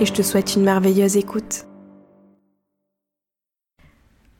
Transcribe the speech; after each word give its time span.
et 0.00 0.06
je 0.06 0.12
te 0.12 0.22
souhaite 0.22 0.54
une 0.54 0.62
merveilleuse 0.62 1.16
écoute. 1.16 1.64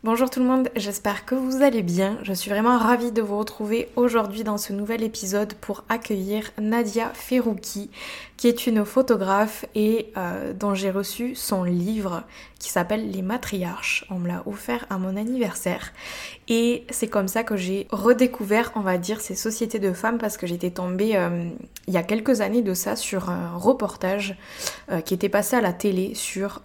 Bonjour 0.04 0.30
tout 0.30 0.38
le 0.38 0.46
monde, 0.46 0.70
j'espère 0.76 1.26
que 1.26 1.34
vous 1.34 1.62
allez 1.62 1.82
bien. 1.82 2.18
Je 2.22 2.32
suis 2.32 2.48
vraiment 2.48 2.78
ravie 2.78 3.10
de 3.10 3.20
vous 3.20 3.36
retrouver 3.36 3.88
aujourd'hui 3.96 4.44
dans 4.44 4.56
ce 4.56 4.72
nouvel 4.72 5.02
épisode 5.02 5.54
pour 5.54 5.84
accueillir 5.88 6.50
Nadia 6.60 7.10
Ferrouki, 7.12 7.90
qui 8.38 8.46
est 8.46 8.68
une 8.68 8.84
photographe 8.84 9.66
et 9.74 10.12
euh, 10.16 10.52
dont 10.54 10.72
j'ai 10.72 10.92
reçu 10.92 11.34
son 11.34 11.64
livre 11.64 12.22
qui 12.60 12.70
s'appelle 12.70 13.10
Les 13.10 13.20
Matriarches. 13.20 14.06
On 14.10 14.20
me 14.20 14.28
l'a 14.28 14.44
offert 14.46 14.86
à 14.90 14.96
mon 14.96 15.16
anniversaire. 15.16 15.92
Et 16.46 16.86
c'est 16.88 17.08
comme 17.08 17.26
ça 17.26 17.42
que 17.42 17.56
j'ai 17.56 17.88
redécouvert, 17.90 18.70
on 18.76 18.80
va 18.80 18.96
dire, 18.96 19.20
ces 19.20 19.34
sociétés 19.34 19.80
de 19.80 19.92
femmes 19.92 20.18
parce 20.18 20.36
que 20.36 20.46
j'étais 20.46 20.70
tombée 20.70 21.16
euh, 21.16 21.50
il 21.88 21.94
y 21.94 21.96
a 21.96 22.04
quelques 22.04 22.40
années 22.40 22.62
de 22.62 22.74
ça 22.74 22.94
sur 22.94 23.28
un 23.28 23.56
reportage 23.56 24.36
euh, 24.92 25.00
qui 25.00 25.14
était 25.14 25.28
passé 25.28 25.56
à 25.56 25.60
la 25.60 25.72
télé 25.72 26.14
sur 26.14 26.62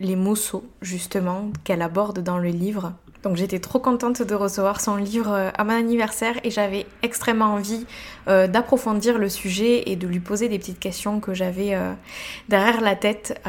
les 0.00 0.16
Mossos, 0.16 0.64
justement, 0.82 1.50
qu'elle 1.62 1.82
aborde 1.82 2.20
dans 2.24 2.38
le 2.38 2.48
livre. 2.48 2.92
Donc 3.22 3.36
j'étais 3.36 3.60
trop 3.60 3.78
contente 3.78 4.20
de 4.20 4.34
recevoir 4.34 4.80
son 4.80 4.96
livre 4.96 5.50
à 5.56 5.64
mon 5.64 5.72
anniversaire 5.72 6.34
et 6.42 6.50
j'avais 6.50 6.86
extrêmement 7.02 7.54
envie 7.54 7.86
euh, 8.28 8.46
d'approfondir 8.46 9.18
le 9.18 9.28
sujet 9.28 9.90
et 9.90 9.96
de 9.96 10.06
lui 10.06 10.20
poser 10.20 10.48
des 10.48 10.58
petites 10.58 10.78
questions 10.78 11.20
que 11.20 11.34
j'avais 11.34 11.74
euh, 11.74 11.92
derrière 12.48 12.80
la 12.80 12.96
tête 12.96 13.40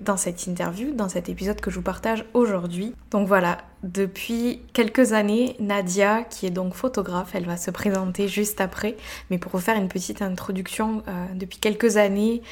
dans 0.00 0.16
cette 0.16 0.46
interview, 0.46 0.92
dans 0.92 1.08
cet 1.08 1.28
épisode 1.28 1.60
que 1.60 1.70
je 1.70 1.76
vous 1.76 1.82
partage 1.82 2.24
aujourd'hui. 2.34 2.94
Donc 3.10 3.26
voilà, 3.26 3.58
depuis 3.82 4.60
quelques 4.72 5.12
années, 5.12 5.56
Nadia, 5.60 6.22
qui 6.22 6.46
est 6.46 6.50
donc 6.50 6.74
photographe, 6.74 7.34
elle 7.34 7.46
va 7.46 7.56
se 7.56 7.70
présenter 7.70 8.28
juste 8.28 8.60
après, 8.60 8.96
mais 9.30 9.38
pour 9.38 9.52
vous 9.52 9.58
faire 9.58 9.76
une 9.76 9.88
petite 9.88 10.22
introduction, 10.22 11.02
depuis 11.34 11.58
quelques 11.58 11.96
années, 11.96 12.42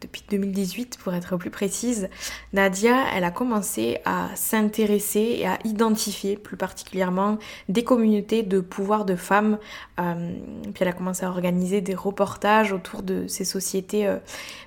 depuis 0.00 0.22
2018 0.30 0.98
pour 1.02 1.14
être 1.14 1.36
plus 1.36 1.50
précise, 1.50 2.08
Nadia, 2.52 3.04
elle 3.14 3.24
a 3.24 3.30
commencé 3.30 3.98
à 4.04 4.28
s'intéresser 4.34 5.36
et 5.38 5.46
à 5.46 5.58
identifier 5.64 6.36
plus 6.36 6.56
particulièrement 6.56 7.38
des 7.68 7.84
communautés 7.84 8.42
de 8.42 8.60
pouvoir 8.60 9.04
de 9.04 9.16
femmes. 9.16 9.58
Euh, 10.00 10.32
puis 10.64 10.76
elle 10.80 10.88
a 10.88 10.92
commencé 10.92 11.24
à 11.24 11.28
organiser 11.28 11.82
des 11.82 11.94
reportages 11.94 12.72
autour 12.72 13.02
de 13.02 13.26
ces 13.26 13.44
sociétés 13.44 14.06
euh, 14.06 14.16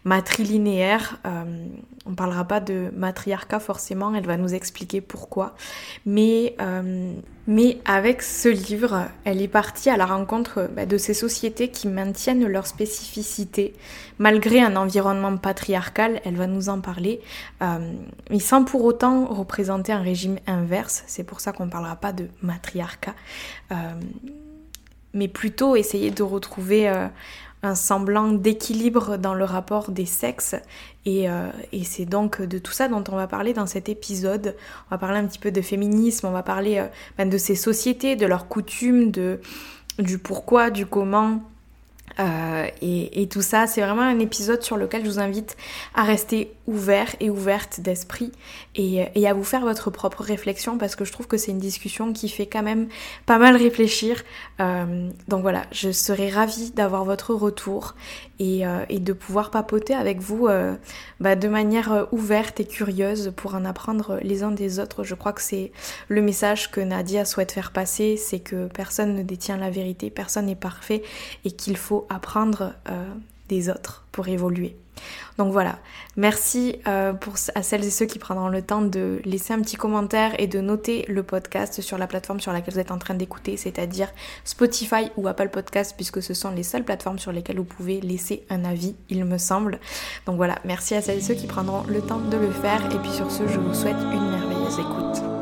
matrilinéaires. 0.03 1.19
Euh, 1.25 1.65
on 2.05 2.11
ne 2.11 2.15
parlera 2.15 2.45
pas 2.45 2.59
de 2.59 2.91
matriarcat 2.95 3.59
forcément, 3.59 4.13
elle 4.13 4.27
va 4.27 4.37
nous 4.37 4.53
expliquer 4.53 5.01
pourquoi. 5.01 5.55
Mais, 6.05 6.55
mais 7.47 7.79
avec 7.85 8.21
ce 8.21 8.47
livre, 8.47 9.07
elle 9.23 9.41
est 9.41 9.47
partie 9.47 9.89
à 9.89 9.97
la 9.97 10.05
rencontre 10.05 10.69
bah, 10.75 10.85
de 10.85 10.99
ces 10.99 11.15
sociétés 11.15 11.69
qui 11.69 11.87
maintiennent 11.87 12.45
leur 12.45 12.67
spécificité 12.67 13.73
malgré 14.19 14.61
un 14.61 14.75
environnement 14.75 15.35
patriarcal, 15.37 16.21
elle 16.25 16.35
va 16.35 16.45
nous 16.45 16.69
en 16.69 16.79
parler, 16.79 17.21
mais 18.29 18.39
sans 18.39 18.63
pour 18.63 18.83
autant 18.85 19.25
représenter 19.25 19.91
un 19.91 20.01
régime 20.01 20.37
inverse, 20.45 21.03
c'est 21.07 21.23
pour 21.23 21.39
ça 21.39 21.51
qu'on 21.51 21.65
ne 21.65 21.71
parlera 21.71 21.95
pas 21.95 22.13
de 22.13 22.27
matriarcat, 22.41 23.15
euh, 23.71 23.75
mais 25.15 25.27
plutôt 25.27 25.75
essayer 25.75 26.11
de 26.11 26.21
retrouver 26.21 26.87
euh, 26.87 27.07
un 27.63 27.73
semblant 27.73 28.31
d'équilibre 28.31 29.17
dans 29.17 29.33
le 29.33 29.43
rapport 29.43 29.89
des 29.89 30.05
sexes. 30.05 30.55
Euh, 31.07 31.49
et, 31.71 31.83
c'est 31.83 32.05
donc 32.05 32.41
de 32.41 32.59
tout 32.59 32.73
ça 32.73 32.87
dont 32.87 33.03
on 33.11 33.15
va 33.15 33.25
parler 33.25 33.53
dans 33.53 33.65
cet 33.65 33.89
épisode. 33.89 34.55
On 34.87 34.95
va 34.95 34.99
parler 34.99 35.17
un 35.17 35.25
petit 35.25 35.39
peu 35.39 35.51
de 35.51 35.61
féminisme, 35.61 36.27
on 36.27 36.31
va 36.31 36.43
parler 36.43 36.85
ben, 37.17 37.27
de 37.27 37.37
ces 37.39 37.55
sociétés, 37.55 38.15
de 38.15 38.27
leurs 38.27 38.47
coutumes, 38.47 39.09
de, 39.09 39.39
du 39.97 40.19
pourquoi, 40.19 40.69
du 40.69 40.85
comment. 40.85 41.41
Euh, 42.19 42.67
et, 42.81 43.27
tout 43.27 43.41
ça, 43.41 43.67
c'est 43.67 43.81
vraiment 43.81 44.01
un 44.01 44.19
épisode 44.19 44.61
sur 44.61 44.77
lequel 44.77 45.03
je 45.03 45.09
vous 45.09 45.19
invite 45.19 45.57
à 45.93 46.03
rester 46.03 46.53
ouvert 46.67 47.13
et 47.19 47.29
ouverte 47.29 47.81
d'esprit 47.81 48.31
et, 48.75 49.27
à 49.27 49.33
vous 49.33 49.43
faire 49.43 49.61
votre 49.61 49.89
propre 49.89 50.23
réflexion 50.23 50.77
parce 50.77 50.95
que 50.95 51.03
je 51.03 51.11
trouve 51.11 51.27
que 51.27 51.37
c'est 51.37 51.51
une 51.51 51.59
discussion 51.59 52.13
qui 52.13 52.29
fait 52.29 52.45
quand 52.45 52.63
même 52.63 52.87
pas 53.25 53.37
mal 53.37 53.55
réfléchir. 53.55 54.23
Euh, 54.59 55.09
donc 55.27 55.41
voilà, 55.41 55.63
je 55.71 55.91
serais 55.91 56.29
ravie 56.29 56.71
d'avoir 56.71 57.03
votre 57.03 57.33
retour 57.33 57.95
et, 58.39 58.65
euh, 58.65 58.85
et, 58.89 58.99
de 58.99 59.13
pouvoir 59.13 59.51
papoter 59.51 59.93
avec 59.93 60.19
vous 60.19 60.47
bah, 61.19 61.35
de 61.35 61.47
manière 61.47 62.07
ouverte 62.11 62.59
et 62.59 62.65
curieuse 62.65 63.31
pour 63.35 63.55
en 63.55 63.65
apprendre 63.65 64.19
les 64.21 64.43
uns 64.43 64.51
des 64.51 64.79
autres. 64.79 65.03
Je 65.03 65.15
crois 65.15 65.33
que 65.33 65.41
c'est 65.41 65.71
le 66.07 66.21
message 66.21 66.71
que 66.71 66.81
Nadia 66.81 67.25
souhaite 67.25 67.51
faire 67.51 67.71
passer, 67.71 68.17
c'est 68.17 68.39
que 68.39 68.67
personne 68.67 69.15
ne 69.15 69.23
détient 69.23 69.57
la 69.57 69.69
vérité, 69.69 70.09
personne 70.09 70.47
n'est 70.47 70.55
parfait 70.55 71.03
et 71.43 71.51
qu'il 71.51 71.77
faut 71.77 72.05
apprendre 72.09 72.73
euh, 72.89 73.05
des 73.49 73.69
autres 73.69 74.05
pour 74.11 74.27
évoluer. 74.27 74.75
Donc 75.37 75.51
voilà, 75.51 75.79
merci 76.15 76.77
euh, 76.87 77.13
à 77.55 77.63
celles 77.63 77.83
et 77.83 77.89
ceux 77.89 78.05
qui 78.05 78.19
prendront 78.19 78.47
le 78.47 78.61
temps 78.61 78.81
de 78.81 79.19
laisser 79.25 79.53
un 79.53 79.59
petit 79.59 79.75
commentaire 79.75 80.33
et 80.39 80.47
de 80.47 80.61
noter 80.61 81.05
le 81.07 81.23
podcast 81.23 81.81
sur 81.81 81.97
la 81.97 82.07
plateforme 82.07 82.39
sur 82.39 82.53
laquelle 82.53 82.73
vous 82.73 82.79
êtes 82.79 82.91
en 82.91 82.97
train 82.97 83.15
d'écouter, 83.15 83.57
c'est-à-dire 83.57 84.07
Spotify 84.45 85.09
ou 85.17 85.27
Apple 85.27 85.49
Podcast, 85.49 85.93
puisque 85.95 86.21
ce 86.21 86.33
sont 86.33 86.51
les 86.51 86.63
seules 86.63 86.83
plateformes 86.83 87.19
sur 87.19 87.31
lesquelles 87.31 87.57
vous 87.57 87.65
pouvez 87.65 87.99
laisser 87.99 88.45
un 88.49 88.63
avis, 88.63 88.95
il 89.09 89.25
me 89.25 89.37
semble. 89.37 89.79
Donc 90.25 90.37
voilà, 90.37 90.59
merci 90.63 90.95
à 90.95 91.01
celles 91.01 91.17
et 91.17 91.21
ceux 91.21 91.35
qui 91.35 91.47
prendront 91.47 91.83
le 91.87 92.01
temps 92.01 92.19
de 92.19 92.37
le 92.37 92.51
faire, 92.51 92.85
et 92.93 92.99
puis 92.99 93.11
sur 93.11 93.29
ce, 93.29 93.47
je 93.47 93.59
vous 93.59 93.73
souhaite 93.73 93.97
une 94.13 94.31
merveilleuse 94.31 94.79
écoute. 94.79 95.34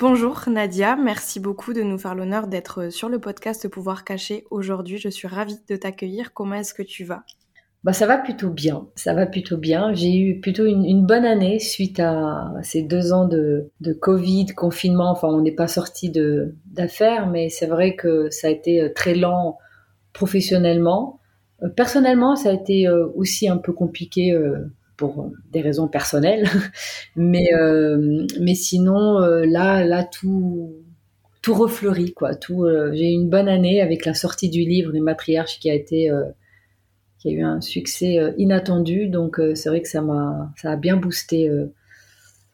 Bonjour 0.00 0.44
Nadia, 0.46 0.94
merci 0.94 1.40
beaucoup 1.40 1.72
de 1.72 1.82
nous 1.82 1.98
faire 1.98 2.14
l'honneur 2.14 2.46
d'être 2.46 2.88
sur 2.88 3.08
le 3.08 3.18
podcast 3.18 3.66
Pouvoir 3.66 4.04
Caché 4.04 4.44
aujourd'hui. 4.48 4.96
Je 4.96 5.08
suis 5.08 5.26
ravie 5.26 5.58
de 5.68 5.74
t'accueillir. 5.74 6.32
Comment 6.32 6.54
est-ce 6.54 6.72
que 6.72 6.84
tu 6.84 7.02
vas? 7.02 7.24
Bah, 7.82 7.92
ça 7.92 8.06
va 8.06 8.16
plutôt 8.16 8.50
bien, 8.50 8.86
ça 8.94 9.12
va 9.12 9.26
plutôt 9.26 9.56
bien. 9.56 9.92
J'ai 9.94 10.16
eu 10.16 10.38
plutôt 10.38 10.66
une, 10.66 11.04
bonne 11.04 11.24
année 11.24 11.58
suite 11.58 11.98
à 11.98 12.52
ces 12.62 12.82
deux 12.82 13.12
ans 13.12 13.26
de, 13.26 13.72
Covid, 14.00 14.46
confinement. 14.54 15.10
Enfin, 15.10 15.30
on 15.30 15.40
n'est 15.40 15.50
pas 15.50 15.66
sorti 15.66 16.12
d'affaires, 16.66 17.26
mais 17.26 17.48
c'est 17.48 17.66
vrai 17.66 17.96
que 17.96 18.30
ça 18.30 18.46
a 18.46 18.50
été 18.50 18.80
euh, 18.80 18.92
très 18.94 19.16
lent 19.16 19.58
professionnellement. 20.12 21.18
Euh, 21.64 21.70
personnellement, 21.70 22.36
ça 22.36 22.50
a 22.50 22.52
été 22.52 22.86
euh, 22.86 23.08
aussi 23.16 23.48
un 23.48 23.56
peu 23.56 23.72
compliqué 23.72 24.32
pour 24.98 25.32
des 25.50 25.62
raisons 25.62 25.88
personnelles. 25.88 26.46
mais, 27.16 27.54
euh, 27.54 28.26
mais 28.38 28.54
sinon, 28.54 29.22
euh, 29.22 29.46
là, 29.46 29.82
là, 29.84 30.04
tout, 30.04 30.74
tout 31.40 31.54
refleurit, 31.54 32.12
quoi. 32.12 32.34
Tout, 32.34 32.64
euh, 32.64 32.90
j'ai 32.92 33.08
eu 33.08 33.14
une 33.14 33.30
bonne 33.30 33.48
année 33.48 33.80
avec 33.80 34.04
la 34.04 34.12
sortie 34.12 34.50
du 34.50 34.60
livre 34.60 34.92
Les 34.92 35.00
Matriarches 35.00 35.58
qui 35.60 35.70
a 35.70 35.74
été, 35.74 36.10
qui 37.18 37.28
a 37.28 37.32
eu 37.32 37.42
un 37.42 37.62
succès 37.62 38.34
inattendu. 38.36 39.08
Donc, 39.08 39.40
c'est 39.54 39.70
vrai 39.70 39.80
que 39.80 39.88
ça 39.88 40.02
m'a, 40.02 40.52
ça 40.60 40.72
a 40.72 40.76
bien 40.76 40.98
boosté 40.98 41.50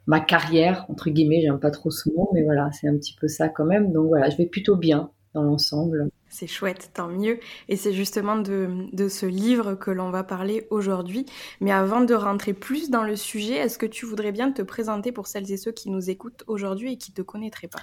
ma 0.06 0.20
carrière, 0.20 0.86
entre 0.88 1.10
guillemets. 1.10 1.40
J'aime 1.40 1.58
pas 1.58 1.70
trop 1.70 1.90
ce 1.90 2.10
mot, 2.10 2.30
mais 2.34 2.42
voilà, 2.44 2.70
c'est 2.72 2.86
un 2.86 2.96
petit 2.96 3.16
peu 3.18 3.26
ça 3.26 3.48
quand 3.48 3.64
même. 3.64 3.90
Donc 3.90 4.06
voilà, 4.08 4.28
je 4.28 4.36
vais 4.36 4.46
plutôt 4.46 4.76
bien 4.76 5.10
dans 5.32 5.42
l'ensemble. 5.42 6.10
C'est 6.34 6.48
chouette, 6.48 6.90
tant 6.92 7.06
mieux. 7.06 7.38
Et 7.68 7.76
c'est 7.76 7.92
justement 7.92 8.34
de, 8.34 9.06
ce 9.08 9.24
livre 9.24 9.76
que 9.76 9.92
l'on 9.92 10.10
va 10.10 10.24
parler 10.24 10.66
aujourd'hui. 10.68 11.26
Mais 11.60 11.70
avant 11.70 12.00
de 12.00 12.12
rentrer 12.12 12.54
plus 12.54 12.90
dans 12.90 13.04
le 13.04 13.14
sujet, 13.14 13.54
est-ce 13.54 13.78
que 13.78 13.86
tu 13.86 14.04
voudrais 14.04 14.32
bien 14.32 14.50
te 14.50 14.60
présenter 14.60 15.12
pour 15.12 15.28
celles 15.28 15.52
et 15.52 15.56
ceux 15.56 15.70
qui 15.70 15.90
nous 15.90 16.10
écoutent 16.10 16.42
aujourd'hui 16.48 16.94
et 16.94 16.96
qui 16.96 17.12
ne 17.12 17.14
te 17.14 17.22
connaîtraient 17.22 17.68
pas? 17.68 17.78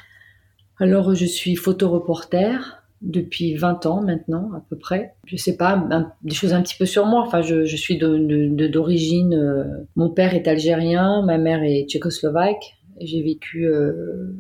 Alors, 0.80 1.16
je 1.16 1.24
suis 1.24 1.56
photoreporter 1.56 2.58
depuis 3.02 3.56
20 3.56 3.86
ans 3.86 4.02
maintenant, 4.02 4.52
à 4.54 4.62
peu 4.70 4.76
près. 4.76 5.14
Je 5.26 5.38
sais 5.38 5.56
pas, 5.56 5.88
des 6.22 6.36
choses 6.36 6.52
un 6.52 6.62
petit 6.62 6.76
peu 6.78 6.86
sur 6.86 7.06
moi. 7.06 7.24
Enfin, 7.26 7.42
je, 7.42 7.64
suis 7.78 7.98
d'origine. 7.98 9.34
Euh, 9.34 9.64
mon 9.96 10.10
père 10.10 10.34
est 10.36 10.50
algérien, 10.50 11.24
ma 11.26 11.38
mère 11.38 11.64
est 11.64 11.86
tchécoslovaque. 11.88 12.76
J'ai 13.00 13.24
vécu. 13.24 13.66
Euh, 13.66 14.36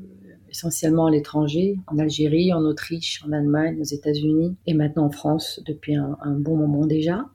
essentiellement 0.51 1.07
à 1.07 1.11
l'étranger, 1.11 1.77
en 1.87 1.97
Algérie, 1.97 2.53
en 2.53 2.61
Autriche, 2.61 3.23
en 3.25 3.31
Allemagne, 3.31 3.79
aux 3.79 3.85
États-Unis 3.85 4.55
et 4.67 4.73
maintenant 4.73 5.05
en 5.05 5.11
France 5.11 5.61
depuis 5.65 5.95
un, 5.95 6.17
bon 6.25 6.57
moment 6.57 6.85
déjà. 6.85 7.25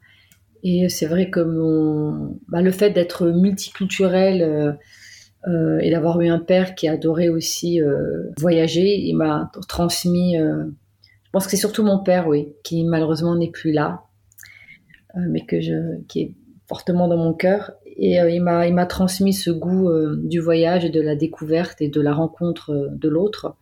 Et 0.63 0.89
c'est 0.89 1.07
vrai 1.07 1.31
que 1.31 1.41
mon, 1.41 2.39
bah, 2.49 2.63
le 2.63 2.71
fait 2.71 2.91
d'être 2.91 3.27
multiculturel 3.29 4.43
euh, 4.43 4.73
euh, 5.49 5.79
et 5.79 5.91
d'avoir 5.91 6.21
eu 6.21 6.29
un 6.29 6.39
père 6.39 6.75
qui 6.75 6.89
adorait 6.89 7.29
aussi 7.29 7.81
euh, 7.81 8.31
voyager, 8.39 8.97
il 8.97 9.15
m'a 9.15 9.51
transmis. 9.69 10.37
je 10.37 11.31
pense 11.33 11.45
que 11.45 11.51
c'est 11.51 11.57
surtout 11.57 11.85
mon 11.85 12.03
père, 12.03 12.29
oui, 12.29 12.53
qui 12.63 12.85
malheureusement 12.85 13.35
n'est 13.37 13.51
plus 13.51 13.73
là. 13.73 14.03
mais 15.15 15.45
que 15.45 15.61
je, 15.61 16.03
qui 16.09 16.21
est 16.21 16.35
fortement 16.69 17.09
dans 17.09 17.17
mon 17.17 17.33
cœur. 17.33 17.73
Et 17.99 18.17
il 18.17 18.43
m'a, 18.43 18.67
il 18.67 18.75
m'a 18.75 18.87
transmis 18.87 19.33
ce 19.33 19.51
goût 19.51 19.91
du 20.17 20.39
voyage 20.39 20.85
et 20.85 20.91
de 20.91 21.01
la 21.01 21.17
découverte 21.17 21.81
et 21.81 21.89
de 21.89 22.01
la 22.01 22.13
rencontre 22.13 22.91
de 22.93 23.09
l'autre. 23.09 23.57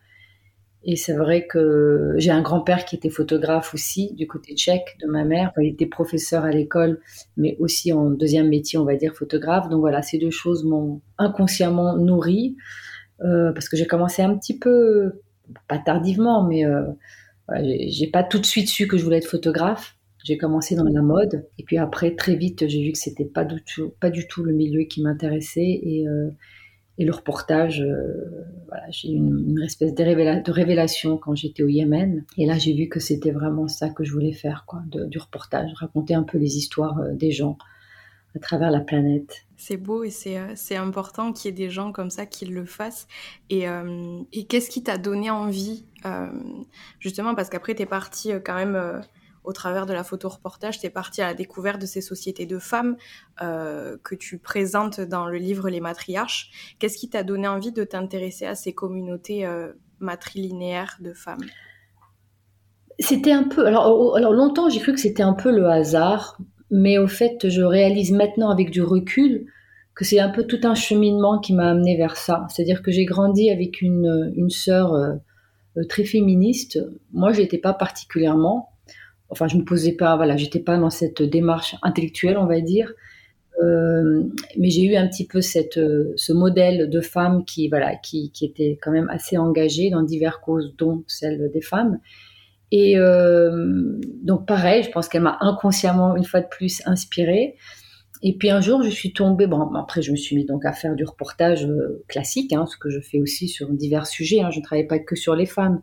Et 0.87 0.97
c'est 0.97 1.15
vrai 1.15 1.47
que 1.47 2.15
j'ai 2.19 2.31
un 2.31 2.43
grand-père 2.43 2.85
qui 2.85 2.95
était 2.95 3.09
photographe 3.09 3.73
aussi, 3.73 4.13
du 4.15 4.27
côté 4.27 4.55
tchèque 4.55 4.99
de 5.01 5.07
ma 5.07 5.25
mère. 5.25 5.53
il 5.59 5.69
était 5.69 5.87
professeur 5.87 6.45
à 6.45 6.51
l'école, 6.51 7.01
mais 7.39 7.57
aussi 7.59 7.93
en 7.93 8.11
deuxième 8.11 8.49
métier, 8.49 8.79
on 8.79 8.85
va 8.85 8.95
dire 8.95 9.15
photographe. 9.15 9.71
Donc 9.71 9.81
voilà, 9.81 10.03
ces 10.03 10.19
deux 10.19 10.31
choses 10.31 10.63
m'ont 10.65 11.01
inconsciemment 11.17 11.97
nourri, 11.97 12.57
euh, 13.23 13.53
parce 13.53 13.71
que 13.71 13.79
j'ai 13.79 13.87
commencé 13.87 14.21
un 14.21 14.37
petit 14.37 14.59
peu, 14.59 15.23
pas 15.69 15.79
tardivement, 15.79 16.45
mais 16.45 16.67
euh, 16.67 16.85
voilà, 17.49 17.67
j'ai 17.89 18.09
pas 18.09 18.23
tout 18.23 18.39
de 18.39 18.47
suite 18.47 18.69
su 18.69 18.87
que 18.87 18.99
je 18.99 19.05
voulais 19.05 19.19
être 19.19 19.27
photographe. 19.27 19.97
J'ai 20.25 20.38
commencé 20.38 20.75
dans 20.75 20.85
la 20.85 21.03
mode, 21.03 21.47
et 21.59 21.65
puis 21.65 21.76
après, 21.76 22.17
très 22.17 22.35
vite, 22.35 22.67
j'ai 22.67 22.82
vu 22.82 22.93
que 22.93 22.99
c'était 22.99 23.26
pas 23.26 23.44
du 23.44 23.62
tout, 23.62 23.93
pas 24.00 24.11
du 24.11 24.26
tout 24.26 24.43
le 24.43 24.53
milieu 24.53 24.85
qui 24.85 25.03
m'intéressait, 25.03 25.81
et 25.82 26.09
euh, 26.09 26.31
et 26.97 27.05
le 27.05 27.12
reportage, 27.12 27.81
euh, 27.81 28.44
voilà, 28.69 28.88
j'ai 28.91 29.09
eu 29.09 29.17
une, 29.17 29.61
espèce 29.62 29.94
de, 29.94 30.50
révélation 30.53 31.19
quand 31.19 31.35
j'étais 31.35 31.65
au 31.65 31.69
Yémen. 31.69 32.25
Et 32.38 32.47
là, 32.47 32.56
j'ai 32.56 32.73
vu 32.73 32.88
que 32.88 33.00
c'était 33.00 33.32
vraiment 33.32 33.67
ça 33.67 33.88
que 33.88 34.05
je 34.05 34.12
voulais 34.12 34.32
faire, 34.32 34.65
quoi, 34.65 34.81
du 34.87 35.19
reportage, 35.19 35.73
raconter 35.75 36.15
un 36.15 36.23
peu 36.23 36.38
les 36.38 36.56
histoires 36.56 36.99
euh, 37.00 37.12
des 37.12 37.32
gens 37.32 37.59
à 38.37 38.38
travers 38.38 38.71
la 38.71 38.81
planète. 38.81 39.44
C'est 39.56 39.76
beau 39.76 40.05
et 40.05 40.11
c'est, 40.11 40.76
important 40.76 41.32
qu'il 41.32 41.50
y 41.50 41.55
ait 41.55 41.67
des 41.67 41.71
gens 41.71 41.91
comme 41.91 42.11
ça 42.11 42.26
qui 42.26 42.47
le 42.47 42.65
fassent. 42.65 43.09
Et, 43.50 43.67
et 44.32 44.44
qu'est-ce 44.47 44.69
qui 44.69 44.82
t'a 44.82 44.99
donné 44.99 45.31
envie, 45.31 45.85
justement, 46.99 47.37
parce 47.37 47.49
qu'après, 47.49 47.76
tu 47.76 47.82
es 47.82 47.87
partie 47.87 48.32
quand 48.44 48.56
même 48.56 49.05
au 49.44 49.52
travers 49.52 49.87
de 49.87 49.93
la 49.93 50.02
photo 50.02 50.29
reportage, 50.29 50.81
tu 50.81 50.87
es 50.87 50.91
parti 50.91 51.20
à 51.20 51.26
la 51.26 51.35
découverte 51.35 51.81
de 51.81 51.87
ces 51.87 52.00
sociétés 52.00 52.46
de 52.46 52.58
femmes 52.58 52.96
euh, 53.43 53.96
que 54.02 54.14
tu 54.14 54.38
présentes 54.38 55.00
dans 55.00 55.26
le 55.26 55.37
livre 55.37 55.69
Les 55.69 55.81
matriarches. 55.81 56.76
Qu'est-ce 56.79 56.96
qui 56.96 57.11
t'a 57.11 57.23
donné 57.23 57.46
envie 57.46 57.73
de 57.73 57.85
t'intéresser 57.85 58.46
à 58.46 58.55
ces 58.55 58.73
communautés 58.73 59.46
euh, 59.46 59.73
matrilinéaires 60.00 60.96
de 61.00 61.12
femmes? 61.12 61.44
C'était 62.99 63.32
un 63.32 63.44
peu. 63.44 63.67
Alors, 63.67 64.19
longtemps, 64.32 64.69
j'ai 64.70 64.81
cru 64.81 64.93
que 64.94 65.00
c'était 65.00 65.23
un 65.23 65.35
peu 65.35 65.55
le 65.55 65.67
hasard, 65.69 66.38
mais 66.70 66.97
au 66.97 67.06
fait, 67.06 67.49
je 67.49 67.62
réalise 67.62 68.12
maintenant 68.12 68.50
avec 68.50 68.70
du 68.70 68.82
recul 68.82 69.47
que 69.94 70.05
c'est 70.05 70.20
un 70.20 70.31
peu 70.31 70.44
tout 70.44 70.61
un 70.64 70.75
cheminement 70.75 71.38
qui 71.38 71.52
m'a 71.52 71.70
amené 71.70 71.97
vers 71.97 72.17
ça. 72.17 72.47
C'est-à-dire 72.49 72.82
que 72.82 72.90
j'ai 72.90 73.05
grandi 73.05 73.50
avec 73.50 73.82
une, 73.82 74.32
une 74.37 74.50
sœur 74.50 74.94
euh, 74.94 75.14
très 75.88 76.05
féministe. 76.05 76.79
Moi, 77.12 77.32
je 77.32 77.43
n'étais 77.43 77.58
pas 77.58 77.75
particulièrement 77.75 78.74
enfin, 79.35 79.49
je 79.49 79.57
me 79.57 79.65
posais 79.65 79.93
pas, 79.93 80.17
voilà, 80.17 80.37
j'étais 80.37 80.61
pas 80.61 80.79
dans 80.79 80.91
cette 80.91 81.23
démarche 81.23 81.77
intellectuelle, 81.83 82.39
on 82.39 82.47
va 82.47 82.61
dire. 82.61 82.93
Euh, 83.63 84.25
mais 84.59 84.71
j'ai 84.71 84.83
eu 84.83 84.97
un 84.97 85.07
petit 85.09 85.27
peu 85.27 85.41
cette, 85.41 85.79
euh, 85.79 86.13
ce 86.17 86.33
modèle 86.33 86.91
de 86.91 87.01
femme 87.01 87.45
qui, 87.45 87.69
voilà, 87.69 87.97
qui, 87.97 88.31
qui, 88.33 88.45
était 88.45 88.79
quand 88.83 88.91
même 88.91 89.09
assez 89.11 89.39
engagée 89.39 89.91
dans 89.91 90.03
diverses 90.03 90.39
causes, 90.43 90.75
dont 90.77 91.05
celle 91.07 91.51
des 91.53 91.61
femmes. 91.61 91.99
Et 92.73 92.99
euh, 92.99 93.99
donc, 94.23 94.47
pareil, 94.47 94.83
je 94.83 94.91
pense 94.91 95.09
qu'elle 95.09 95.23
m'a 95.23 95.39
inconsciemment, 95.41 96.17
une 96.17 96.25
fois 96.25 96.41
de 96.41 96.49
plus, 96.49 96.83
inspirée. 96.87 97.57
Et 98.23 98.37
puis 98.37 98.51
un 98.51 98.61
jour, 98.61 98.83
je 98.83 98.91
suis 98.91 99.13
tombée. 99.13 99.47
Bon, 99.47 99.75
après, 99.75 100.03
je 100.03 100.11
me 100.11 100.17
suis 100.17 100.35
mis 100.35 100.47
donc 100.47 100.65
à 100.65 100.73
faire 100.73 100.95
du 100.95 101.05
reportage 101.05 101.69
classique, 102.09 102.53
hein, 102.53 102.67
ce 102.67 102.77
que 102.77 102.89
je 102.89 103.01
fais 103.01 103.21
aussi 103.21 103.49
sur 103.49 103.69
divers 103.71 104.07
sujets. 104.07 104.41
Hein, 104.41 104.51
je 104.51 104.61
ne 104.61 104.65
travaille 104.65 104.87
pas 104.87 104.99
que 104.99 105.15
sur 105.15 105.37
les 105.37 105.47
femmes. 105.47 105.83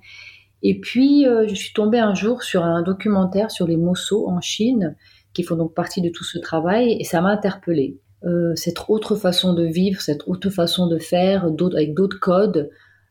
Et 0.64 0.80
puis, 0.80 1.26
euh, 1.28 1.48
je 1.48 1.56
suis 1.56 1.74
tombée 1.74 2.00
un 2.00 2.14
jour 2.14 2.44
sur 2.44 2.64
un 2.64 2.82
documentaire 2.82 3.52
sur 3.52 3.68
les 3.68 3.78
Mosso 3.78 4.28
en 4.30 4.42
Chine, 4.42 4.96
qui 5.34 5.44
font 5.44 5.56
donc 5.56 5.74
partie 5.74 6.02
de 6.02 6.10
tout 6.10 6.24
ce 6.24 6.38
travail, 6.40 6.98
et 7.00 7.04
ça 7.04 7.22
m'a 7.22 7.30
interpellée. 7.30 7.98
Euh, 8.24 8.54
cette 8.56 8.78
autre 8.88 9.16
façon 9.16 9.54
de 9.54 9.64
vivre, 9.64 10.02
cette 10.02 10.28
autre 10.28 10.50
façon 10.50 10.88
de 10.88 11.00
faire, 11.00 11.46
avec 11.46 11.94
d'autres 11.94 12.20
codes, 12.20 12.70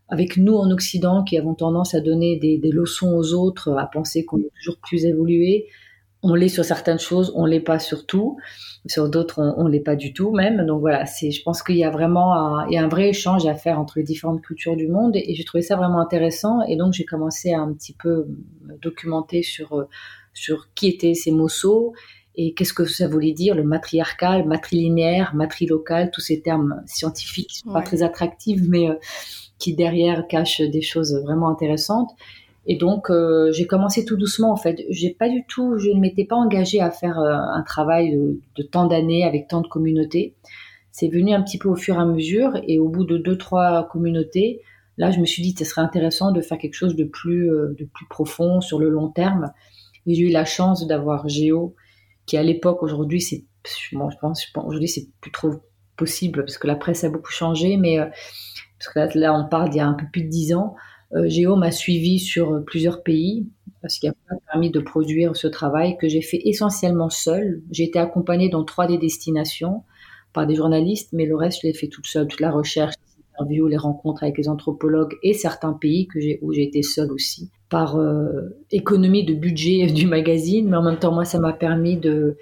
avec 0.08 0.36
nous 0.36 0.54
en 0.54 0.70
Occident 0.70 1.24
qui 1.24 1.38
avons 1.38 1.54
tendance 1.54 1.94
à 1.94 2.00
donner 2.00 2.36
des, 2.38 2.58
des 2.58 2.70
leçons 2.70 3.14
aux 3.14 3.32
autres, 3.34 3.76
à 3.76 3.86
penser 3.86 4.24
qu'on 4.24 4.38
est 4.38 4.50
toujours 4.58 4.78
plus 4.82 5.04
évolué, 5.04 5.66
on 6.22 6.34
l'est 6.34 6.48
sur 6.48 6.64
certaines 6.64 6.98
choses, 6.98 7.32
on 7.34 7.46
l'est 7.46 7.60
pas 7.60 7.78
sur 7.78 8.06
tout. 8.06 8.36
Sur 8.86 9.10
d'autres, 9.10 9.54
on, 9.58 9.66
l'est 9.66 9.80
pas 9.80 9.96
du 9.96 10.14
tout 10.14 10.30
même. 10.30 10.64
Donc 10.64 10.80
voilà, 10.80 11.04
c'est, 11.04 11.30
je 11.30 11.42
pense 11.42 11.62
qu'il 11.62 11.76
y 11.76 11.84
a 11.84 11.90
vraiment 11.90 12.34
un, 12.34 12.66
il 12.68 12.74
y 12.74 12.78
a 12.78 12.84
un 12.84 12.88
vrai 12.88 13.10
échange 13.10 13.46
à 13.46 13.54
faire 13.54 13.78
entre 13.78 13.98
les 13.98 14.04
différentes 14.04 14.40
cultures 14.40 14.74
du 14.74 14.88
monde 14.88 15.16
et, 15.16 15.34
j'ai 15.34 15.44
trouvé 15.44 15.60
ça 15.62 15.76
vraiment 15.76 16.00
intéressant. 16.00 16.62
Et 16.66 16.76
donc 16.76 16.94
j'ai 16.94 17.04
commencé 17.04 17.52
à 17.52 17.60
un 17.60 17.72
petit 17.72 17.92
peu 17.92 18.26
me 18.62 18.78
documenter 18.78 19.42
sur 19.42 19.86
sur 20.32 20.68
qui 20.74 20.88
étaient 20.88 21.14
ces 21.14 21.32
mosso 21.32 21.92
et 22.36 22.54
qu'est-ce 22.54 22.72
que 22.72 22.84
ça 22.84 23.08
voulait 23.08 23.32
dire 23.32 23.54
le 23.54 23.64
matriarcal, 23.64 24.46
matrilinéaire, 24.46 25.34
matrilocal, 25.34 26.10
tous 26.10 26.20
ces 26.20 26.40
termes 26.40 26.82
scientifiques 26.86 27.50
sont 27.64 27.72
pas 27.72 27.82
très 27.82 28.02
attractifs, 28.02 28.62
mais 28.68 28.88
euh, 28.88 28.94
qui 29.58 29.74
derrière 29.74 30.26
cachent 30.26 30.62
des 30.62 30.80
choses 30.80 31.14
vraiment 31.22 31.48
intéressantes. 31.48 32.10
Et 32.66 32.76
donc, 32.76 33.10
euh, 33.10 33.50
j'ai 33.52 33.66
commencé 33.66 34.04
tout 34.04 34.16
doucement, 34.16 34.52
en 34.52 34.56
fait. 34.56 34.84
J'ai 34.90 35.10
pas 35.10 35.28
du 35.28 35.44
tout, 35.46 35.78
je 35.78 35.90
ne 35.90 35.98
m'étais 35.98 36.24
pas 36.24 36.36
engagée 36.36 36.80
à 36.80 36.90
faire 36.90 37.18
euh, 37.18 37.32
un 37.32 37.62
travail 37.62 38.16
de, 38.56 38.62
tant 38.62 38.86
d'années 38.86 39.24
avec 39.24 39.48
tant 39.48 39.60
de 39.60 39.66
communautés. 39.66 40.34
C'est 40.92 41.08
venu 41.08 41.32
un 41.32 41.42
petit 41.42 41.58
peu 41.58 41.68
au 41.68 41.76
fur 41.76 41.96
et 41.96 41.98
à 41.98 42.04
mesure. 42.04 42.60
Et 42.66 42.78
au 42.78 42.88
bout 42.88 43.04
de 43.04 43.16
deux, 43.16 43.38
trois 43.38 43.88
communautés, 43.88 44.60
là, 44.98 45.10
je 45.10 45.20
me 45.20 45.24
suis 45.24 45.42
dit, 45.42 45.54
ce 45.58 45.64
serait 45.64 45.80
intéressant 45.80 46.32
de 46.32 46.40
faire 46.42 46.58
quelque 46.58 46.74
chose 46.74 46.96
de 46.96 47.04
plus, 47.04 47.50
euh, 47.50 47.74
de 47.78 47.84
plus 47.84 48.06
profond 48.08 48.60
sur 48.60 48.78
le 48.78 48.90
long 48.90 49.08
terme. 49.08 49.52
Et 50.06 50.14
j'ai 50.14 50.28
eu 50.28 50.30
la 50.30 50.44
chance 50.44 50.86
d'avoir 50.86 51.28
Géo, 51.28 51.74
qui 52.26 52.36
à 52.36 52.42
l'époque, 52.42 52.82
aujourd'hui, 52.82 53.22
c'est, 53.22 53.44
bon, 53.92 54.10
je 54.10 54.18
pense, 54.18 54.46
aujourd'hui, 54.54 54.88
c'est 54.88 55.08
plus 55.20 55.32
trop 55.32 55.50
possible 55.96 56.44
parce 56.44 56.58
que 56.58 56.66
la 56.66 56.76
presse 56.76 57.04
a 57.04 57.10
beaucoup 57.10 57.30
changé, 57.30 57.76
mais 57.76 57.98
parce 57.98 58.92
que 58.92 58.98
là, 58.98 59.08
là, 59.14 59.34
on 59.34 59.46
parle 59.46 59.68
d'il 59.68 59.78
y 59.78 59.80
a 59.80 59.86
un 59.86 59.92
peu 59.94 60.06
plus 60.10 60.22
de 60.22 60.28
dix 60.28 60.54
ans. 60.54 60.74
Euh, 61.14 61.28
Géo 61.28 61.56
m'a 61.56 61.72
suivi 61.72 62.18
sur 62.18 62.54
euh, 62.54 62.60
plusieurs 62.60 63.02
pays, 63.02 63.48
parce 63.82 63.98
qu'il 63.98 64.10
a 64.10 64.14
permis 64.52 64.70
de 64.70 64.80
produire 64.80 65.36
ce 65.36 65.46
travail 65.46 65.96
que 65.96 66.08
j'ai 66.08 66.22
fait 66.22 66.40
essentiellement 66.44 67.10
seul. 67.10 67.62
J'ai 67.70 67.84
été 67.84 67.98
accompagnée 67.98 68.48
dans 68.48 68.64
trois 68.64 68.86
des 68.86 68.98
destinations 68.98 69.82
par 70.32 70.46
des 70.46 70.54
journalistes, 70.54 71.10
mais 71.12 71.26
le 71.26 71.36
reste, 71.36 71.60
je 71.62 71.66
l'ai 71.66 71.74
fait 71.74 71.88
toute 71.88 72.06
seule, 72.06 72.28
toute 72.28 72.40
la 72.40 72.50
recherche, 72.50 72.94
les 73.16 73.24
interviews, 73.34 73.66
les 73.66 73.76
rencontres 73.76 74.22
avec 74.22 74.38
les 74.38 74.48
anthropologues 74.48 75.16
et 75.22 75.34
certains 75.34 75.72
pays 75.72 76.06
que 76.06 76.18
où 76.42 76.52
j'ai 76.52 76.62
été 76.62 76.82
seule 76.82 77.10
aussi, 77.10 77.50
par 77.68 77.96
euh, 77.96 78.56
économie 78.70 79.24
de 79.24 79.34
budget 79.34 79.86
du 79.92 80.06
magazine, 80.06 80.68
mais 80.68 80.76
en 80.76 80.82
même 80.82 80.98
temps, 80.98 81.12
moi, 81.12 81.24
ça 81.24 81.40
m'a 81.40 81.52
permis 81.52 81.96
de, 81.96 82.36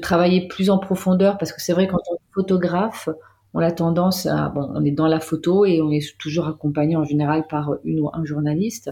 travailler 0.00 0.48
plus 0.48 0.70
en 0.70 0.78
profondeur, 0.78 1.36
parce 1.36 1.52
que 1.52 1.60
c'est 1.60 1.74
vrai, 1.74 1.86
quand 1.86 1.98
on 2.10 2.14
est 2.14 2.32
photographe, 2.32 3.10
on 3.54 3.60
a 3.60 3.70
tendance 3.70 4.26
à, 4.26 4.48
bon, 4.48 4.70
on 4.74 4.84
est 4.84 4.92
dans 4.92 5.06
la 5.06 5.20
photo 5.20 5.64
et 5.64 5.80
on 5.82 5.90
est 5.90 6.16
toujours 6.18 6.46
accompagné 6.46 6.96
en 6.96 7.04
général 7.04 7.46
par 7.48 7.74
une 7.84 8.00
ou 8.00 8.10
un 8.12 8.24
journaliste. 8.24 8.90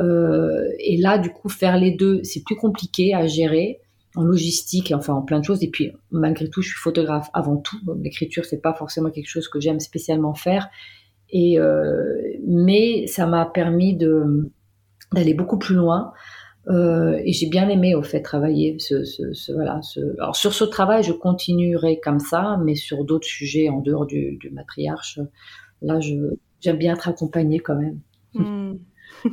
Euh, 0.00 0.68
et 0.78 0.96
là, 0.96 1.18
du 1.18 1.30
coup, 1.30 1.48
faire 1.48 1.76
les 1.76 1.90
deux, 1.90 2.22
c'est 2.22 2.44
plus 2.44 2.56
compliqué 2.56 3.14
à 3.14 3.26
gérer 3.26 3.80
en 4.14 4.22
logistique 4.22 4.90
et 4.90 4.94
enfin 4.94 5.14
en 5.14 5.22
plein 5.22 5.40
de 5.40 5.44
choses. 5.44 5.62
Et 5.62 5.70
puis, 5.70 5.92
malgré 6.10 6.48
tout, 6.48 6.62
je 6.62 6.68
suis 6.68 6.78
photographe 6.78 7.28
avant 7.34 7.56
tout. 7.56 7.78
L'écriture, 8.00 8.44
c'est 8.44 8.62
pas 8.62 8.74
forcément 8.74 9.10
quelque 9.10 9.28
chose 9.28 9.48
que 9.48 9.60
j'aime 9.60 9.80
spécialement 9.80 10.34
faire. 10.34 10.68
Et 11.30 11.58
euh, 11.58 12.16
mais 12.46 13.06
ça 13.06 13.26
m'a 13.26 13.44
permis 13.46 13.96
de 13.96 14.50
d'aller 15.12 15.34
beaucoup 15.34 15.58
plus 15.58 15.74
loin 15.74 16.12
euh, 16.68 17.20
et 17.24 17.32
j'ai 17.32 17.48
bien 17.48 17.68
aimé 17.68 17.94
au 17.94 18.02
fait 18.02 18.20
travailler 18.20 18.76
ce, 18.78 19.52
voilà. 19.52 19.80
Alors 20.18 20.36
sur 20.36 20.52
ce 20.52 20.64
travail, 20.64 21.02
je 21.02 21.12
continuerai 21.12 22.00
comme 22.00 22.18
ça, 22.18 22.58
mais 22.62 22.74
sur 22.74 23.04
d'autres 23.04 23.26
sujets 23.26 23.68
en 23.68 23.80
dehors 23.80 24.06
du, 24.06 24.36
du 24.36 24.50
matriarche, 24.50 25.18
là, 25.82 26.00
je 26.00 26.14
j'aime 26.60 26.76
bien 26.76 26.94
être 26.94 27.08
accompagnée 27.08 27.60
quand 27.60 27.76
même. 27.76 28.00
Hmm. 28.34 28.78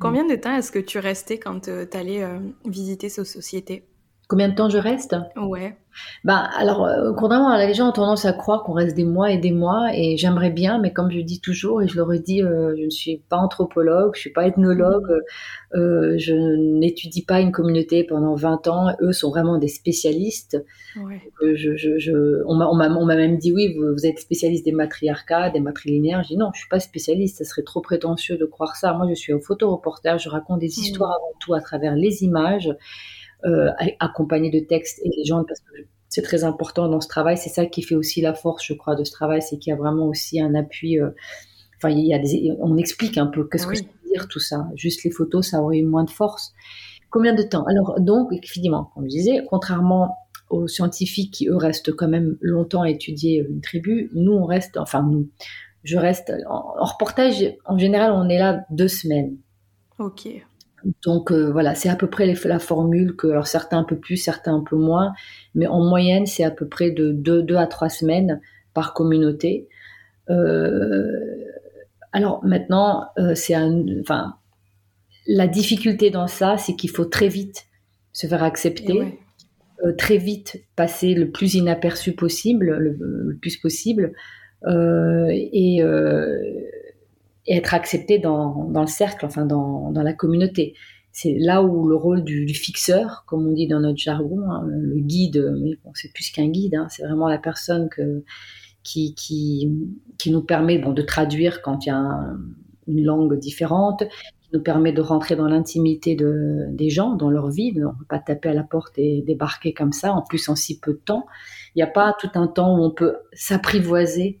Combien 0.00 0.26
de 0.26 0.34
temps 0.34 0.56
est-ce 0.56 0.72
que 0.72 0.78
tu 0.78 0.98
restais 0.98 1.38
quand 1.38 1.68
euh, 1.68 1.86
tu 1.90 1.96
allais 1.96 2.22
euh, 2.22 2.38
visiter 2.66 3.08
ces 3.08 3.24
sociétés? 3.24 3.84
Combien 4.32 4.48
de 4.48 4.54
temps 4.54 4.70
je 4.70 4.78
reste? 4.78 5.14
Ouais. 5.36 5.76
Bah, 6.24 6.48
alors, 6.56 6.86
euh, 6.86 7.12
contrairement 7.12 7.54
les 7.54 7.74
gens 7.74 7.90
ont 7.90 7.92
tendance 7.92 8.24
à 8.24 8.32
croire 8.32 8.62
qu'on 8.62 8.72
reste 8.72 8.96
des 8.96 9.04
mois 9.04 9.30
et 9.30 9.36
des 9.36 9.52
mois, 9.52 9.90
et 9.92 10.16
j'aimerais 10.16 10.48
bien, 10.48 10.78
mais 10.78 10.90
comme 10.90 11.10
je 11.10 11.20
dis 11.20 11.38
toujours, 11.38 11.82
et 11.82 11.86
je 11.86 11.96
le 11.96 12.02
redis, 12.02 12.42
euh, 12.42 12.74
je 12.78 12.84
ne 12.84 12.88
suis 12.88 13.18
pas 13.28 13.36
anthropologue, 13.36 14.12
je 14.14 14.20
suis 14.20 14.32
pas 14.32 14.46
ethnologue, 14.46 15.10
mmh. 15.10 15.76
euh, 15.76 16.14
je 16.16 16.32
n'étudie 16.78 17.26
pas 17.26 17.40
une 17.40 17.52
communauté 17.52 18.04
pendant 18.04 18.34
20 18.34 18.68
ans, 18.68 18.96
eux 19.02 19.12
sont 19.12 19.28
vraiment 19.28 19.58
des 19.58 19.68
spécialistes. 19.68 20.56
Ouais. 20.96 21.20
Euh, 21.42 21.52
je, 21.54 21.76
je, 21.76 21.98
je, 21.98 22.42
on 22.46 22.54
m'a 22.54 23.14
même 23.14 23.36
dit, 23.36 23.52
oui, 23.52 23.74
vous, 23.76 23.92
vous, 23.92 24.06
êtes 24.06 24.18
spécialiste 24.18 24.64
des 24.64 24.72
matriarcats, 24.72 25.50
des 25.50 25.60
matrilinéaires. 25.60 26.22
Je 26.22 26.28
dis 26.28 26.36
non, 26.38 26.52
je 26.54 26.60
suis 26.60 26.70
pas 26.70 26.80
spécialiste, 26.80 27.36
ça 27.36 27.44
serait 27.44 27.64
trop 27.64 27.82
prétentieux 27.82 28.38
de 28.38 28.46
croire 28.46 28.76
ça. 28.76 28.94
Moi, 28.94 29.08
je 29.10 29.14
suis 29.14 29.34
un 29.34 29.40
photoreporter, 29.40 30.16
je 30.18 30.30
raconte 30.30 30.60
des 30.60 30.68
mmh. 30.68 30.84
histoires 30.84 31.10
avant 31.10 31.34
tout 31.38 31.52
à 31.52 31.60
travers 31.60 31.94
les 31.96 32.22
images 32.24 32.70
euh, 32.70 32.74
accompagné 34.00 34.50
de 34.50 34.60
textes 34.60 35.00
et 35.04 35.10
légendes 35.16 35.46
parce 35.46 35.60
que 35.60 35.86
c'est 36.12 36.22
très 36.22 36.44
important 36.44 36.88
dans 36.88 37.00
ce 37.00 37.08
travail. 37.08 37.38
C'est 37.38 37.48
ça 37.48 37.64
qui 37.64 37.80
fait 37.80 37.94
aussi 37.94 38.20
la 38.20 38.34
force, 38.34 38.62
je 38.66 38.74
crois, 38.74 38.94
de 38.94 39.02
ce 39.02 39.10
travail, 39.10 39.40
c'est 39.40 39.56
qu'il 39.56 39.70
y 39.70 39.72
a 39.72 39.76
vraiment 39.76 40.08
aussi 40.08 40.42
un 40.42 40.54
appui. 40.54 41.00
Euh, 41.00 41.08
enfin, 41.78 41.88
il 41.88 42.06
y 42.06 42.12
a 42.12 42.18
des, 42.18 42.52
on 42.58 42.76
explique 42.76 43.16
un 43.16 43.26
peu 43.26 43.48
qu'est-ce 43.48 43.66
que 43.66 43.74
ça 43.74 43.82
veut 43.82 44.10
dire 44.10 44.28
tout 44.28 44.38
ça. 44.38 44.68
Juste 44.74 45.04
les 45.04 45.10
photos, 45.10 45.48
ça 45.48 45.62
aurait 45.62 45.78
eu 45.78 45.86
moins 45.86 46.04
de 46.04 46.10
force. 46.10 46.52
Combien 47.08 47.34
de 47.34 47.42
temps? 47.42 47.64
Alors, 47.64 47.98
donc, 47.98 48.30
effectivement, 48.30 48.90
comme 48.94 49.04
je 49.04 49.08
disais, 49.16 49.42
contrairement 49.48 50.14
aux 50.50 50.68
scientifiques 50.68 51.32
qui, 51.32 51.48
eux, 51.48 51.56
restent 51.56 51.96
quand 51.96 52.08
même 52.08 52.36
longtemps 52.42 52.82
à 52.82 52.90
étudier 52.90 53.46
une 53.48 53.62
tribu, 53.62 54.10
nous, 54.12 54.32
on 54.32 54.44
reste, 54.44 54.76
enfin, 54.76 55.02
nous, 55.02 55.30
je 55.82 55.96
reste, 55.96 56.30
en, 56.46 56.74
reportage, 56.84 57.42
en 57.64 57.78
général, 57.78 58.12
on 58.12 58.28
est 58.28 58.38
là 58.38 58.66
deux 58.68 58.88
semaines. 58.88 59.38
Ok. 59.98 60.28
Donc 61.04 61.30
euh, 61.30 61.50
voilà, 61.50 61.74
c'est 61.74 61.88
à 61.88 61.96
peu 61.96 62.08
près 62.08 62.32
la 62.44 62.58
formule 62.58 63.16
que, 63.16 63.28
alors 63.28 63.46
certains 63.46 63.78
un 63.78 63.84
peu 63.84 63.96
plus, 63.96 64.16
certains 64.16 64.54
un 64.54 64.64
peu 64.64 64.76
moins, 64.76 65.12
mais 65.54 65.66
en 65.66 65.80
moyenne, 65.80 66.26
c'est 66.26 66.44
à 66.44 66.50
peu 66.50 66.66
près 66.66 66.90
de 66.90 67.12
deux, 67.12 67.42
deux 67.42 67.56
à 67.56 67.66
trois 67.66 67.88
semaines 67.88 68.40
par 68.74 68.94
communauté. 68.94 69.68
Euh, 70.30 71.42
alors 72.12 72.44
maintenant, 72.44 73.06
euh, 73.18 73.34
c'est 73.34 73.54
un, 73.54 73.84
enfin, 74.00 74.36
la 75.26 75.46
difficulté 75.46 76.10
dans 76.10 76.26
ça, 76.26 76.56
c'est 76.58 76.74
qu'il 76.76 76.90
faut 76.90 77.04
très 77.04 77.28
vite 77.28 77.66
se 78.12 78.26
faire 78.26 78.42
accepter, 78.42 79.18
euh, 79.84 79.92
très 79.96 80.18
vite 80.18 80.62
passer 80.76 81.14
le 81.14 81.30
plus 81.30 81.54
inaperçu 81.54 82.12
possible, 82.12 82.76
le, 82.76 83.38
plus 83.40 83.56
possible, 83.56 84.12
euh, 84.66 85.32
et, 87.46 87.56
être 87.56 87.74
accepté 87.74 88.18
dans, 88.18 88.70
le 88.74 88.86
cercle, 88.86 89.26
enfin 89.26 89.46
dans, 89.46 89.92
la 89.94 90.12
communauté. 90.12 90.74
C'est 91.12 91.36
là 91.38 91.62
où 91.62 91.86
le 91.86 91.94
rôle 91.94 92.24
du, 92.24 92.48
fixeur, 92.54 93.24
comme 93.26 93.46
on 93.46 93.52
dit 93.52 93.66
dans 93.66 93.80
notre 93.80 93.98
jargon, 93.98 94.50
hein, 94.50 94.64
le 94.66 94.98
guide, 95.00 95.54
mais 95.60 95.78
bon, 95.84 95.90
c'est 95.94 96.12
plus 96.12 96.30
qu'un 96.30 96.48
guide, 96.48 96.74
hein, 96.74 96.86
c'est 96.88 97.02
vraiment 97.04 97.28
la 97.28 97.38
personne 97.38 97.88
que 97.90 98.24
qui, 98.82 99.14
qui, 99.14 99.70
qui 100.18 100.30
nous 100.30 100.42
permet 100.42 100.78
bon, 100.78 100.92
de 100.92 101.02
traduire 101.02 101.62
quand 101.62 101.86
il 101.86 101.90
y 101.90 101.92
a 101.92 102.34
une 102.88 103.04
langue 103.04 103.38
différente, 103.38 104.04
qui 104.42 104.48
nous 104.52 104.62
permet 104.62 104.92
de 104.92 105.00
rentrer 105.00 105.36
dans 105.36 105.46
l'intimité 105.46 106.14
de, 106.14 106.66
des 106.70 106.90
gens, 106.90 107.14
dans 107.14 107.30
leur 107.30 107.50
vie. 107.50 107.72
On 107.76 107.92
ne 107.92 107.98
peut 107.98 108.04
pas 108.08 108.18
taper 108.18 108.48
à 108.50 108.54
la 108.54 108.64
porte 108.64 108.98
et 108.98 109.22
débarquer 109.22 109.72
comme 109.72 109.92
ça, 109.92 110.12
en 110.12 110.22
plus 110.22 110.48
en 110.48 110.56
si 110.56 110.78
peu 110.80 110.92
de 110.92 111.00
temps. 111.04 111.26
Il 111.74 111.78
n'y 111.78 111.82
a 111.82 111.88
pas 111.88 112.14
tout 112.18 112.30
un 112.34 112.48
temps 112.48 112.76
où 112.76 112.82
on 112.82 112.90
peut 112.90 113.16
s'apprivoiser, 113.32 114.40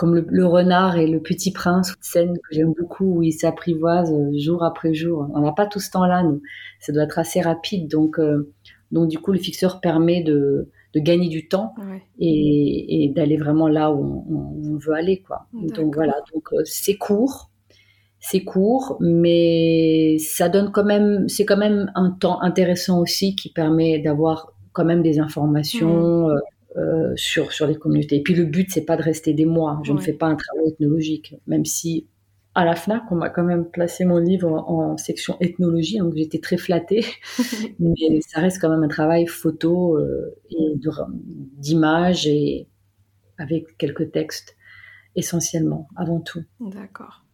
comme 0.00 0.16
le, 0.16 0.46
renard 0.46 0.96
et 0.96 1.06
le 1.06 1.20
petit 1.20 1.52
prince, 1.52 1.94
scène 2.00 2.32
que 2.38 2.54
j'aime 2.54 2.72
beaucoup, 2.72 3.18
où 3.18 3.22
ils 3.22 3.34
s'apprivoisent 3.34 4.14
jour 4.34 4.64
après 4.64 4.94
jour. 4.94 5.28
On 5.34 5.40
n'a 5.40 5.52
pas 5.52 5.66
tout 5.66 5.78
ce 5.78 5.90
temps-là, 5.90 6.22
nous. 6.22 6.40
Ça 6.80 6.94
doit 6.94 7.02
être 7.02 7.18
assez 7.18 7.42
rapide. 7.42 7.86
Donc, 7.86 8.18
euh, 8.18 8.50
donc 8.92 9.10
du 9.10 9.18
coup, 9.18 9.30
le 9.30 9.38
fixeur 9.38 9.78
permet 9.82 10.22
de, 10.22 10.70
de 10.94 11.00
gagner 11.00 11.28
du 11.28 11.48
temps 11.48 11.74
et, 12.18 13.12
d'aller 13.14 13.36
vraiment 13.36 13.68
là 13.68 13.92
où 13.92 14.24
on, 14.30 14.78
veut 14.78 14.94
aller 14.94 15.20
quoi. 15.20 15.44
Donc 15.52 15.94
voilà, 15.94 16.14
donc 16.32 16.48
euh, 16.54 16.62
c'est 16.64 16.96
court, 16.96 17.50
c'est 18.20 18.42
court, 18.42 18.96
mais 19.00 20.16
ça 20.18 20.48
donne 20.48 20.70
quand 20.72 20.84
même, 20.84 21.28
c'est 21.28 21.44
quand 21.44 21.58
même 21.58 21.92
un 21.94 22.10
temps 22.10 22.40
intéressant 22.40 23.00
aussi 23.00 23.36
qui 23.36 23.52
permet 23.52 23.98
d'avoir 23.98 24.54
quand 24.72 24.86
même 24.86 25.02
des 25.02 25.18
informations. 25.18 26.30
Euh, 26.30 26.38
euh, 26.76 27.12
sur, 27.16 27.52
sur 27.52 27.66
les 27.66 27.76
communautés. 27.76 28.16
Et 28.16 28.22
puis 28.22 28.34
le 28.34 28.44
but, 28.44 28.70
c'est 28.70 28.84
pas 28.84 28.96
de 28.96 29.02
rester 29.02 29.32
des 29.32 29.46
mois. 29.46 29.80
Je 29.84 29.92
ne 29.92 29.98
fais 29.98 30.12
pas 30.12 30.26
un 30.26 30.36
travail 30.36 30.68
ethnologique, 30.68 31.34
même 31.46 31.64
si 31.64 32.06
à 32.54 32.64
la 32.64 32.74
FNAC, 32.74 33.04
on 33.10 33.14
m'a 33.14 33.30
quand 33.30 33.44
même 33.44 33.64
placé 33.70 34.04
mon 34.04 34.18
livre 34.18 34.50
en, 34.50 34.96
section 34.96 35.36
ethnologie, 35.40 35.98
donc 35.98 36.14
j'étais 36.16 36.40
très 36.40 36.56
flattée. 36.56 37.04
Mais 37.78 38.20
ça 38.20 38.40
reste 38.40 38.60
quand 38.60 38.68
même 38.68 38.82
un 38.82 38.88
travail 38.88 39.26
photo 39.26 39.96
euh, 39.96 40.36
et 40.50 40.74
d'images 41.58 42.26
et 42.26 42.68
avec 43.38 43.76
quelques 43.78 44.10
textes 44.10 44.56
essentiellement, 45.16 45.88
avant 45.96 46.20
tout. 46.20 46.44
D'accord. 46.60 47.24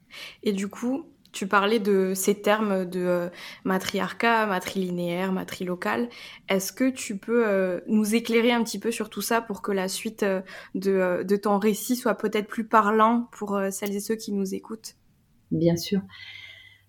Et 0.43 0.53
du 0.53 0.69
coup, 0.69 1.07
tu 1.37 1.47
parlais 1.47 1.79
de 1.79 2.13
ces 2.15 2.35
termes 2.35 2.87
de 2.87 3.01
euh, 3.01 3.29
matriarcat, 3.65 4.47
matrilinéaire, 4.47 5.33
matrilocal. 5.33 6.09
Est-ce 6.49 6.73
que 6.73 6.89
tu 6.89 7.19
peux 7.19 7.47
euh, 7.47 7.81
nous 7.89 8.15
éclairer 8.15 8.53
un 8.53 8.65
petit 8.65 8.79
peu 8.79 8.91
sur 8.91 9.11
tout 9.11 9.21
ça 9.21 9.43
pour 9.43 9.61
que 9.61 9.71
la 9.71 9.89
suite 9.89 10.25
de, 10.75 11.23
de 11.23 11.37
ton 11.37 11.59
récit 11.59 11.95
soit 11.95 12.15
peut-être 12.15 12.49
plus 12.49 12.67
parlant 12.67 13.29
pour 13.33 13.61
celles 13.71 13.95
et 13.95 14.01
ceux 14.01 14.17
qui 14.17 14.33
nous 14.33 14.55
écoutent? 14.55 14.95
Bien 15.51 15.77
sûr. 15.77 16.01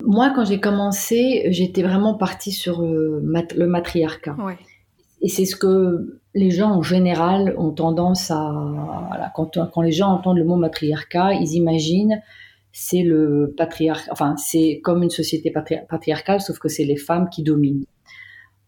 Moi, 0.04 0.32
quand 0.34 0.44
j'ai 0.44 0.60
commencé, 0.60 1.48
j'étais 1.50 1.82
vraiment 1.82 2.14
partie 2.14 2.52
sur 2.52 2.82
euh, 2.82 3.20
le 3.54 3.66
matriarcat. 3.66 4.36
Et 5.20 5.28
c'est 5.28 5.44
ce 5.44 5.56
que 5.56 6.20
les 6.34 6.50
gens 6.50 6.70
en 6.70 6.82
général 6.82 7.54
ont 7.58 7.72
tendance 7.72 8.30
à, 8.30 9.30
quand, 9.34 9.58
quand, 9.72 9.82
les 9.82 9.90
gens 9.90 10.08
entendent 10.08 10.38
le 10.38 10.44
mot 10.44 10.56
matriarcat, 10.56 11.34
ils 11.34 11.54
imaginent 11.54 12.22
c'est 12.80 13.02
le 13.02 13.54
patriarcat, 13.56 14.08
enfin 14.12 14.36
c'est 14.36 14.80
comme 14.84 15.02
une 15.02 15.10
société 15.10 15.50
patriarcale, 15.50 16.40
sauf 16.40 16.60
que 16.60 16.68
c'est 16.68 16.84
les 16.84 16.96
femmes 16.96 17.28
qui 17.28 17.42
dominent. 17.42 17.84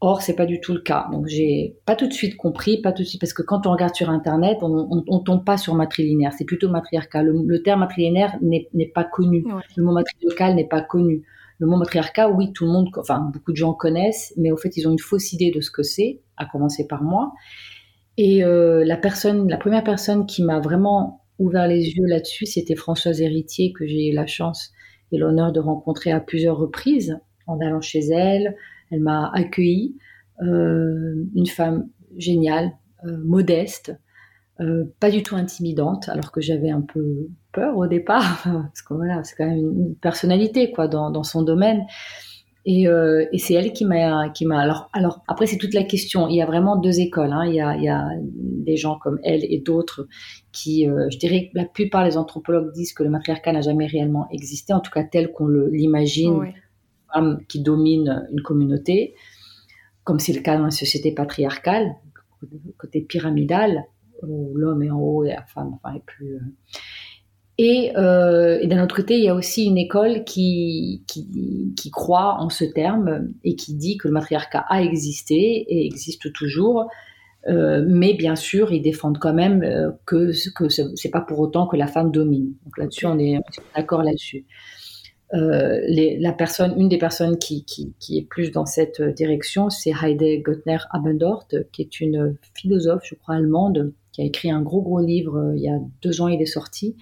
Or, 0.00 0.20
c'est 0.20 0.34
pas 0.34 0.46
du 0.46 0.60
tout 0.60 0.72
le 0.72 0.80
cas. 0.80 1.06
Donc, 1.12 1.28
j'ai 1.28 1.76
pas 1.84 1.94
tout 1.94 2.08
de 2.08 2.12
suite 2.12 2.36
compris, 2.36 2.80
pas 2.80 2.90
tout 2.90 3.02
de 3.02 3.06
suite, 3.06 3.20
parce 3.20 3.34
que 3.34 3.42
quand 3.42 3.68
on 3.68 3.70
regarde 3.70 3.94
sur 3.94 4.10
Internet, 4.10 4.58
on, 4.62 5.04
on, 5.06 5.18
tombe 5.20 5.44
pas 5.44 5.58
sur 5.58 5.74
matrilinéaire. 5.74 6.32
C'est 6.36 6.46
plutôt 6.46 6.70
matriarcat. 6.70 7.22
Le, 7.22 7.62
terme 7.62 7.80
matrilinéaire 7.80 8.36
n'est 8.40 8.90
pas 8.92 9.04
connu. 9.04 9.44
Le 9.76 9.84
mot 9.84 9.92
matrilocal 9.92 10.56
n'est 10.56 10.66
pas 10.66 10.80
connu. 10.80 11.22
Le 11.58 11.66
mot 11.66 11.76
matriarcat, 11.76 12.30
oui, 12.30 12.52
tout 12.52 12.64
le 12.64 12.72
monde, 12.72 12.88
enfin, 12.96 13.30
beaucoup 13.32 13.52
de 13.52 13.56
gens 13.56 13.74
connaissent, 13.74 14.32
mais 14.38 14.50
au 14.50 14.56
fait, 14.56 14.76
ils 14.76 14.88
ont 14.88 14.92
une 14.92 14.98
fausse 14.98 15.34
idée 15.34 15.50
de 15.50 15.60
ce 15.60 15.70
que 15.70 15.82
c'est, 15.82 16.20
à 16.38 16.46
commencer 16.46 16.86
par 16.88 17.02
moi. 17.02 17.32
Et 18.16 18.42
euh, 18.42 18.84
la 18.84 18.96
personne, 18.96 19.48
la 19.48 19.58
première 19.58 19.84
personne 19.84 20.26
qui 20.26 20.42
m'a 20.42 20.58
vraiment 20.58 21.20
ouvert 21.40 21.66
les 21.66 21.90
yeux 21.90 22.06
là-dessus, 22.06 22.46
c'était 22.46 22.76
Françoise 22.76 23.20
Héritier, 23.20 23.72
que 23.72 23.86
j'ai 23.86 24.10
eu 24.10 24.12
la 24.12 24.26
chance 24.26 24.70
et 25.10 25.18
l'honneur 25.18 25.52
de 25.52 25.60
rencontrer 25.60 26.12
à 26.12 26.20
plusieurs 26.20 26.56
reprises 26.56 27.18
en 27.46 27.58
allant 27.60 27.80
chez 27.80 28.00
elle, 28.12 28.56
elle 28.90 29.00
m'a 29.00 29.30
accueilli, 29.34 29.96
euh, 30.42 31.24
une 31.34 31.46
femme 31.46 31.88
géniale, 32.16 32.72
euh, 33.04 33.16
modeste, 33.24 33.98
euh, 34.60 34.84
pas 35.00 35.10
du 35.10 35.22
tout 35.22 35.36
intimidante, 35.36 36.08
alors 36.08 36.32
que 36.32 36.40
j'avais 36.40 36.70
un 36.70 36.82
peu 36.82 37.28
peur 37.52 37.76
au 37.76 37.86
départ, 37.86 38.42
parce 38.44 38.82
que 38.82 38.94
voilà, 38.94 39.24
c'est 39.24 39.34
quand 39.36 39.46
même 39.46 39.58
une 39.58 39.96
personnalité 39.96 40.70
quoi 40.70 40.86
dans, 40.86 41.22
son 41.22 41.42
domaine. 41.42 41.84
Et, 42.66 42.86
c'est 43.38 43.54
elle 43.54 43.72
qui 43.72 43.84
m'a 43.84 44.28
qui 44.28 44.44
m'a 44.44 44.60
alors 44.60 44.90
alors 44.92 45.22
après 45.28 45.46
c'est 45.46 45.56
toute 45.56 45.74
la 45.74 45.84
question. 45.84 46.28
Il 46.28 46.36
y 46.36 46.42
a 46.42 46.46
vraiment 46.46 46.76
deux 46.76 47.00
écoles. 47.00 47.32
Hein. 47.32 47.46
Il, 47.46 47.54
y 47.54 47.60
a, 47.60 47.76
il, 47.76 47.84
y 47.84 47.88
a, 47.88 48.08
des 48.22 48.76
gens 48.76 48.98
comme 48.98 49.18
elle 49.24 49.44
et 49.44 49.58
d'autres 49.58 50.06
qui, 50.52 50.84
je 50.84 51.18
dirais 51.18 51.50
que 51.50 51.58
la 51.58 51.64
plupart 51.64 52.04
des 52.04 52.16
anthropologues 52.16 52.72
disent 52.72 52.92
que 52.92 53.02
le 53.02 53.10
matriarcat 53.10 53.52
n'a 53.52 53.62
jamais 53.62 53.86
réellement 53.86 54.28
existé, 54.30 54.72
en 54.72 54.80
tout 54.80 54.90
cas 54.90 55.04
tel 55.04 55.32
qu'on 55.32 55.48
l'imagine 55.48 56.52
qui 57.48 57.60
domine 57.60 58.26
une 58.32 58.42
communauté, 58.42 59.14
comme 60.04 60.18
c'est 60.18 60.32
le 60.32 60.40
cas 60.40 60.56
dans 60.56 60.64
la 60.64 60.70
société 60.70 61.12
patriarcale, 61.12 61.96
côté 62.78 63.00
pyramidal, 63.00 63.84
où 64.22 64.54
l'homme 64.54 64.82
est 64.82 64.90
en 64.90 65.00
haut 65.00 65.24
et 65.24 65.30
la 65.30 65.42
femme 65.42 65.78
enfin, 65.82 65.94
est 65.94 66.04
plus. 66.04 66.34
Euh. 66.34 66.40
Et, 67.62 67.92
euh, 67.94 68.58
et 68.62 68.66
d'un 68.68 68.82
autre 68.82 68.96
côté, 68.96 69.18
il 69.18 69.24
y 69.24 69.28
a 69.28 69.34
aussi 69.34 69.66
une 69.66 69.76
école 69.76 70.24
qui, 70.24 71.04
qui, 71.06 71.74
qui, 71.76 71.90
croit 71.90 72.36
en 72.38 72.48
ce 72.48 72.64
terme 72.64 73.34
et 73.44 73.54
qui 73.54 73.74
dit 73.74 73.98
que 73.98 74.08
le 74.08 74.14
matriarcat 74.14 74.64
a 74.70 74.82
existé 74.82 75.66
et 75.68 75.84
existe 75.84 76.32
toujours. 76.32 76.88
Euh, 77.48 77.84
mais 77.86 78.14
bien 78.14 78.34
sûr, 78.34 78.72
ils 78.72 78.80
défendent 78.80 79.18
quand 79.18 79.34
même 79.34 79.62
euh, 79.62 79.90
que, 80.06 80.32
que 80.54 80.70
c'est 80.70 81.10
pas 81.10 81.20
pour 81.20 81.38
autant 81.38 81.66
que 81.66 81.76
la 81.76 81.86
femme 81.86 82.10
domine. 82.10 82.54
Donc 82.64 82.78
là-dessus, 82.78 83.04
on 83.04 83.18
est 83.18 83.36
d'accord 83.76 84.04
là-dessus. 84.04 84.46
La 85.32 86.34
une 86.78 86.88
des 86.88 86.98
personnes 86.98 87.36
qui, 87.36 87.66
est 88.08 88.26
plus 88.26 88.52
dans 88.52 88.64
cette 88.64 89.02
direction, 89.02 89.68
c'est 89.68 89.92
Heide 90.02 90.42
Göttner 90.42 90.78
Abendort, 90.92 91.46
qui 91.72 91.82
est 91.82 92.00
une 92.00 92.38
philosophe, 92.54 93.02
je 93.04 93.16
crois, 93.16 93.34
allemande, 93.34 93.92
qui 94.12 94.22
a 94.22 94.24
écrit 94.24 94.50
un 94.50 94.62
gros 94.62 94.80
gros 94.80 95.00
livre 95.00 95.52
il 95.54 95.62
y 95.62 95.68
a 95.68 95.78
deux 96.02 96.22
ans, 96.22 96.28
il 96.28 96.40
est 96.40 96.46
sorti, 96.46 96.96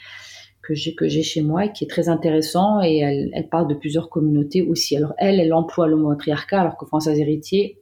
que 0.69 0.75
j'ai 0.75 0.95
que 0.95 1.09
j'ai 1.09 1.23
chez 1.23 1.41
moi 1.41 1.65
et 1.65 1.73
qui 1.73 1.85
est 1.85 1.89
très 1.89 2.11
intéressant 2.11 2.83
et 2.83 2.99
elle, 2.99 3.49
parle 3.49 3.69
de 3.69 3.75
plusieurs 3.75 4.11
communautés 4.11 4.61
aussi. 4.61 4.97
Alors 4.99 5.15
elle, 5.17 5.41
elle 5.41 5.55
emploie 5.55 5.89
le 5.89 5.97
mot 5.97 6.11
matriarcat, 6.11 6.61
alors 6.61 6.77
que 6.77 6.85
Françoise 6.85 7.19
Héritier 7.19 7.79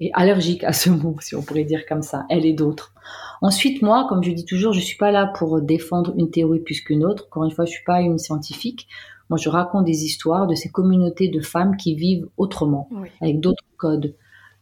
est 0.00 0.10
allergique 0.14 0.64
à 0.64 0.72
ce 0.72 0.88
mot, 0.88 1.14
si 1.20 1.34
on 1.36 1.42
pourrait 1.42 1.64
dire 1.64 1.84
comme 1.86 2.00
ça, 2.00 2.24
elle 2.30 2.46
et 2.46 2.54
d'autres. 2.54 2.94
Ensuite, 3.42 3.82
moi, 3.82 4.06
comme 4.08 4.24
je 4.24 4.30
dis 4.30 4.46
toujours, 4.46 4.72
je 4.72 4.80
suis 4.80 4.96
pas 4.96 5.10
là 5.10 5.26
pour 5.26 5.60
défendre 5.60 6.14
une 6.16 6.30
théorie 6.30 6.60
plus 6.60 6.80
qu'une 6.80 7.04
autre. 7.04 7.26
Encore 7.26 7.44
une 7.44 7.50
fois, 7.50 7.66
je 7.66 7.72
suis 7.72 7.84
pas 7.84 8.00
une 8.00 8.16
scientifique. 8.16 8.88
Moi, 9.28 9.38
je 9.38 9.50
raconte 9.50 9.84
des 9.84 10.04
histoires 10.04 10.46
de 10.46 10.54
ces 10.54 10.70
communautés 10.70 11.28
de 11.28 11.40
femmes 11.40 11.76
qui 11.76 11.94
vivent 11.94 12.28
autrement, 12.38 12.88
avec 13.20 13.40
d'autres 13.40 13.64
codes. 13.76 14.14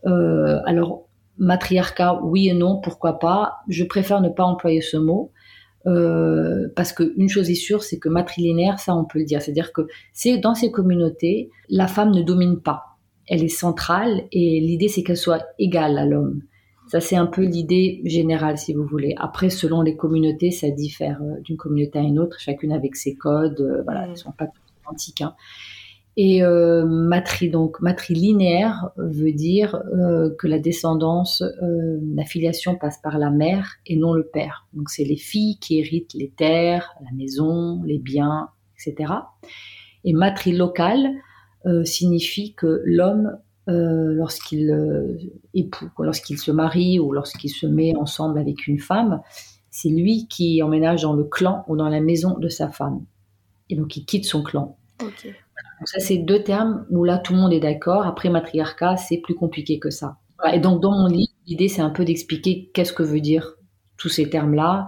Euh, 0.07 0.59
alors, 0.67 1.07
matriarcat, 1.39 2.21
oui 2.25 2.49
et 2.49 2.55
non, 2.55 2.81
pourquoi 2.81 3.21
pas. 3.21 3.59
Je 3.69 3.85
préfère 3.85 4.21
ne 4.21 4.29
pas 4.29 4.45
employer 4.45 4.81
ce 4.81 4.97
mot. 4.97 5.31
Euh, 5.87 6.69
parce 6.75 6.93
qu'une 6.93 7.29
chose 7.29 7.51
est 7.51 7.55
sûre, 7.55 7.83
c'est 7.83 7.99
que 7.99 8.09
matrilinéaire, 8.09 8.79
ça 8.79 8.95
on 8.95 9.05
peut 9.05 9.19
le 9.19 9.25
dire. 9.25 9.41
C'est-à-dire 9.41 9.73
que 9.73 9.83
c'est 10.13 10.39
dans 10.39 10.55
ces 10.55 10.71
communautés, 10.71 11.51
la 11.69 11.87
femme 11.87 12.11
ne 12.11 12.23
domine 12.23 12.61
pas. 12.61 12.83
Elle 13.27 13.45
est 13.45 13.49
centrale 13.49 14.23
et 14.33 14.61
l'idée 14.61 14.89
c'est 14.89 15.03
qu'elle 15.03 15.17
soit 15.17 15.45
égale 15.59 15.99
à 15.99 16.07
l'homme. 16.07 16.43
Ça 16.89 17.01
c'est 17.01 17.17
un 17.17 17.27
peu 17.27 17.43
l'idée 17.43 18.01
générale 18.05 18.59
si 18.59 18.75
vous 18.75 18.85
voulez. 18.85 19.15
Après, 19.19 19.51
selon 19.51 19.83
les 19.83 19.97
communautés, 19.97 20.51
ça 20.51 20.71
diffère 20.71 21.21
euh, 21.23 21.41
d'une 21.43 21.57
communauté 21.57 21.99
à 21.99 22.03
une 22.03 22.19
autre, 22.19 22.39
chacune 22.41 22.73
avec 22.73 22.97
ses 22.97 23.15
codes. 23.15 23.83
voilà, 23.85 24.07
mm. 24.07 24.11
elles 24.11 24.17
sont 24.17 24.33
pas 24.33 24.49
Hein. 25.21 25.35
Et 26.21 26.43
euh, 26.43 26.85
matri, 26.85 27.49
donc 27.49 27.81
matrilinéaire 27.81 28.91
veut 28.97 29.31
dire 29.31 29.81
euh, 29.95 30.35
que 30.37 30.49
la 30.49 30.59
descendance, 30.59 31.43
euh, 31.43 32.01
la 32.13 32.25
filiation 32.25 32.75
passe 32.75 32.99
par 33.01 33.19
la 33.19 33.31
mère 33.31 33.77
et 33.87 33.95
non 33.95 34.13
le 34.13 34.27
père. 34.27 34.67
Donc 34.73 34.91
c'est 34.91 35.05
les 35.05 35.17
filles 35.17 35.59
qui 35.61 35.79
héritent 35.79 36.15
les 36.15 36.31
terres, 36.31 36.93
la 37.05 37.13
maison, 37.13 37.85
les 37.85 38.01
biens, 38.01 38.49
etc. 38.75 39.13
Et 40.03 40.13
matrilocal 40.13 41.09
euh, 41.67 41.85
signifie 41.85 42.53
que 42.53 42.83
l'homme, 42.85 43.39
lorsqu'il 43.69 44.75
époux, 45.55 45.91
lorsqu'il 45.99 46.39
se 46.39 46.51
marie 46.51 46.99
ou 46.99 47.13
lorsqu'il 47.13 47.51
se 47.51 47.67
met 47.67 47.95
ensemble 47.97 48.41
avec 48.41 48.67
une 48.67 48.81
femme, 48.81 49.21
c'est 49.71 49.91
lui 49.91 50.27
qui 50.27 50.63
emménage 50.63 51.03
dans 51.03 51.13
le 51.13 51.23
clan 51.23 51.65
ou 51.69 51.77
dans 51.77 51.91
la 51.91 52.01
maison 52.01 52.39
de 52.39 52.49
sa 52.49 52.71
femme. 52.71 53.05
Et 53.69 53.77
donc 53.77 53.95
il 53.97 54.07
quitte 54.07 54.25
son 54.25 54.43
clan. 54.43 54.79
Donc 55.79 55.89
ça, 55.89 56.01
c'est 56.01 56.19
deux 56.19 56.43
termes 56.43 56.87
où 56.91 57.05
là, 57.05 57.19
tout 57.19 57.33
le 57.35 57.39
monde 57.39 57.53
est 57.53 57.61
d'accord. 57.61 58.07
Après, 58.07 58.29
matriarcat, 58.31 58.97
c'est 58.97 59.19
plus 59.19 59.35
compliqué 59.35 59.79
que 59.79 59.91
ça. 59.91 60.19
Et 60.53 60.61
donc, 60.61 60.81
dans 60.81 60.93
mon 60.93 61.07
livre, 61.07 61.33
l'idée, 61.47 61.69
c'est 61.69 61.83
un 61.83 61.91
peu 61.91 62.05
d'expliquer 62.05 62.71
qu'est-ce 62.73 62.93
que 62.93 63.03
veut 63.03 63.21
dire 63.21 63.55
tous 63.97 64.09
ces 64.09 64.31
termes-là, 64.31 64.87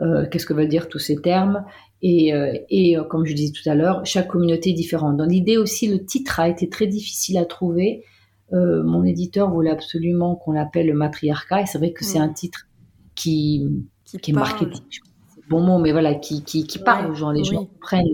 euh, 0.00 0.26
qu'est-ce 0.30 0.46
que 0.46 0.52
veulent 0.52 0.68
dire 0.68 0.88
tous 0.88 0.98
ces 0.98 1.16
termes. 1.16 1.64
Et, 2.02 2.34
euh, 2.34 2.52
et 2.68 2.98
euh, 2.98 3.04
comme 3.04 3.24
je 3.24 3.34
disais 3.34 3.52
tout 3.52 3.68
à 3.68 3.74
l'heure, 3.74 4.04
chaque 4.04 4.28
communauté 4.28 4.70
est 4.70 4.74
différente. 4.74 5.16
Dans 5.16 5.24
l'idée 5.24 5.56
aussi, 5.56 5.88
le 5.88 6.04
titre 6.04 6.40
a 6.40 6.48
été 6.48 6.68
très 6.68 6.86
difficile 6.86 7.38
à 7.38 7.44
trouver. 7.44 8.04
Mon 8.50 9.02
éditeur 9.02 9.50
voulait 9.50 9.70
absolument 9.70 10.36
qu'on 10.36 10.52
l'appelle 10.52 10.86
le 10.86 10.92
matriarcat. 10.92 11.62
Et 11.62 11.66
c'est 11.66 11.78
vrai 11.78 11.92
que 11.92 12.04
c'est 12.04 12.18
un 12.18 12.28
titre 12.28 12.68
qui, 13.14 13.66
Qui, 14.04 14.18
qui 14.18 14.30
est 14.30 14.34
marketing. 14.34 14.82
C'est 14.90 15.48
bon 15.48 15.62
mot, 15.62 15.78
mais 15.78 15.92
voilà, 15.92 16.14
qui, 16.16 16.44
qui, 16.44 16.66
qui 16.66 16.78
parle 16.78 17.06
Ouais, 17.06 17.12
aux 17.12 17.14
gens. 17.14 17.30
Les 17.30 17.44
gens 17.44 17.64
comprennent. 17.64 18.12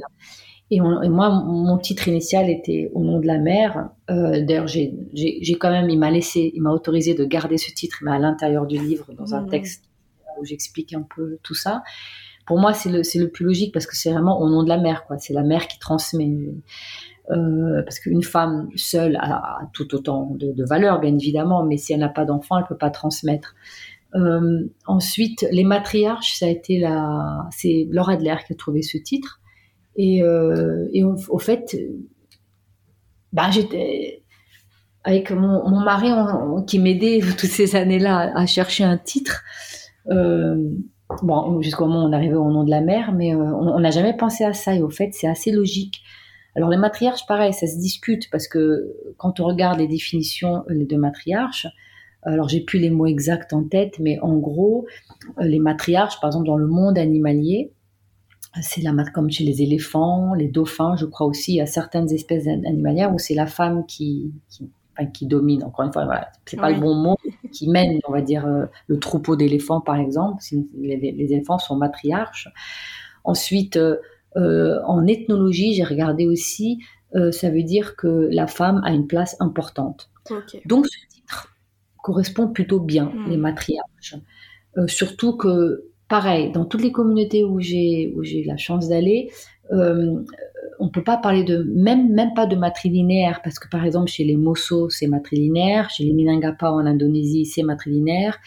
Et, 0.70 0.80
on- 0.82 1.00
et 1.02 1.08
moi, 1.08 1.30
mon 1.30 1.78
titre 1.78 2.08
initial 2.08 2.50
était 2.50 2.90
Au 2.94 3.02
nom 3.02 3.18
de 3.20 3.26
la 3.26 3.38
mer. 3.38 3.88
Euh, 4.10 4.44
D'ailleurs, 4.44 4.66
j'ai 4.66 4.92
quand 5.58 5.70
même, 5.70 5.88
il 5.88 5.98
m'a 5.98 6.10
laissé, 6.10 6.50
il 6.54 6.60
m'a 6.62 6.70
autorisé 6.72 7.14
de 7.14 7.24
garder 7.24 7.56
ce 7.58 7.72
titre, 7.72 7.98
mais 8.02 8.10
à 8.12 8.18
l'intérieur 8.18 8.66
du 8.66 8.78
livre, 8.78 9.06
dans 9.16 9.34
un 9.34 9.42
Mhm. 9.42 9.50
texte 9.50 9.84
où 10.38 10.44
j'explique 10.44 10.92
un 10.92 11.02
peu 11.02 11.38
tout 11.42 11.54
ça. 11.54 11.82
Pour 12.46 12.58
moi, 12.58 12.72
c'est 12.74 12.90
le, 12.90 13.28
plus 13.28 13.44
logique 13.44 13.72
parce 13.72 13.86
que 13.86 13.96
c'est 13.96 14.10
vraiment 14.12 14.40
au 14.40 14.48
nom 14.48 14.62
de 14.62 14.68
la 14.68 14.78
mer, 14.78 15.04
quoi. 15.06 15.18
C'est 15.18 15.34
la 15.34 15.42
mère 15.42 15.68
qui 15.68 15.78
transmet. 15.78 16.30
Euh, 17.30 17.82
parce 17.82 17.98
qu'une 18.00 18.22
femme 18.22 18.68
seule 18.74 19.16
a, 19.16 19.34
a 19.60 19.70
tout 19.74 19.94
autant 19.94 20.30
de, 20.34 20.52
de 20.52 20.64
valeur, 20.64 20.98
bien 21.00 21.14
évidemment, 21.14 21.62
mais 21.64 21.76
si 21.76 21.92
elle 21.92 22.00
n'a 22.00 22.08
pas 22.08 22.24
d'enfant, 22.24 22.58
elle 22.58 22.64
peut 22.66 22.76
pas 22.76 22.88
transmettre. 22.90 23.54
Euh, 24.14 24.66
ensuite, 24.86 25.46
les 25.50 25.64
matriarches, 25.64 26.38
ça 26.38 26.46
a 26.46 26.48
été 26.48 26.78
la, 26.78 27.46
c'est 27.50 27.86
Laura 27.90 28.12
Adler 28.14 28.36
qui 28.46 28.54
a 28.54 28.56
trouvé 28.56 28.80
ce 28.80 28.96
titre. 28.96 29.40
Et, 29.98 30.22
euh, 30.22 30.86
au, 31.28 31.38
fait, 31.38 31.76
bah, 33.32 33.50
j'étais 33.50 34.22
avec 35.02 35.32
mon, 35.32 35.80
mari 35.80 36.08
qui 36.66 36.78
m'aidait 36.78 37.20
toutes 37.38 37.50
ces 37.50 37.76
années-là 37.76 38.32
à, 38.34 38.46
chercher 38.46 38.84
un 38.84 38.96
titre. 38.96 39.42
Euh, 40.10 40.56
bon, 41.22 41.60
jusqu'au 41.60 41.86
moment 41.86 42.04
où 42.04 42.08
on 42.08 42.12
arrivait 42.12 42.36
au 42.36 42.50
nom 42.50 42.62
de 42.62 42.70
la 42.70 42.80
mer, 42.80 43.12
mais 43.12 43.34
euh, 43.34 43.38
on 43.38 43.80
n'a 43.80 43.90
jamais 43.90 44.16
pensé 44.16 44.44
à 44.44 44.52
ça. 44.52 44.74
Et 44.74 44.82
au 44.82 44.88
fait, 44.88 45.10
c'est 45.12 45.26
assez 45.26 45.50
logique. 45.50 46.00
Alors 46.54 46.70
les 46.70 46.76
matriarches, 46.76 47.26
pareil, 47.26 47.52
ça 47.52 47.66
se 47.66 47.76
discute 47.76 48.30
parce 48.30 48.46
que 48.46 48.94
quand 49.16 49.40
on 49.40 49.44
regarde 49.46 49.80
les 49.80 49.88
définitions 49.88 50.64
de 50.68 50.96
matriarches, 50.96 51.66
alors 52.22 52.48
j'ai 52.48 52.60
plus 52.60 52.78
les 52.78 52.90
mots 52.90 53.06
exacts 53.06 53.52
en 53.52 53.64
tête, 53.64 53.98
mais 54.00 54.18
en 54.20 54.36
gros, 54.36 54.86
les 55.40 55.60
matriarches, 55.60 56.20
par 56.20 56.28
exemple 56.28 56.46
dans 56.46 56.56
le 56.56 56.66
monde 56.66 56.98
animalier, 56.98 57.72
c'est 58.62 58.82
la 58.82 58.92
comme 59.12 59.30
chez 59.30 59.44
les 59.44 59.62
éléphants, 59.62 60.34
les 60.34 60.48
dauphins, 60.48 60.96
je 60.96 61.06
crois 61.06 61.26
aussi, 61.26 61.52
il 61.52 61.56
y 61.56 61.60
a 61.60 61.66
certaines 61.66 62.10
espèces 62.12 62.46
an- 62.46 62.62
animalières 62.66 63.12
où 63.14 63.18
c'est 63.18 63.34
la 63.34 63.46
femme 63.46 63.84
qui, 63.86 64.32
qui, 64.48 64.68
enfin, 64.96 65.06
qui 65.10 65.26
domine. 65.26 65.62
Encore 65.64 65.84
une 65.86 65.92
fois, 65.92 66.04
voilà, 66.04 66.30
c'est 66.46 66.56
pas 66.58 66.70
le 66.70 66.80
bon 66.80 66.94
mot, 66.94 67.16
qui 67.52 67.68
mène, 67.68 67.98
on 68.08 68.12
va 68.12 68.20
dire, 68.22 68.46
euh, 68.46 68.66
le 68.86 68.98
troupeau 68.98 69.36
d'éléphants, 69.36 69.80
par 69.80 69.96
exemple. 69.96 70.42
Les, 70.78 70.96
les 70.96 71.32
éléphants 71.32 71.58
sont 71.58 71.76
matriarches. 71.76 72.48
Ensuite, 73.24 73.76
euh, 73.76 73.96
euh, 74.36 74.80
en 74.84 75.06
ethnologie, 75.06 75.74
j'ai 75.74 75.84
regardé 75.84 76.26
aussi, 76.26 76.78
euh, 77.14 77.32
ça 77.32 77.50
veut 77.50 77.62
dire 77.62 77.96
que 77.96 78.28
la 78.30 78.46
femme 78.46 78.82
a 78.84 78.92
une 78.92 79.06
place 79.06 79.36
importante. 79.40 80.10
Donc 80.66 80.86
ce 80.86 80.98
titre 81.08 81.54
correspond 82.02 82.48
plutôt 82.48 82.80
bien, 82.80 83.06
Mm. 83.14 83.30
les 83.30 83.36
matriarches. 83.38 84.14
Euh, 84.76 84.86
surtout 84.86 85.36
que, 85.36 85.87
pareil, 86.08 86.50
dans 86.52 86.64
toutes 86.64 86.82
les 86.82 86.92
communautés 86.92 87.44
où 87.44 87.60
j'ai 87.60 88.12
où 88.16 88.22
j'ai 88.22 88.42
la 88.44 88.56
chance 88.56 88.88
d'aller, 88.88 89.30
euh, 89.72 90.22
on 90.80 90.88
peut 90.88 91.04
pas 91.04 91.18
parler 91.18 91.44
de 91.44 91.62
même 91.74 92.12
même 92.12 92.32
pas 92.34 92.46
de 92.46 92.56
matrilinéaire 92.56 93.40
parce 93.42 93.58
que 93.58 93.68
par 93.68 93.84
exemple 93.84 94.08
chez 94.10 94.24
les 94.24 94.36
Mosso 94.36 94.88
c'est 94.90 95.06
matrilinéaire, 95.06 95.90
chez 95.90 96.04
les 96.04 96.12
Minangapa 96.12 96.70
en 96.70 96.86
Indonésie 96.86 97.44
c'est 97.44 97.62
matrilinéaire, 97.62 98.38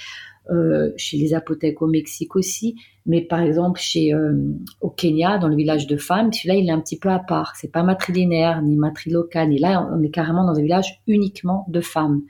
euh, 0.49 0.91
chez 0.97 1.17
les 1.17 1.33
Apothèques 1.33 1.81
au 1.81 1.87
Mexique 1.87 2.35
aussi, 2.35 2.75
mais 3.05 3.21
par 3.21 3.41
exemple 3.41 3.79
chez 3.79 4.13
euh, 4.13 4.33
au 4.81 4.89
Kenya 4.89 5.37
dans 5.37 5.47
le 5.47 5.55
village 5.55 5.85
de 5.87 5.97
femmes, 5.97 6.33
celui-là 6.33 6.55
il 6.55 6.67
est 6.67 6.71
un 6.71 6.81
petit 6.81 6.97
peu 6.97 7.09
à 7.09 7.19
part, 7.19 7.55
c'est 7.55 7.71
pas 7.71 7.83
matrilinéaire 7.83 8.61
ni 8.63 8.75
matrilocal, 8.75 9.49
ni 9.49 9.59
là 9.59 9.87
on 9.93 10.01
est 10.01 10.09
carrément 10.09 10.45
dans 10.45 10.57
un 10.57 10.63
village 10.63 11.01
uniquement 11.07 11.65
de 11.69 11.81
femmes. 11.81 12.23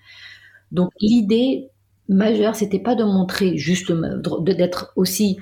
Donc 0.72 0.92
l'idée 1.00 1.71
majeure, 2.12 2.56
c'était 2.56 2.80
pas 2.80 2.96
de 2.96 3.04
montrer 3.04 3.58
juste 3.58 3.92
de- 3.92 4.54
d'être 4.54 4.94
aussi 4.96 5.38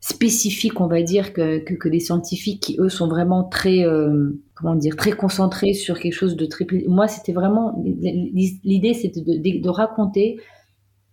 spécifique, 0.00 0.80
on 0.80 0.86
va 0.86 1.02
dire, 1.02 1.32
que, 1.32 1.58
que, 1.58 1.72
que 1.72 1.98
scientifiques 1.98 2.62
qui 2.62 2.76
eux 2.78 2.90
sont 2.90 3.08
vraiment 3.08 3.42
très 3.42 3.86
euh, 3.86 4.38
comment 4.54 4.74
dire 4.74 4.96
très 4.96 5.12
concentrés 5.12 5.72
sur 5.72 5.98
quelque 5.98 6.12
chose 6.12 6.36
de 6.36 6.44
très. 6.44 6.66
Moi, 6.86 7.08
c'était 7.08 7.32
vraiment 7.32 7.82
l'idée, 7.82 8.92
c'était 8.92 9.22
de, 9.22 9.62
de, 9.62 9.68
raconter 9.70 10.40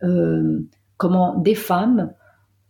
euh, 0.04 0.60
comment 0.97 1.38
des 1.38 1.56
femmes 1.56 2.12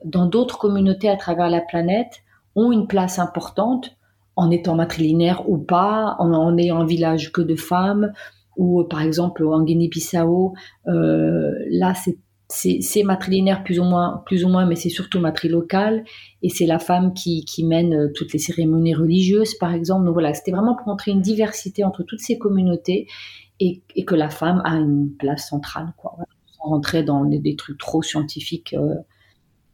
dans 0.06 0.28
d'autres 0.28 0.60
communautés 0.60 1.10
à 1.10 1.18
travers 1.18 1.50
la 1.50 1.62
planète 1.62 2.22
ont 2.56 2.72
une 2.72 2.86
place 2.86 3.18
importante 3.18 3.98
en 4.36 4.52
étant 4.52 4.76
matrilinéaires 4.76 5.50
ou 5.50 5.58
pas, 5.58 6.16
en, 6.20 6.32
en 6.34 6.56
ayant 6.58 6.82
un 6.82 6.86
village 6.86 7.32
que 7.32 7.42
de 7.42 7.56
femmes, 7.56 8.14
ou 8.58 8.84
par 8.84 9.02
exemple 9.02 9.46
en 9.46 9.64
Guinée-Bissau, 9.64 10.54
euh, 10.88 11.52
là 11.70 11.94
c'est 11.96 12.18
c'est 12.54 13.04
matrilinéaire 13.04 13.64
plus 13.64 13.80
ou 13.80 13.84
moins, 13.84 14.24
plus 14.26 14.44
ou 14.44 14.50
moins, 14.50 14.66
mais 14.66 14.76
c'est 14.76 14.90
surtout 14.90 15.20
matrilocal 15.20 16.04
et 16.42 16.50
c'est 16.50 16.66
la 16.66 16.80
femme 16.80 17.14
qui, 17.14 17.46
mène 17.64 18.12
toutes 18.14 18.34
les 18.34 18.40
cérémonies 18.40 18.94
religieuses, 18.94 19.56
par 19.56 19.74
exemple. 19.74 20.06
Donc 20.06 20.14
voilà, 20.14 20.34
c'était 20.34 20.52
vraiment 20.52 20.76
pour 20.76 20.88
montrer 20.88 21.12
une 21.12 21.22
diversité 21.22 21.84
entre 21.84 22.04
toutes 22.04 22.20
ces 22.20 22.38
communautés 22.38 23.08
et, 23.60 23.82
que 24.06 24.16
la 24.16 24.30
femme 24.30 24.62
a 24.66 24.76
une 24.76 25.16
place 25.18 25.50
centrale, 25.50 25.94
quoi. 25.98 26.14
Voilà, 26.16 26.30
sans 26.58 26.70
rentrer 26.70 27.04
dans 27.04 27.26
des, 27.26 27.56
trucs 27.56 27.78
trop 27.78 28.02
scientifiques. 28.02 28.74
Euh, 28.74 28.96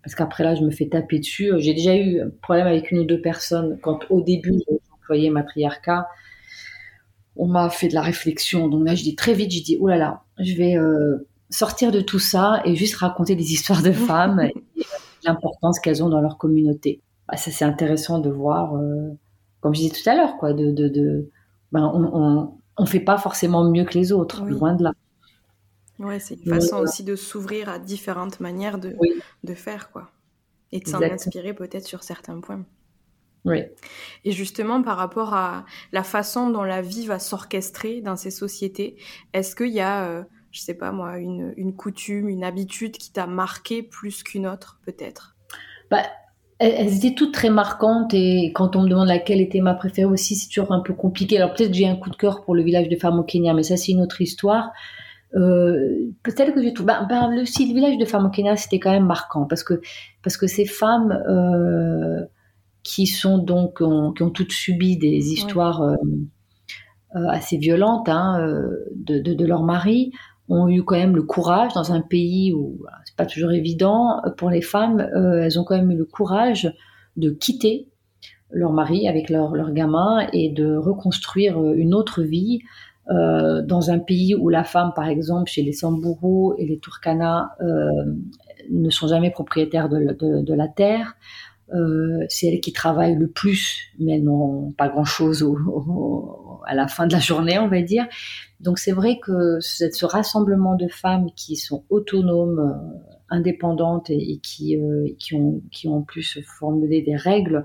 parce 0.03 0.15
qu'après 0.15 0.43
là, 0.43 0.55
je 0.55 0.61
me 0.61 0.71
fais 0.71 0.87
taper 0.87 1.19
dessus. 1.19 1.51
J'ai 1.57 1.73
déjà 1.73 1.95
eu 1.95 2.21
un 2.21 2.29
problème 2.41 2.67
avec 2.67 2.91
une 2.91 2.99
ou 2.99 3.05
deux 3.05 3.21
personnes 3.21 3.77
quand 3.81 3.99
au 4.09 4.21
début 4.21 4.53
j'employais 4.89 5.29
matriarcat. 5.29 6.07
On 7.38 7.47
m'a 7.47 7.69
fait 7.69 7.88
de 7.88 7.93
la 7.93 8.02
réflexion. 8.02 8.67
Donc 8.67 8.86
là, 8.86 8.95
je 8.95 9.04
dis 9.04 9.15
très 9.15 9.34
vite, 9.34 9.52
je 9.52 9.63
dis, 9.63 9.78
oh 9.80 9.88
là 9.88 9.97
là, 9.97 10.23
je 10.39 10.56
vais 10.56 10.76
euh, 10.76 11.28
sortir 11.50 11.91
de 11.91 12.02
tout 12.02 12.19
ça 12.19 12.62
et 12.65 12.76
juste 12.76 12.95
raconter 12.95 13.36
des 13.36 13.52
histoires 13.52 13.82
de 13.82 13.91
femmes 14.10 14.39
et 14.39 14.54
l'importance 15.23 15.80
qu'elles 15.80 16.04
ont 16.04 16.10
dans 16.10 16.21
leur 16.21 16.38
communauté. 16.38 17.02
Bah, 17.28 17.38
ça, 17.38 17.52
c'est 17.52 17.65
intéressant 17.65 18.19
de 18.19 18.30
voir, 18.30 18.76
euh, 18.76 19.10
comme 19.60 19.73
je 19.76 19.82
disais 19.82 20.02
tout 20.02 20.10
à 20.10 20.15
l'heure, 20.15 20.38
quoi, 20.38 20.54
de, 20.54 20.71
de, 20.71 20.88
de 20.88 21.30
ben, 21.71 21.91
on, 21.93 22.04
on, 22.13 22.54
on, 22.78 22.86
fait 22.86 23.00
pas 23.00 23.17
forcément 23.17 23.69
mieux 23.69 23.84
que 23.84 23.97
les 23.97 24.12
autres, 24.12 24.43
oui. 24.43 24.52
loin 24.52 24.73
de 24.73 24.84
là. 24.84 24.93
Ouais, 26.00 26.19
c'est 26.19 26.36
une 26.36 26.54
façon 26.54 26.78
aussi 26.78 27.04
de 27.04 27.15
s'ouvrir 27.15 27.69
à 27.69 27.80
différentes 27.80 28.39
manières 28.39 28.78
de, 28.78 28.95
oui. 29.00 29.10
de 29.43 29.54
faire, 29.54 29.91
quoi. 29.91 30.12
Et 30.71 30.80
de 30.80 30.88
s'en 30.88 31.02
inspirer 31.02 31.54
peut-être 31.54 31.86
sur 31.86 32.04
certains 32.04 32.39
points. 32.39 32.63
Oui. 33.47 33.63
Et 34.25 34.31
justement, 34.31 34.81
par 34.81 34.97
rapport 34.97 35.33
à 35.33 35.65
la 35.91 36.03
façon 36.03 36.49
dont 36.49 36.63
la 36.63 36.81
vie 36.81 37.05
va 37.05 37.19
s'orchestrer 37.19 38.01
dans 38.01 38.15
ces 38.15 38.31
sociétés, 38.31 38.97
est-ce 39.33 39.55
qu'il 39.55 39.73
y 39.73 39.79
a, 39.79 40.05
euh, 40.05 40.23
je 40.51 40.62
sais 40.62 40.73
pas 40.73 40.91
moi, 40.91 41.17
une, 41.17 41.53
une 41.57 41.75
coutume, 41.75 42.29
une 42.29 42.43
habitude 42.43 42.97
qui 42.97 43.12
t'a 43.12 43.27
marqué 43.27 43.83
plus 43.83 44.23
qu'une 44.23 44.47
autre, 44.47 44.79
peut-être? 44.86 45.36
Bah, 45.89 46.03
elles 46.60 46.95
étaient 46.95 47.13
toutes 47.13 47.33
très 47.33 47.49
marquantes 47.49 48.13
et 48.13 48.51
quand 48.53 48.75
on 48.75 48.83
me 48.83 48.89
demande 48.89 49.07
laquelle 49.07 49.41
était 49.41 49.62
ma 49.62 49.75
préférée 49.75 50.12
aussi, 50.12 50.36
c'est 50.36 50.49
toujours 50.49 50.71
un 50.71 50.81
peu 50.81 50.93
compliqué. 50.93 51.38
Alors 51.38 51.53
peut-être 51.53 51.69
que 51.69 51.77
j'ai 51.77 51.88
un 51.88 51.95
coup 51.95 52.10
de 52.10 52.15
cœur 52.15 52.43
pour 52.43 52.55
le 52.55 52.63
village 52.63 52.89
de 52.89 52.95
femmes 52.95 53.19
au 53.19 53.23
Kenya, 53.23 53.53
mais 53.53 53.63
ça 53.63 53.77
c'est 53.77 53.91
une 53.91 54.01
autre 54.01 54.21
histoire. 54.21 54.71
Euh, 55.36 56.10
peut-être 56.23 56.53
que 56.53 56.63
j'ai 56.63 56.73
tout. 56.73 56.83
Ben, 56.83 57.05
ben, 57.07 57.29
le, 57.29 57.45
si, 57.45 57.67
le 57.67 57.75
village 57.75 57.97
de 57.97 58.05
femmes 58.05 58.25
au 58.25 58.29
Kenya, 58.29 58.55
c'était 58.55 58.79
quand 58.79 58.91
même 58.91 59.05
marquant 59.05 59.45
parce 59.45 59.63
que 59.63 59.81
parce 60.23 60.38
que 60.38 60.47
ces 60.47 60.65
femmes 60.65 61.12
euh, 61.12 62.25
qui 62.88 63.06
sont 63.06 63.38
donc 63.38 63.82
ont, 63.82 64.13
qui 64.13 64.23
ont 64.23 64.30
toutes 64.30 64.54
subi 64.54 64.97
des 64.97 65.34
histoires 65.34 65.82
ouais. 65.82 65.97
euh, 67.17 67.28
assez 67.30 67.58
violentes 67.58 68.08
hein, 68.08 68.39
de, 68.95 69.19
de, 69.19 69.34
de, 69.34 69.45
leur 69.45 69.63
mari 69.63 70.13
ont 70.47 70.69
eu 70.69 70.84
quand 70.84 70.95
même 70.95 71.15
le 71.15 71.23
courage 71.23 71.73
dans 71.73 71.91
un 71.91 72.00
pays 72.00 72.54
où 72.54 72.80
c'est 73.04 73.17
pas 73.17 73.26
toujours 73.26 73.52
évident 73.52 74.21
pour 74.38 74.50
les 74.50 74.62
femmes. 74.62 75.02
elles 75.02 75.60
ont 75.60 75.65
quand 75.65 75.76
même 75.76 75.91
eu 75.91 75.97
le 75.97 76.06
courage 76.06 76.73
de 77.17 77.32
quitter 77.32 77.89
leur 78.52 78.71
mari 78.71 79.10
avec 79.10 79.30
leurs 79.30 79.54
leur 79.54 79.73
gamins 79.73 80.26
et 80.32 80.50
de 80.50 80.78
reconstruire 80.78 81.62
une 81.73 81.93
autre 81.93 82.21
vie 82.21 82.62
euh, 83.10 83.62
dans 83.62 83.89
un 83.89 84.00
pays 84.00 84.36
où 84.36 84.50
la 84.50 84.65
femme, 84.65 84.91
par 84.93 85.08
exemple, 85.08 85.50
chez 85.50 85.63
les 85.63 85.71
Samburu 85.71 86.56
et 86.58 86.65
les 86.65 86.78
Turkana, 86.80 87.56
euh, 87.62 87.89
ne 88.69 88.89
sont 88.89 89.08
jamais 89.08 89.32
propriétaires 89.32 89.88
de, 89.88 90.13
de, 90.19 90.41
de 90.41 90.54
la 90.54 90.67
terre. 90.67 91.15
Euh, 91.73 92.25
c'est 92.30 92.47
elles 92.47 92.62
qui 92.62 92.71
travaillent 92.71 93.15
le 93.17 93.27
plus, 93.27 93.82
mais 93.99 94.15
elles 94.15 94.23
n'ont 94.23 94.71
pas 94.71 94.88
grand-chose 94.88 95.43
au, 95.43 96.62
à 96.65 96.75
la 96.75 96.88
fin 96.88 97.08
de 97.08 97.13
la 97.13 97.19
journée, 97.19 97.60
on 97.60 97.67
va 97.67 97.82
dire. 97.82 98.06
Donc 98.60 98.80
c'est 98.80 98.93
vrai 98.93 99.19
que 99.21 99.60
ce 99.60 100.06
rassemblement 100.06 100.75
de 100.75 100.88
femmes 100.88 101.27
qui 101.36 101.56
sont 101.56 101.84
autonomes, 101.89 102.60
euh, 102.60 103.13
indépendantes 103.30 104.10
et, 104.10 104.34
et 104.34 104.39
qui, 104.39 104.77
euh, 104.77 105.08
qui, 105.19 105.36
ont, 105.36 105.62
qui 105.71 105.88
ont 105.88 105.97
en 105.97 106.01
plus 106.01 106.39
formulé 106.45 107.01
des 107.01 107.15
règles, 107.15 107.63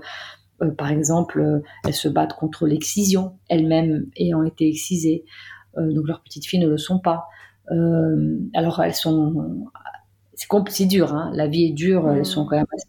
euh, 0.61 0.71
par 0.71 0.91
exemple, 0.91 1.61
elles 1.85 1.93
se 1.93 2.07
battent 2.07 2.33
contre 2.33 2.67
l'excision, 2.67 3.37
elles-mêmes 3.49 4.07
ayant 4.17 4.43
été 4.43 4.67
excisées. 4.67 5.25
Euh, 5.77 5.91
donc 5.93 6.07
leurs 6.07 6.21
petites 6.21 6.45
filles 6.45 6.59
ne 6.59 6.69
le 6.69 6.77
sont 6.77 6.99
pas. 6.99 7.25
alors 8.53 8.81
elles 8.83 8.93
sont... 8.93 9.69
C'est 10.67 10.85
dur, 10.85 11.13
hein. 11.13 11.31
la 11.33 11.47
vie 11.47 11.65
est 11.65 11.71
dure, 11.71 12.09
elles 12.11 12.25
sont 12.25 12.45
quand 12.45 12.57
même 12.57 12.65
assez 12.73 12.87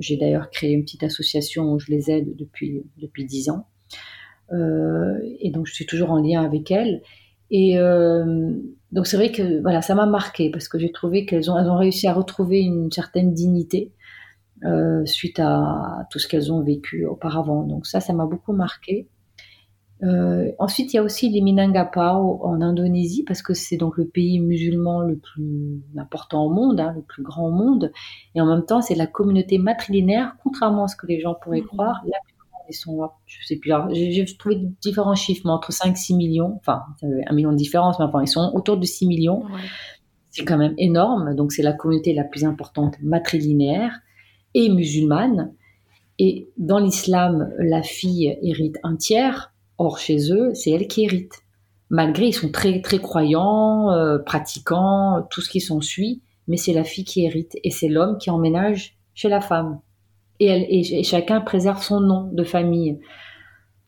J'ai 0.00 0.16
d'ailleurs 0.16 0.50
créé 0.50 0.72
une 0.72 0.82
petite 0.82 1.02
association 1.02 1.72
où 1.72 1.78
je 1.78 1.90
les 1.90 2.10
aide 2.10 2.36
depuis 2.36 2.84
depuis 2.98 3.24
dix 3.24 3.48
ans. 3.50 3.66
et 4.52 5.50
donc 5.50 5.66
je 5.66 5.74
suis 5.74 5.86
toujours 5.86 6.10
en 6.10 6.18
lien 6.18 6.44
avec 6.44 6.70
elles. 6.70 7.02
Et 7.50 7.78
donc 8.92 9.06
c'est 9.06 9.16
vrai 9.16 9.32
que 9.32 9.60
voilà, 9.62 9.82
ça 9.82 9.94
m'a 9.94 10.06
marqué 10.06 10.50
parce 10.50 10.68
que 10.68 10.78
j'ai 10.78 10.92
trouvé 10.92 11.24
qu'elles 11.26 11.50
ont, 11.50 11.58
elles 11.58 11.70
ont 11.70 11.78
réussi 11.78 12.06
à 12.06 12.12
retrouver 12.12 12.60
une 12.60 12.90
certaine 12.90 13.32
dignité 13.32 13.92
euh, 14.64 15.04
suite 15.04 15.38
à 15.38 16.06
tout 16.10 16.18
ce 16.18 16.26
qu'elles 16.26 16.50
ont 16.50 16.62
vécu 16.62 17.04
auparavant. 17.04 17.62
Donc 17.62 17.86
ça, 17.86 18.00
ça 18.00 18.14
m'a 18.14 18.24
beaucoup 18.24 18.52
marqué. 18.52 19.08
Euh, 20.02 20.52
ensuite, 20.58 20.92
il 20.92 20.96
y 20.96 20.98
a 20.98 21.02
aussi 21.02 21.30
les 21.30 21.40
Minangkabau 21.40 22.40
en 22.42 22.60
Indonésie, 22.60 23.24
parce 23.24 23.42
que 23.42 23.54
c'est 23.54 23.76
donc 23.76 23.96
le 23.96 24.06
pays 24.06 24.40
musulman 24.40 25.00
le 25.00 25.16
plus 25.16 25.82
important 25.96 26.44
au 26.44 26.50
monde, 26.50 26.80
hein, 26.80 26.92
le 26.94 27.02
plus 27.02 27.22
grand 27.22 27.48
au 27.48 27.52
monde, 27.52 27.92
et 28.34 28.40
en 28.40 28.46
même 28.46 28.64
temps, 28.64 28.82
c'est 28.82 28.94
la 28.94 29.06
communauté 29.06 29.58
matrilinéaire, 29.58 30.36
contrairement 30.42 30.84
à 30.84 30.88
ce 30.88 30.96
que 30.96 31.06
les 31.06 31.20
gens 31.20 31.34
pourraient 31.34 31.62
mmh. 31.62 31.66
croire. 31.66 32.02
La 32.04 32.18
plus 32.26 32.34
grande, 32.38 32.62
ils 32.68 32.74
sont, 32.74 33.08
je 33.26 33.46
sais 33.46 33.56
plus, 33.56 33.72
j'ai 33.92 34.24
trouvé 34.38 34.60
différents 34.82 35.14
chiffres, 35.14 35.42
mais 35.44 35.52
entre 35.52 35.72
5-6 35.72 36.16
millions, 36.16 36.58
enfin, 36.60 36.82
un 37.02 37.34
million 37.34 37.52
de 37.52 37.56
différence, 37.56 37.98
mais 37.98 38.04
enfin, 38.04 38.22
ils 38.22 38.28
sont 38.28 38.52
autour 38.54 38.76
de 38.76 38.84
6 38.84 39.06
millions. 39.06 39.44
C'est 40.30 40.44
quand 40.44 40.58
même 40.58 40.74
énorme, 40.76 41.34
donc 41.34 41.52
c'est 41.52 41.62
la 41.62 41.72
communauté 41.72 42.12
la 42.12 42.24
plus 42.24 42.44
importante 42.44 42.96
matrilinéaire 43.00 44.00
et 44.52 44.68
musulmane. 44.68 45.54
Et 46.18 46.50
dans 46.58 46.78
l'islam, 46.78 47.50
la 47.58 47.82
fille 47.82 48.38
hérite 48.42 48.76
un 48.82 48.96
tiers. 48.96 49.54
Or, 49.78 49.98
chez 49.98 50.32
eux, 50.32 50.54
c'est 50.54 50.70
elle 50.70 50.86
qui 50.86 51.04
hérite. 51.04 51.42
Malgré, 51.90 52.26
ils 52.26 52.32
sont 52.32 52.50
très, 52.50 52.80
très 52.80 52.98
croyants, 52.98 53.90
euh, 53.90 54.18
pratiquants, 54.18 55.26
tout 55.30 55.40
ce 55.40 55.50
qui 55.50 55.60
s'ensuit, 55.60 56.22
mais 56.48 56.56
c'est 56.56 56.72
la 56.72 56.84
fille 56.84 57.04
qui 57.04 57.24
hérite 57.24 57.56
et 57.62 57.70
c'est 57.70 57.88
l'homme 57.88 58.18
qui 58.18 58.30
emménage 58.30 58.96
chez 59.14 59.28
la 59.28 59.40
femme. 59.40 59.80
Et, 60.40 60.46
elle, 60.46 60.66
et 60.68 61.02
chacun 61.02 61.40
préserve 61.40 61.82
son 61.82 62.00
nom 62.00 62.30
de 62.32 62.44
famille. 62.44 62.98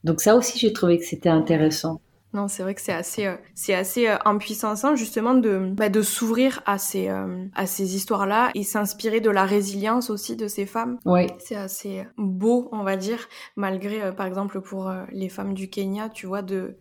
Donc 0.05 0.21
ça 0.21 0.37
aussi, 0.37 0.59
j'ai 0.59 0.73
trouvé 0.73 0.99
que 0.99 1.05
c'était 1.05 1.29
intéressant. 1.29 2.01
Non, 2.35 2.47
c'est 2.47 2.63
vrai 2.63 2.75
que 2.75 2.81
c'est 2.83 2.93
assez, 2.93 3.27
euh, 3.27 3.37
c'est 3.55 3.75
assez 3.75 4.07
euh, 4.09 4.97
justement 4.97 5.35
de, 5.35 5.73
bah, 5.75 5.89
de 5.89 6.03
s'ouvrir 6.03 6.61
à 6.67 6.77
ces, 6.77 7.09
euh, 7.09 7.47
à 7.55 7.67
ces 7.67 7.97
histoires-là 7.97 8.51
et 8.55 8.65
s'inspirer 8.65 9.21
de 9.21 9.31
la 9.31 9.45
résilience 9.45 10.11
aussi 10.11 10.37
de 10.37 10.47
ces 10.47 10.67
femmes. 10.67 10.99
Oui. 11.07 11.29
C'est 11.39 11.57
assez 11.57 12.07
beau, 12.19 12.69
on 12.73 12.83
va 12.83 12.97
dire, 12.97 13.19
malgré, 13.57 14.15
par 14.15 14.27
exemple, 14.27 14.61
pour 14.61 14.93
les 15.11 15.29
femmes 15.31 15.55
du 15.55 15.71
Kenya, 15.71 16.11
tu 16.11 16.27
vois, 16.27 16.43
de 16.43 16.77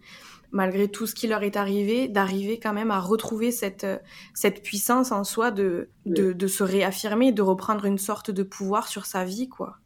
malgré 0.52 0.88
tout 0.88 1.06
ce 1.06 1.14
qui 1.14 1.28
leur 1.28 1.44
est 1.44 1.58
arrivé, 1.58 2.08
d'arriver 2.08 2.60
quand 2.60 2.74
même 2.74 2.92
à 2.92 3.00
retrouver 3.00 3.52
cette, 3.52 3.86
cette 4.34 4.64
puissance 4.64 5.12
en 5.12 5.24
soi 5.24 5.52
de, 5.52 5.90
de, 6.06 6.32
de 6.32 6.48
se 6.48 6.64
réaffirmer, 6.64 7.32
de 7.32 7.42
reprendre 7.42 7.86
une 7.86 7.98
sorte 7.98 8.32
de 8.32 8.44
pouvoir 8.44 8.88
sur 8.88 9.06
sa 9.06 9.26
vie, 9.26 9.50
quoi. 9.50 9.78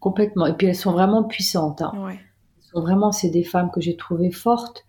Complètement. 0.00 0.46
Et 0.46 0.54
puis 0.54 0.66
elles 0.66 0.76
sont 0.76 0.92
vraiment 0.92 1.24
puissantes. 1.24 1.82
Hein. 1.82 1.92
Ouais. 1.96 2.18
Elles 2.58 2.70
sont 2.72 2.80
vraiment, 2.80 3.12
c'est 3.12 3.28
des 3.28 3.44
femmes 3.44 3.70
que 3.74 3.80
j'ai 3.80 3.96
trouvées 3.96 4.30
fortes 4.30 4.85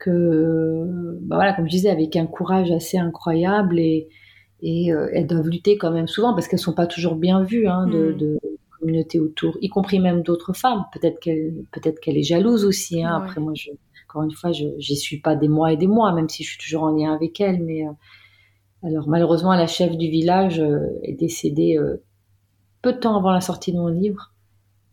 que, 0.00 0.84
bah 1.20 1.36
voilà, 1.36 1.52
comme 1.52 1.66
je 1.66 1.70
disais, 1.70 1.90
avec 1.90 2.16
un 2.16 2.26
courage 2.26 2.72
assez 2.72 2.98
incroyable 2.98 3.78
et, 3.78 4.08
et 4.62 4.92
euh, 4.92 5.08
elles 5.12 5.26
doivent 5.26 5.48
lutter 5.48 5.76
quand 5.76 5.92
même 5.92 6.08
souvent 6.08 6.34
parce 6.34 6.48
qu'elles 6.48 6.58
sont 6.58 6.74
pas 6.74 6.86
toujours 6.86 7.14
bien 7.14 7.44
vues 7.44 7.68
hein, 7.68 7.86
de, 7.86 8.12
mm. 8.12 8.16
de 8.16 8.40
communauté 8.78 9.20
autour, 9.20 9.56
y 9.60 9.68
compris 9.68 10.00
même 10.00 10.22
d'autres 10.22 10.54
femmes. 10.54 10.84
Peut-être 10.92 11.20
qu'elle, 11.20 11.54
peut-être 11.70 12.00
qu'elle 12.00 12.16
est 12.16 12.24
jalouse 12.24 12.64
aussi. 12.64 13.04
Hein. 13.04 13.18
Ouais. 13.18 13.24
Après, 13.24 13.40
moi, 13.40 13.52
je, 13.54 13.70
encore 14.08 14.24
une 14.24 14.32
fois, 14.32 14.52
je 14.52 14.64
j'y 14.78 14.96
suis 14.96 15.20
pas 15.20 15.36
des 15.36 15.48
mois 15.48 15.72
et 15.72 15.76
des 15.76 15.86
mois, 15.86 16.12
même 16.12 16.28
si 16.28 16.42
je 16.42 16.50
suis 16.50 16.58
toujours 16.58 16.84
en 16.84 16.96
lien 16.96 17.14
avec 17.14 17.40
elle. 17.40 17.62
Mais 17.62 17.86
euh, 17.86 17.92
alors, 18.82 19.06
malheureusement, 19.06 19.54
la 19.54 19.66
chef 19.66 19.96
du 19.96 20.08
village 20.08 20.60
euh, 20.60 20.86
est 21.02 21.12
décédée 21.12 21.78
peu 22.82 22.94
de 22.94 22.98
temps 22.98 23.16
avant 23.16 23.32
la 23.32 23.42
sortie 23.42 23.72
de 23.72 23.76
mon 23.76 23.88
livre. 23.88 24.32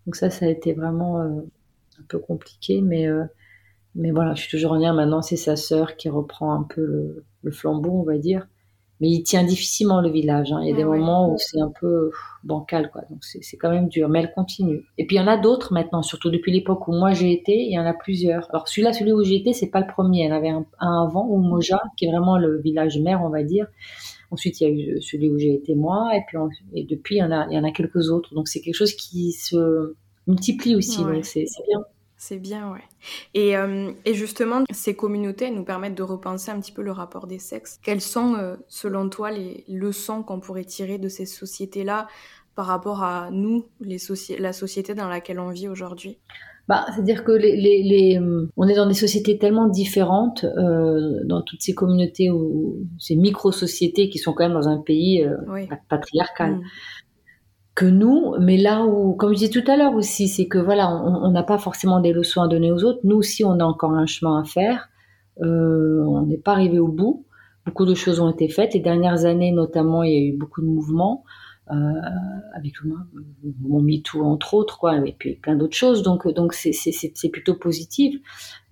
Donc 0.05 0.17
ça, 0.17 0.29
ça 0.29 0.45
a 0.45 0.49
été 0.49 0.73
vraiment 0.73 1.21
un 1.21 2.03
peu 2.09 2.19
compliqué, 2.19 2.81
mais 2.81 3.07
mais 3.95 4.11
voilà, 4.11 4.35
je 4.35 4.41
suis 4.41 4.51
toujours 4.51 4.73
en 4.73 4.77
lien. 4.77 4.93
Maintenant, 4.93 5.21
c'est 5.21 5.37
sa 5.37 5.55
sœur 5.55 5.95
qui 5.95 6.09
reprend 6.09 6.53
un 6.53 6.63
peu 6.63 6.81
le, 6.81 7.25
le, 7.41 7.51
flambeau, 7.51 7.91
on 7.91 8.03
va 8.03 8.17
dire. 8.17 8.47
Mais 8.99 9.09
il 9.09 9.23
tient 9.23 9.43
difficilement 9.43 10.01
le 10.01 10.09
village. 10.09 10.51
Hein. 10.51 10.61
Il 10.63 10.69
y 10.69 10.71
a 10.71 10.73
ah 10.73 10.77
des 10.77 10.83
ouais. 10.83 10.97
moments 10.97 11.31
où 11.31 11.37
c'est 11.37 11.59
un 11.59 11.71
peu 11.79 12.11
bancal, 12.43 12.89
quoi. 12.91 13.03
Donc 13.09 13.23
c'est 13.23 13.57
quand 13.57 13.69
même 13.69 13.89
dur, 13.89 14.09
mais 14.09 14.19
elle 14.19 14.31
continue. 14.31 14.85
Et 14.97 15.05
puis 15.05 15.17
il 15.17 15.19
y 15.19 15.21
en 15.21 15.27
a 15.27 15.37
d'autres 15.37 15.71
maintenant, 15.71 16.01
surtout 16.01 16.31
depuis 16.31 16.51
l'époque 16.51 16.87
où 16.87 16.93
moi 16.93 17.11
j'ai 17.11 17.31
été, 17.31 17.53
il 17.53 17.71
y 17.71 17.79
en 17.79 17.85
a 17.85 17.93
plusieurs. 17.93 18.47
Alors 18.49 18.67
celui-là, 18.67 18.93
celui 18.93 19.13
où 19.13 19.23
j'ai 19.23 19.35
été, 19.35 19.53
c'est 19.53 19.69
pas 19.69 19.81
le 19.81 19.87
premier. 19.87 20.23
Il 20.23 20.29
y 20.29 20.31
en 20.31 20.35
avait 20.35 20.49
un, 20.49 20.65
un 20.79 21.03
avant, 21.05 21.25
Moja, 21.37 21.81
qui 21.95 22.05
est 22.05 22.11
vraiment 22.11 22.39
le 22.39 22.59
village 22.59 22.99
mère, 22.99 23.21
on 23.23 23.29
va 23.29 23.43
dire. 23.43 23.67
Ensuite, 24.31 24.59
il 24.59 24.63
y 24.63 24.67
a 24.67 24.69
eu 24.69 25.01
celui 25.01 25.29
où 25.29 25.37
j'ai 25.37 25.53
été 25.53 25.75
moi, 25.75 26.15
et 26.15 26.21
puis 26.27 26.37
et 26.73 26.83
depuis, 26.83 27.15
il 27.15 27.19
y 27.19 27.23
en 27.23 27.31
a, 27.31 27.45
il 27.49 27.55
y 27.55 27.59
en 27.59 27.63
a 27.63 27.71
quelques 27.71 28.09
autres. 28.09 28.33
Donc 28.33 28.47
c'est 28.47 28.61
quelque 28.61 28.75
chose 28.75 28.93
qui 28.93 29.31
se 29.31 29.95
multiplie 30.25 30.75
aussi. 30.75 31.03
Ouais. 31.03 31.15
Donc 31.15 31.25
c'est 31.25 31.45
bien. 31.67 31.83
C'est 32.19 32.39
bien, 32.39 32.71
ouais. 32.71 32.83
Et, 33.35 33.55
euh, 33.55 33.91
et, 34.03 34.15
justement, 34.15 34.63
ces 34.71 34.95
communautés 34.95 35.51
nous 35.51 35.63
permettent 35.63 35.95
de 35.95 36.03
repenser 36.03 36.49
un 36.49 36.59
petit 36.59 36.71
peu 36.71 36.81
le 36.81 36.91
rapport 36.91 37.27
des 37.27 37.37
sexes. 37.37 37.79
Quelles 37.83 38.01
sont, 38.01 38.33
euh, 38.33 38.55
selon 38.67 39.07
toi, 39.07 39.29
les 39.29 39.63
leçons 39.67 40.23
qu'on 40.23 40.39
pourrait 40.39 40.65
tirer 40.65 40.97
de 40.97 41.09
ces 41.09 41.27
sociétés-là 41.27 42.07
par 42.55 42.65
rapport 42.65 43.03
à 43.03 43.29
nous, 43.31 43.65
les 43.81 43.99
soci 43.99 44.35
la 44.37 44.51
société 44.51 44.95
dans 44.95 45.07
laquelle 45.07 45.39
on 45.39 45.51
vit 45.51 45.67
aujourd'hui? 45.67 46.17
Bah, 46.67 46.85
C'est-à-dire 46.93 47.23
que 47.23 47.31
les, 47.31 47.55
les, 47.55 47.83
les, 47.83 48.19
on 48.57 48.67
est 48.67 48.75
dans 48.75 48.87
des 48.87 48.95
sociétés 48.95 49.37
tellement 49.37 49.67
différentes, 49.67 50.43
euh, 50.43 51.23
dans 51.23 51.43
toutes 51.43 51.61
ces 51.61 51.73
communautés, 51.73 52.31
ou 52.31 52.79
ces 52.97 53.15
micro-sociétés 53.15 54.09
qui 54.09 54.17
sont 54.17 54.33
quand 54.33 54.43
même 54.43 54.57
dans 54.57 54.67
un 54.67 54.79
pays 54.81 55.23
euh, 55.23 55.37
oui. 55.47 55.69
patriarcal. 55.87 56.55
Mmh 56.55 56.63
que 57.77 57.85
nous, 57.85 58.33
mais 58.39 58.57
là 58.57 58.83
où, 58.85 59.13
comme 59.13 59.33
je 59.33 59.45
disais 59.45 59.61
tout 59.61 59.71
à 59.71 59.77
l'heure 59.77 59.93
aussi, 59.93 60.27
c'est 60.27 60.47
que 60.47 60.57
voilà, 60.57 60.89
on 60.89 61.29
n'a 61.29 61.43
pas 61.43 61.59
forcément 61.59 61.99
des 61.99 62.11
leçons 62.11 62.41
à 62.41 62.47
donner 62.47 62.71
aux 62.71 62.83
autres. 62.83 63.01
Nous 63.03 63.17
aussi, 63.17 63.45
on 63.45 63.59
a 63.59 63.63
encore 63.63 63.91
un 63.91 64.07
chemin 64.07 64.41
à 64.41 64.45
faire. 64.45 64.89
Euh, 65.43 66.03
on 66.07 66.25
n'est 66.25 66.39
pas 66.39 66.53
arrivé 66.53 66.79
au 66.79 66.87
bout. 66.87 67.27
Beaucoup 67.67 67.85
de 67.85 67.93
choses 67.93 68.19
ont 68.19 68.31
été 68.31 68.49
faites. 68.49 68.73
Les 68.73 68.79
dernières 68.79 69.25
années, 69.25 69.51
notamment, 69.51 70.01
il 70.01 70.11
y 70.11 70.15
a 70.15 70.27
eu 70.27 70.35
beaucoup 70.35 70.61
de 70.61 70.65
mouvements 70.65 71.23
euh, 71.69 71.75
avec 72.55 72.73
mon 73.61 73.79
MeToo 73.79 74.23
entre 74.23 74.55
autres, 74.55 74.79
quoi, 74.79 74.97
et 75.05 75.15
puis 75.15 75.35
plein 75.35 75.55
d'autres 75.55 75.77
choses. 75.77 76.01
Donc, 76.01 76.27
donc 76.33 76.55
c'est 76.55 77.29
plutôt 77.31 77.53
positif. 77.53 78.15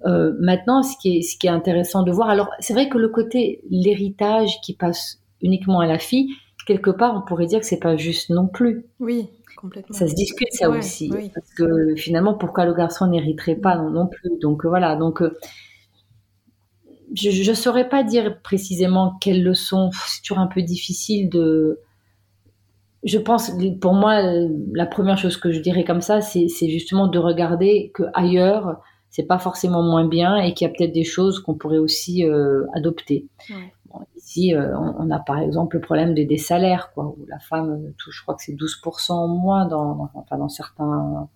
Euh, 0.07 0.33
maintenant, 0.39 0.81
ce 0.81 0.97
qui 0.99 1.17
est 1.17 1.21
ce 1.21 1.37
qui 1.37 1.45
est 1.45 1.51
intéressant 1.51 2.01
de 2.01 2.11
voir, 2.11 2.29
alors 2.29 2.49
c'est 2.57 2.73
vrai 2.73 2.89
que 2.89 2.97
le 2.97 3.09
côté 3.09 3.61
l'héritage 3.69 4.61
qui 4.63 4.73
passe 4.73 5.21
uniquement 5.43 5.79
à 5.79 5.85
la 5.85 5.99
fille 5.99 6.31
quelque 6.65 6.89
part, 6.89 7.15
on 7.15 7.21
pourrait 7.21 7.45
dire 7.45 7.59
que 7.59 7.65
c'est 7.65 7.79
pas 7.79 7.95
juste 7.95 8.29
non 8.29 8.47
plus. 8.47 8.85
Oui, 8.99 9.29
complètement. 9.55 9.95
Ça 9.95 10.07
se 10.07 10.15
discute 10.15 10.51
ça 10.51 10.69
ouais, 10.69 10.79
aussi, 10.79 11.11
oui. 11.13 11.31
parce 11.33 11.53
que 11.53 11.95
finalement, 11.95 12.33
pourquoi 12.33 12.65
le 12.65 12.73
garçon 12.73 13.07
n'hériterait 13.07 13.55
pas 13.55 13.77
non, 13.77 13.89
non, 13.89 14.07
plus? 14.07 14.31
Donc 14.41 14.65
voilà, 14.65 14.95
donc 14.95 15.21
euh, 15.21 15.37
je 17.13 17.49
ne 17.49 17.55
saurais 17.55 17.87
pas 17.87 18.03
dire 18.03 18.41
précisément 18.41 19.15
quelles 19.21 19.43
leçons. 19.43 19.89
C'est 20.07 20.21
toujours 20.21 20.39
un 20.39 20.47
peu 20.47 20.61
difficile 20.61 21.29
de. 21.29 21.79
Je 23.03 23.19
pense, 23.19 23.51
pour 23.81 23.93
moi, 23.93 24.19
la 24.73 24.87
première 24.87 25.17
chose 25.17 25.37
que 25.37 25.51
je 25.51 25.59
dirais 25.59 25.83
comme 25.83 26.01
ça, 26.01 26.21
c'est 26.21 26.69
justement 26.69 27.07
de 27.07 27.19
regarder 27.19 27.91
que 27.93 28.03
ailleurs, 28.15 28.81
c'est 29.11 29.27
pas 29.27 29.37
forcément 29.37 29.83
moins 29.83 30.07
bien 30.07 30.37
et 30.37 30.55
qu'il 30.55 30.67
y 30.67 30.71
a 30.71 30.73
peut-être 30.75 30.91
des 30.91 31.03
choses 31.03 31.39
qu'on 31.39 31.53
pourrait 31.53 31.77
aussi 31.77 32.25
euh, 32.25 32.63
adopter. 32.73 33.27
Ouais. 33.49 33.71
Ici, 34.15 34.53
euh, 34.53 34.77
on, 34.77 35.09
a 35.11 35.19
par 35.19 35.39
exemple 35.39 35.77
le 35.77 35.81
problème 35.81 36.13
des, 36.13 36.25
des, 36.25 36.37
salaires, 36.37 36.91
quoi, 36.93 37.05
où 37.05 37.25
la 37.27 37.39
femme 37.39 37.93
touche, 37.97 38.17
je 38.17 38.21
crois 38.23 38.35
que 38.35 38.43
c'est 38.43 38.53
12% 38.53 39.11
en 39.11 39.27
moins 39.27 39.65
dans, 39.65 39.95
dans, 39.95 40.11
enfin, 40.13 40.37
dans, 40.37 40.49
certains, 40.49 41.29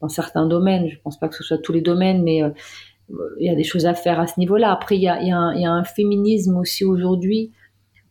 dans 0.00 0.08
certains 0.08 0.46
domaines. 0.46 0.88
Je 0.88 0.98
pense 1.00 1.18
pas 1.18 1.28
que 1.28 1.34
ce 1.34 1.44
soit 1.44 1.58
tous 1.58 1.72
les 1.72 1.82
domaines, 1.82 2.22
mais 2.22 2.42
euh, 2.42 2.50
il 3.38 3.46
y 3.46 3.50
a 3.50 3.54
des 3.54 3.64
choses 3.64 3.86
à 3.86 3.94
faire 3.94 4.20
à 4.20 4.26
ce 4.26 4.38
niveau-là. 4.38 4.72
Après, 4.72 4.96
il 4.96 5.02
y 5.02 5.08
a, 5.08 5.22
y, 5.22 5.30
a 5.30 5.36
un, 5.36 5.54
y 5.54 5.66
a 5.66 5.72
un 5.72 5.84
féminisme 5.84 6.56
aussi 6.56 6.84
aujourd'hui 6.84 7.52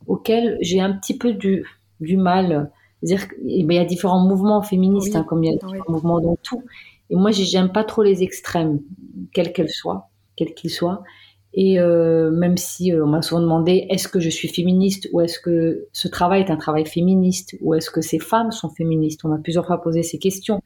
auquel 0.07 0.57
j'ai 0.61 0.79
un 0.81 0.93
petit 0.93 1.17
peu 1.17 1.33
du, 1.33 1.65
du 1.99 2.17
mal. 2.17 2.71
C'est-à-dire 3.01 3.29
qu'il 3.29 3.71
y 3.71 3.77
a 3.77 3.85
différents 3.85 4.25
mouvements 4.25 4.61
féministes, 4.61 5.13
oui, 5.13 5.17
hein, 5.17 5.25
comme 5.27 5.43
il 5.43 5.51
y 5.51 5.53
a 5.53 5.57
différents 5.57 5.73
oui. 5.73 5.93
mouvements 5.93 6.19
dans 6.19 6.37
tout. 6.43 6.63
Et 7.09 7.15
moi, 7.15 7.31
j'aime 7.31 7.71
pas 7.71 7.83
trop 7.83 8.03
les 8.03 8.23
extrêmes, 8.23 8.81
quels 9.33 9.53
qu'elles 9.53 9.69
soient, 9.69 10.09
quels 10.35 10.53
qu'ils 10.53 10.69
soient. 10.69 11.03
Et 11.53 11.79
euh, 11.79 12.29
même 12.31 12.57
si 12.57 12.93
euh, 12.93 13.03
on 13.03 13.07
m'a 13.07 13.21
souvent 13.21 13.41
demandé 13.41 13.87
est-ce 13.89 14.07
que 14.07 14.19
je 14.19 14.29
suis 14.29 14.47
féministe 14.47 15.09
ou 15.11 15.21
est-ce 15.21 15.39
que 15.39 15.87
ce 15.93 16.07
travail 16.07 16.41
est 16.41 16.51
un 16.51 16.57
travail 16.57 16.85
féministe 16.85 17.57
ou 17.61 17.73
est-ce 17.73 17.89
que 17.89 18.01
ces 18.01 18.19
femmes 18.19 18.51
sont 18.51 18.69
féministes, 18.69 19.25
on 19.25 19.29
m'a 19.29 19.39
plusieurs 19.39 19.65
fois 19.65 19.81
posé 19.81 20.03
ces 20.03 20.19
questions. 20.19 20.61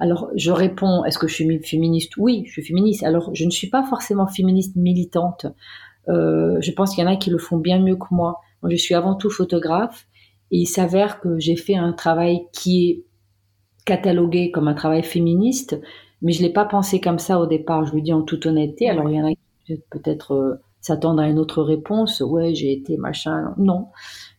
Alors 0.00 0.28
je 0.34 0.50
réponds 0.50 1.04
est-ce 1.04 1.18
que 1.18 1.28
je 1.28 1.34
suis 1.34 1.62
féministe? 1.62 2.16
Oui, 2.16 2.42
je 2.46 2.52
suis 2.52 2.62
féministe. 2.62 3.04
Alors 3.04 3.30
je 3.34 3.44
ne 3.44 3.50
suis 3.50 3.68
pas 3.68 3.84
forcément 3.84 4.26
féministe 4.26 4.74
militante. 4.74 5.46
Euh, 6.08 6.60
je 6.60 6.72
pense 6.72 6.94
qu'il 6.94 7.04
y 7.04 7.06
en 7.06 7.10
a 7.10 7.16
qui 7.16 7.30
le 7.30 7.38
font 7.38 7.58
bien 7.58 7.78
mieux 7.78 7.96
que 7.96 8.06
moi. 8.10 8.40
Moi, 8.62 8.70
je 8.70 8.76
suis 8.76 8.94
avant 8.94 9.14
tout 9.14 9.30
photographe 9.30 10.06
et 10.50 10.58
il 10.58 10.66
s'avère 10.66 11.20
que 11.20 11.38
j'ai 11.38 11.56
fait 11.56 11.76
un 11.76 11.92
travail 11.92 12.40
qui 12.52 12.90
est 12.90 13.04
catalogué 13.84 14.50
comme 14.50 14.68
un 14.68 14.74
travail 14.74 15.02
féministe, 15.02 15.80
mais 16.20 16.32
je 16.32 16.42
l'ai 16.42 16.52
pas 16.52 16.64
pensé 16.64 17.00
comme 17.00 17.18
ça 17.18 17.38
au 17.38 17.46
départ. 17.46 17.84
Je 17.84 17.92
vous 17.92 18.00
dis 18.00 18.12
en 18.12 18.22
toute 18.22 18.46
honnêteté. 18.46 18.88
Alors 18.88 19.08
il 19.08 19.16
y 19.16 19.20
en 19.20 19.26
a 19.26 19.30
qui 19.30 19.38
peut-être 19.90 20.32
euh, 20.32 20.60
s'attendent 20.80 21.20
à 21.20 21.28
une 21.28 21.38
autre 21.38 21.62
réponse. 21.62 22.20
Ouais, 22.20 22.54
j'ai 22.54 22.72
été 22.72 22.96
machin. 22.96 23.54
Non, 23.56 23.88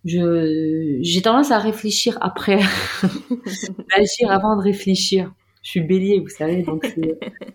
je 0.05 0.99
j'ai 1.01 1.21
tendance 1.21 1.51
à 1.51 1.59
réfléchir 1.59 2.17
après, 2.21 2.59
agir 3.97 4.31
avant 4.31 4.55
de 4.57 4.61
réfléchir. 4.61 5.33
Je 5.61 5.69
suis 5.69 5.81
bélier, 5.81 6.19
vous 6.19 6.29
savez, 6.29 6.63
donc 6.63 6.93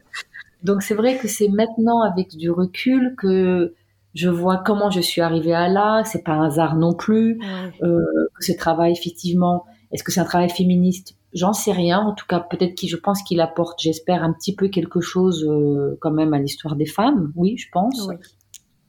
donc 0.63 0.83
c'est 0.83 0.95
vrai 0.95 1.19
que 1.19 1.29
c'est 1.29 1.49
maintenant 1.49 2.03
avec 2.03 2.37
du 2.37 2.51
recul 2.51 3.15
que 3.19 3.75
je 4.15 4.29
vois 4.29 4.57
comment 4.59 4.91
je 4.91 5.01
suis 5.01 5.21
arrivée 5.21 5.55
à 5.55 5.69
là. 5.69 6.03
C'est 6.05 6.25
pas 6.25 6.33
un 6.33 6.47
hasard 6.47 6.77
non 6.77 6.95
plus. 6.95 7.39
Euh, 7.83 8.01
ce 8.41 8.53
travail 8.53 8.93
effectivement, 8.93 9.65
est-ce 9.93 10.03
que 10.03 10.11
c'est 10.13 10.21
un 10.21 10.25
travail 10.25 10.51
féministe? 10.51 11.18
J'en 11.35 11.53
sais 11.53 11.73
rien. 11.73 12.01
En 12.01 12.15
tout 12.15 12.27
cas, 12.27 12.41
peut-être 12.41 12.75
qu'il, 12.75 12.89
je 12.89 12.97
pense 12.97 13.23
qu'il 13.23 13.41
apporte, 13.41 13.81
j'espère, 13.81 14.23
un 14.23 14.33
petit 14.33 14.55
peu 14.55 14.69
quelque 14.69 15.01
chose 15.01 15.45
euh, 15.45 15.99
quand 16.01 16.11
même 16.11 16.33
à 16.33 16.39
l'histoire 16.39 16.77
des 16.77 16.87
femmes. 16.87 17.33
Oui, 17.37 17.57
je 17.59 17.69
pense. 17.73 18.09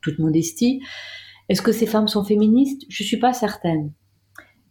Toute 0.02 0.20
modestie. 0.20 0.82
Est-ce 1.50 1.62
que 1.62 1.72
ces 1.72 1.86
femmes 1.86 2.08
sont 2.08 2.24
féministes? 2.24 2.84
Je 2.90 3.04
suis 3.04 3.18
pas 3.18 3.34
certaine. 3.34 3.92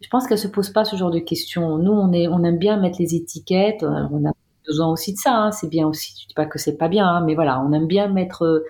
Je 0.01 0.07
pense 0.09 0.27
qu'elles 0.27 0.39
se 0.39 0.47
posent 0.47 0.71
pas 0.71 0.85
ce 0.85 0.95
genre 0.95 1.11
de 1.11 1.19
questions. 1.19 1.77
Nous, 1.77 1.91
on 1.91 2.11
est, 2.13 2.27
on 2.27 2.43
aime 2.43 2.57
bien 2.57 2.77
mettre 2.77 2.97
les 2.99 3.15
étiquettes. 3.15 3.83
on 3.83 4.25
a 4.25 4.31
besoin 4.65 4.87
aussi 4.87 5.13
de 5.13 5.17
ça. 5.17 5.35
Hein. 5.35 5.51
C'est 5.51 5.69
bien 5.69 5.87
aussi. 5.87 6.13
Je 6.21 6.27
dis 6.27 6.33
pas 6.33 6.45
que 6.45 6.57
c'est 6.57 6.77
pas 6.77 6.87
bien, 6.87 7.05
hein, 7.05 7.23
mais 7.25 7.35
voilà, 7.35 7.61
on 7.61 7.73
aime 7.73 7.87
bien 7.87 8.07
mettre, 8.07 8.43
euh, 8.43 8.65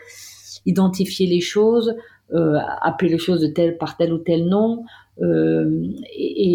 identifier 0.66 1.28
les 1.28 1.42
choses, 1.42 1.90
euh, 1.90 1.94
appeler 2.34 3.12
les 3.12 3.18
choses 3.18 3.42
de 3.42 3.48
tel 3.48 3.78
par 3.78 3.98
tel 3.98 4.14
ou 4.14 4.20
tel 4.20 4.46
nom. 4.46 4.84
Euh, 5.22 5.84
et 6.16 6.46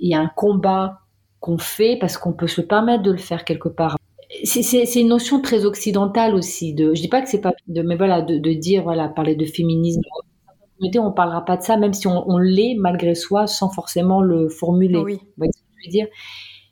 il 0.00 0.08
y 0.08 0.14
a 0.14 0.20
un 0.20 0.30
combat 0.34 1.00
qu'on 1.40 1.58
fait 1.58 1.96
parce 2.00 2.16
qu'on 2.16 2.32
peut 2.32 2.46
se 2.46 2.60
permettre 2.60 3.02
de 3.02 3.10
le 3.10 3.18
faire 3.18 3.44
quelque 3.44 3.68
part. 3.68 3.98
C'est 4.44 4.94
une 4.94 5.08
notion 5.08 5.40
très 5.40 5.64
occidentale 5.64 6.34
aussi. 6.34 6.74
De, 6.74 6.94
je 6.94 7.02
dis 7.02 7.08
pas 7.08 7.20
que 7.20 7.28
c'est 7.28 7.40
pas 7.40 7.52
de, 7.68 7.82
mais 7.82 7.96
voilà, 7.96 8.22
de, 8.22 8.38
de, 8.38 8.52
dire 8.52 8.82
voilà, 8.82 9.08
parler 9.08 9.36
de 9.36 9.44
féminisme. 9.44 10.00
On 10.98 11.12
parlera 11.12 11.44
pas 11.44 11.56
de 11.56 11.62
ça, 11.62 11.76
même 11.76 11.92
si 11.92 12.08
on, 12.08 12.28
on 12.28 12.38
l'est 12.38 12.74
malgré 12.76 13.14
soi, 13.14 13.46
sans 13.46 13.70
forcément 13.70 14.20
le 14.20 14.48
formuler. 14.48 14.98
Oui. 14.98 15.14
Vous 15.14 15.28
voyez 15.36 15.52
ce 15.52 15.60
que 15.60 15.66
je 15.80 15.86
veux 15.86 15.90
dire? 15.90 16.06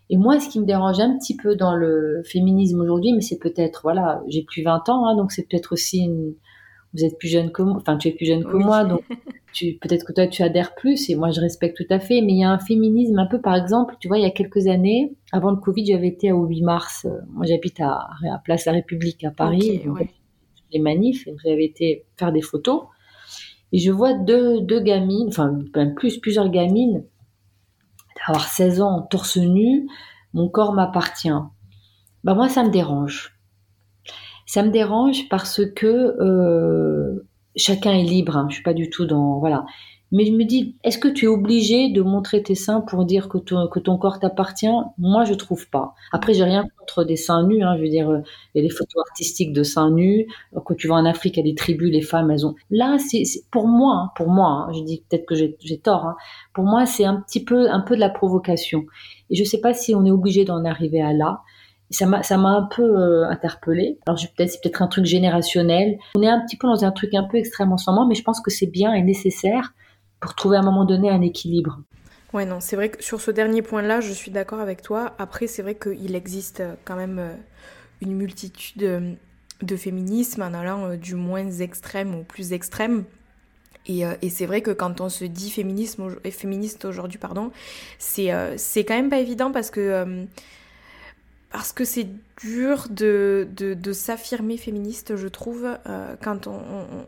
Et 0.08 0.16
moi, 0.16 0.40
ce 0.40 0.48
qui 0.48 0.58
me 0.58 0.66
dérange 0.66 0.98
un 0.98 1.16
petit 1.16 1.36
peu 1.36 1.54
dans 1.54 1.76
le 1.76 2.22
féminisme 2.24 2.80
aujourd'hui, 2.80 3.12
mais 3.12 3.20
c'est 3.20 3.38
peut-être, 3.38 3.82
voilà, 3.84 4.20
j'ai 4.26 4.42
plus 4.42 4.62
20 4.64 4.88
ans, 4.88 5.06
hein, 5.06 5.16
donc 5.16 5.30
c'est 5.30 5.46
peut-être 5.48 5.72
aussi 5.72 5.98
une, 5.98 6.34
vous 6.92 7.04
êtes 7.04 7.18
plus 7.18 7.28
jeune 7.28 7.52
que 7.52 7.62
moi, 7.62 7.76
enfin 7.76 7.96
tu 7.96 8.08
es 8.08 8.12
plus 8.12 8.26
jeune 8.26 8.44
que 8.44 8.56
moi, 8.56 8.84
donc 8.84 9.02
peut-être 9.80 10.04
que 10.04 10.12
toi 10.12 10.26
tu 10.26 10.42
adhères 10.42 10.74
plus 10.74 11.08
et 11.08 11.14
moi 11.14 11.30
je 11.30 11.40
respecte 11.40 11.76
tout 11.76 11.92
à 11.92 12.00
fait, 12.00 12.20
mais 12.20 12.32
il 12.32 12.38
y 12.40 12.44
a 12.44 12.50
un 12.50 12.58
féminisme 12.58 13.18
un 13.18 13.26
peu 13.26 13.40
par 13.40 13.54
exemple, 13.54 13.96
tu 14.00 14.08
vois, 14.08 14.18
il 14.18 14.22
y 14.22 14.26
a 14.26 14.30
quelques 14.30 14.66
années, 14.66 15.14
avant 15.32 15.50
le 15.50 15.56
Covid, 15.56 15.86
j'avais 15.86 16.08
été 16.08 16.32
au 16.32 16.44
8 16.46 16.62
mars, 16.62 17.06
euh, 17.06 17.20
moi 17.28 17.46
j'habite 17.46 17.80
à, 17.80 18.08
à, 18.32 18.38
Place 18.44 18.64
La 18.64 18.72
République 18.72 19.24
à 19.24 19.30
Paris, 19.30 19.82
les 20.72 20.78
manifs, 20.78 21.26
et 21.26 21.34
j'avais 21.44 21.64
été 21.64 22.06
faire 22.16 22.32
des 22.32 22.42
photos 22.42 22.82
et 23.72 23.78
je 23.78 23.92
vois 23.92 24.14
deux, 24.14 24.60
deux 24.60 24.80
gamines, 24.80 25.28
enfin 25.28 25.58
plus 25.96 26.18
plusieurs 26.18 26.48
gamines, 26.48 27.04
d'avoir 28.16 28.48
16 28.48 28.80
ans, 28.80 29.02
torse 29.02 29.36
nu, 29.36 29.88
mon 30.34 30.48
corps 30.48 30.72
m'appartient. 30.72 31.28
Bah 32.24 32.34
moi 32.34 32.48
ça 32.48 32.64
me 32.64 32.70
dérange 32.70 33.39
ça 34.50 34.64
me 34.64 34.70
dérange 34.70 35.28
parce 35.28 35.64
que 35.64 35.86
euh, 35.86 37.24
chacun 37.54 37.92
est 37.92 38.02
libre. 38.02 38.36
Hein, 38.36 38.46
je 38.48 38.54
suis 38.54 38.64
pas 38.64 38.74
du 38.74 38.90
tout 38.90 39.06
dans 39.06 39.38
voilà. 39.38 39.64
Mais 40.10 40.26
je 40.26 40.32
me 40.32 40.42
dis, 40.42 40.74
est-ce 40.82 40.98
que 40.98 41.06
tu 41.06 41.26
es 41.26 41.28
obligé 41.28 41.88
de 41.92 42.02
montrer 42.02 42.42
tes 42.42 42.56
seins 42.56 42.80
pour 42.80 43.04
dire 43.04 43.28
que 43.28 43.38
ton, 43.38 43.68
que 43.68 43.78
ton 43.78 43.96
corps 43.96 44.18
t'appartient? 44.18 44.66
Moi, 44.98 45.22
je 45.22 45.34
trouve 45.34 45.70
pas. 45.70 45.94
Après, 46.10 46.34
j'ai 46.34 46.42
rien 46.42 46.64
contre 46.80 47.04
des 47.04 47.14
seins 47.14 47.46
nus. 47.46 47.62
Hein, 47.62 47.76
je 47.76 47.82
veux 47.82 47.88
dire, 47.88 48.10
euh, 48.10 48.22
il 48.52 48.60
y 48.60 48.64
a 48.64 48.68
des 48.68 48.74
photos 48.74 49.04
artistiques 49.08 49.52
de 49.52 49.62
seins 49.62 49.92
nus. 49.92 50.26
Quand 50.64 50.74
tu 50.74 50.88
vas 50.88 50.96
en 50.96 51.04
Afrique, 51.04 51.36
il 51.36 51.46
y 51.46 51.48
a 51.48 51.52
des 51.52 51.54
tribus, 51.54 51.92
les 51.92 52.02
femmes, 52.02 52.32
elles 52.32 52.44
ont. 52.44 52.56
Là, 52.70 52.96
c'est 52.98 53.22
pour 53.52 53.68
moi, 53.68 53.94
hein, 53.94 54.10
pour 54.16 54.30
moi. 54.30 54.66
Hein, 54.66 54.72
je 54.72 54.82
dis 54.82 55.04
peut-être 55.08 55.26
que 55.26 55.36
j'ai 55.36 55.78
tort. 55.78 56.16
Pour 56.54 56.64
moi, 56.64 56.86
c'est 56.86 57.04
un 57.04 57.20
petit 57.20 57.44
peu, 57.44 57.70
un 57.70 57.80
peu 57.82 57.94
de 57.94 58.00
la 58.00 58.10
provocation. 58.10 58.84
Et 59.30 59.36
je 59.36 59.44
sais 59.44 59.60
pas 59.60 59.74
si 59.74 59.94
on 59.94 60.04
est 60.04 60.10
obligé 60.10 60.44
d'en 60.44 60.64
arriver 60.64 61.00
à 61.00 61.12
là 61.12 61.42
ça 61.90 62.06
m'a, 62.06 62.22
ça 62.22 62.36
m'a 62.36 62.50
un 62.50 62.62
peu 62.62 62.82
euh, 62.82 63.28
interpellée. 63.28 63.98
Alors 64.06 64.18
peut-être 64.36 64.50
c'est 64.50 64.60
peut-être 64.62 64.82
un 64.82 64.86
truc 64.86 65.04
générationnel. 65.04 65.98
On 66.14 66.22
est 66.22 66.28
un 66.28 66.40
petit 66.40 66.56
peu 66.56 66.68
dans 66.68 66.84
un 66.84 66.92
truc 66.92 67.14
un 67.14 67.24
peu 67.24 67.36
extrême 67.36 67.72
en 67.72 67.76
ce 67.76 67.90
moment, 67.90 68.06
mais 68.06 68.14
je 68.14 68.22
pense 68.22 68.40
que 68.40 68.50
c'est 68.50 68.66
bien 68.66 68.94
et 68.94 69.02
nécessaire 69.02 69.74
pour 70.20 70.34
trouver 70.34 70.56
à 70.56 70.60
un 70.60 70.64
moment 70.64 70.84
donné 70.84 71.10
un 71.10 71.20
équilibre. 71.20 71.80
Ouais, 72.32 72.46
non, 72.46 72.60
c'est 72.60 72.76
vrai 72.76 72.90
que 72.90 73.02
sur 73.02 73.20
ce 73.20 73.32
dernier 73.32 73.62
point-là, 73.62 74.00
je 74.00 74.12
suis 74.12 74.30
d'accord 74.30 74.60
avec 74.60 74.82
toi. 74.82 75.14
Après, 75.18 75.48
c'est 75.48 75.62
vrai 75.62 75.74
qu'il 75.74 76.14
existe 76.14 76.60
euh, 76.60 76.74
quand 76.84 76.94
même 76.94 77.18
euh, 77.18 77.34
une 78.00 78.14
multitude 78.14 79.16
de 79.62 79.76
féminisme 79.76 80.42
en 80.42 80.54
allant 80.54 80.94
du 80.94 81.16
moins 81.16 81.50
extrême 81.50 82.14
au 82.14 82.22
plus 82.22 82.52
extrême. 82.52 83.04
Et, 83.86 84.04
et 84.22 84.30
c'est 84.30 84.46
vrai 84.46 84.60
que 84.62 84.70
quand 84.70 85.00
on 85.00 85.08
se 85.08 85.24
dit 85.24 85.50
féminisme, 85.50 86.16
féministe 86.30 86.84
aujourd'hui, 86.84 87.18
pardon, 87.18 87.50
c'est, 87.98 88.30
c'est 88.56 88.84
quand 88.84 88.94
même 88.94 89.10
pas 89.10 89.18
évident 89.18 89.52
parce 89.52 89.70
que 89.70 90.26
parce 91.50 91.72
que 91.72 91.84
c'est 91.84 92.06
dur 92.40 92.86
de, 92.90 93.46
s'affirmer 93.92 94.56
féministe, 94.56 95.16
je 95.16 95.26
trouve, 95.26 95.76
euh, 95.86 96.14
quand 96.22 96.46
on, 96.46 96.60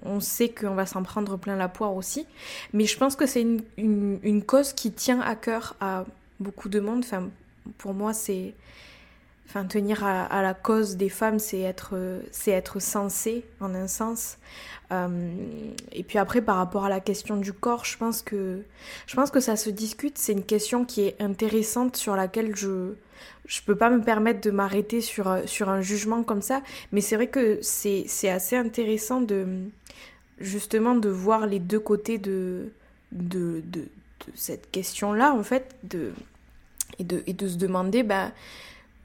on, 0.05 0.21
sait 0.21 0.49
qu'on 0.49 0.75
va 0.75 0.85
s'en 0.85 1.05
prendre 1.05 1.37
plein 1.37 1.57
la 1.57 1.69
poire 1.69 1.95
aussi. 1.95 2.27
Mais 2.73 2.87
je 2.87 2.99
pense 2.99 3.15
que 3.15 3.27
c'est 3.27 3.47
une, 3.77 4.43
cause 4.45 4.73
qui 4.73 4.91
tient 4.91 5.21
à 5.21 5.37
cœur 5.37 5.77
à 5.81 6.05
beaucoup 6.41 6.69
de 6.69 6.81
monde. 6.81 7.05
Pour 7.79 7.95
moi, 7.95 8.13
c'est... 8.13 8.55
Enfin, 9.55 9.67
tenir 9.67 10.03
à, 10.03 10.41
la 10.41 10.55
cause 10.55 10.97
des 10.97 11.11
femmes, 11.11 11.39
c'est 11.39 11.61
être, 11.61 11.95
c'est 12.31 12.53
être 12.53 12.81
sensé, 12.81 13.45
en 13.61 13.75
un 13.75 13.87
sens. 13.87 14.39
Euh, 14.93 15.35
et 15.93 16.03
puis 16.05 16.17
après, 16.17 16.41
par 16.41 16.57
rapport 16.57 16.87
à 16.87 16.89
la 16.89 17.01
question 17.01 17.37
du 17.37 17.53
corps, 17.53 17.85
je 17.85 17.99
pense 17.99 18.23
que, 18.23 18.63
je 19.07 19.15
pense 19.15 19.31
que 19.31 19.41
ça 19.41 19.57
se 19.57 19.69
discute. 19.69 20.17
C'est 20.17 20.33
une 20.33 20.45
question 20.45 20.87
qui 20.87 21.03
est 21.03 21.21
intéressante 21.21 21.97
sur 21.97 22.17
laquelle 22.17 22.57
je 22.57 22.95
je 23.45 23.61
peux 23.61 23.77
pas 23.77 23.91
me 23.91 24.01
permettre 24.01 24.41
de 24.41 24.51
m'arrêter 24.51 25.03
sur, 25.03 25.37
sur 25.45 25.69
un 25.69 25.83
jugement 25.83 26.23
comme 26.23 26.41
ça, 26.41 26.63
mais 26.91 27.03
c'est 27.03 27.17
vrai 27.17 27.27
que 27.27 27.59
c'est, 27.61 28.07
assez 28.31 28.57
intéressant 28.57 29.21
de 29.21 29.47
justement 30.39 30.95
de 30.95 31.11
voir 31.11 31.47
les 31.47 31.59
deux 31.59 31.79
côtés 31.79 32.17
de, 32.17 32.71
de, 33.11 33.63
de, 33.67 33.85
cette 34.35 34.71
question-là, 34.71 35.35
en 35.35 35.43
fait, 35.43 35.75
de, 35.83 36.13
et, 36.99 37.05
de, 37.05 37.23
et 37.27 37.35
de 37.35 37.49
se 37.49 37.57
demander, 37.57 38.03
bah, 38.03 38.31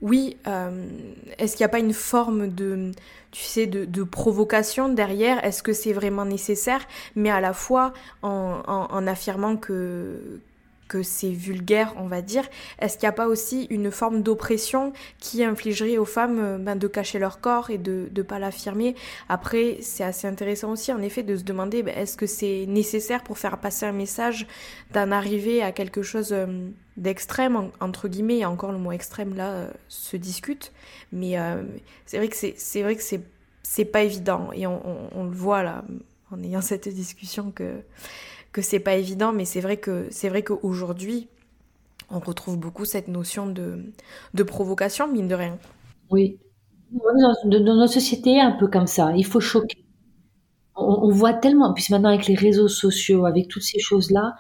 oui, 0.02 0.38
euh, 0.48 0.88
est-ce 1.40 1.56
qu'il 1.56 1.64
n'y 1.64 1.66
a 1.66 1.70
pas 1.70 1.80
une 1.80 1.94
forme 1.94 2.50
de, 2.50 2.92
tu 3.32 3.44
sais, 3.44 3.66
de, 3.66 4.04
provocation 4.04 4.90
derrière? 4.90 5.44
Est-ce 5.44 5.64
que 5.64 5.74
c'est 5.74 5.94
vraiment 5.94 6.26
nécessaire? 6.26 6.82
Mais 7.16 7.32
à 7.32 7.42
la 7.42 7.54
fois 7.54 7.94
en, 8.22 9.08
affirmant 9.08 9.58
que, 9.58 10.40
que 10.88 11.02
c'est 11.02 11.32
vulgaire, 11.32 11.96
on 11.98 12.06
va 12.06 12.22
dire, 12.22 12.44
est-ce 12.80 12.98
qu'il 12.98 13.08
n'y 13.08 13.10
a 13.10 13.14
pas 13.14 13.28
aussi 13.28 13.66
une 13.72 13.90
forme 13.90 14.22
d'oppression 14.22 14.94
qui 15.20 15.44
infligerait 15.44 15.98
aux 15.98 16.06
femmes 16.06 16.40
euh, 16.40 16.58
ben, 16.60 16.76
de 16.76 16.88
cacher 16.88 17.18
leur 17.18 17.42
corps 17.42 17.72
et 17.72 17.80
de 17.80 18.08
ne 18.16 18.22
pas 18.22 18.38
l'affirmer? 18.38 18.96
Après, 19.30 19.78
c'est 19.82 20.04
assez 20.04 20.28
intéressant 20.28 20.72
aussi, 20.72 20.94
en 20.94 21.02
effet, 21.02 21.24
de 21.24 21.36
se 21.36 21.44
demander 21.44 21.82
ben, 21.82 21.98
est-ce 21.98 22.18
que 22.18 22.28
c'est 22.28 22.66
nécessaire 22.68 23.24
pour 23.24 23.40
faire 23.40 23.58
passer 23.58 23.88
un 23.88 23.94
message 23.94 24.46
d'en 24.94 25.12
arriver 25.12 25.64
à 25.64 25.72
quelque 25.72 26.04
chose 26.04 26.34
euh, 26.34 26.70
d'extrême, 26.98 27.70
entre 27.80 28.08
guillemets, 28.08 28.40
et 28.40 28.46
encore 28.46 28.72
le 28.72 28.78
mot 28.78 28.92
extrême 28.92 29.36
là 29.36 29.52
euh, 29.52 29.72
se 29.88 30.18
discute, 30.18 30.72
mais 31.12 31.36
c'est 32.06 32.18
vrai 32.18 32.28
que 32.28 32.36
c'est 32.58 32.82
vrai 32.82 32.98
pas 33.92 34.04
évident, 34.04 34.50
et 34.54 34.68
on 34.68 35.24
le 35.24 35.36
voit 35.36 35.64
là, 35.64 35.84
en 36.32 36.44
ayant 36.44 36.62
cette 36.62 36.90
discussion 36.90 37.52
que 37.52 37.82
que 38.52 38.64
c'est 38.64 38.80
pas 38.80 38.96
évident, 38.96 39.34
mais 39.34 39.46
c'est 39.46 39.62
vrai 39.62 39.78
qu'aujourd'hui, 39.78 41.28
on 42.10 42.20
retrouve 42.20 42.58
beaucoup 42.58 42.86
cette 42.86 43.08
notion 43.08 43.48
de, 43.48 43.94
de 44.34 44.44
provocation, 44.44 45.12
mine 45.12 45.28
de 45.28 45.36
rien. 45.36 45.60
Oui. 46.10 46.40
Dans, 46.92 47.60
notre 47.76 47.94
société, 47.94 48.40
un 48.40 48.54
peu 48.54 48.68
comme 48.68 48.88
ça. 48.88 49.14
Il 49.16 49.26
faut 49.26 49.42
choquer. 49.42 49.84
On, 50.76 51.10
voit 51.12 51.34
tellement, 51.34 51.74
puis 51.74 51.86
maintenant 51.90 52.10
avec 52.10 52.28
les 52.28 52.36
réseaux 52.36 52.68
sociaux, 52.68 53.26
avec 53.26 53.48
toutes 53.48 53.64
ces 53.64 53.80
choses-là, 53.80 54.36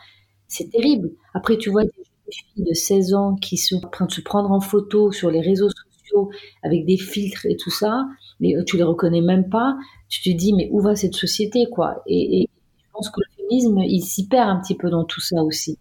c'est 0.48 0.70
terrible. 0.70 1.12
Après, 1.34 1.58
tu 1.58 1.70
vois 1.70 1.84
filles 2.32 2.63
de 2.63 2.74
16 2.74 3.13
ans 3.13 3.36
qui 3.36 3.58
sont 3.58 3.86
en 3.86 3.90
train 3.90 4.06
de 4.06 4.12
se 4.12 4.22
prendre 4.22 4.52
en 4.52 4.60
photo 4.60 5.12
sur 5.12 5.32
les 5.32 5.42
réseaux 5.42 5.70
sociaux 5.70 6.30
avec 6.63 6.86
des 6.86 6.98
filtres 6.98 7.46
et 7.46 7.56
tout 7.58 7.72
ça, 7.72 8.08
mais 8.40 8.54
tu 8.66 8.78
les 8.78 8.84
reconnais 8.84 9.22
même 9.22 9.50
pas. 9.50 9.78
Tu 10.10 10.22
te 10.22 10.36
dis 10.36 10.54
mais 10.54 10.70
où 10.72 10.80
va 10.82 10.96
cette 10.96 11.16
société 11.16 11.68
quoi? 11.72 12.04
Et, 12.08 12.48
je 12.78 12.86
pense 12.94 13.10
que 13.10 13.20
le 13.20 13.36
féminisme 13.36 13.80
il 13.80 14.02
s'y 14.02 14.28
perd 14.28 14.50
un 14.50 14.60
petit 14.60 14.76
peu 14.76 14.90
dans 14.90 15.06
tout 15.06 15.22
ça 15.22 15.44
aussi. 15.44 15.78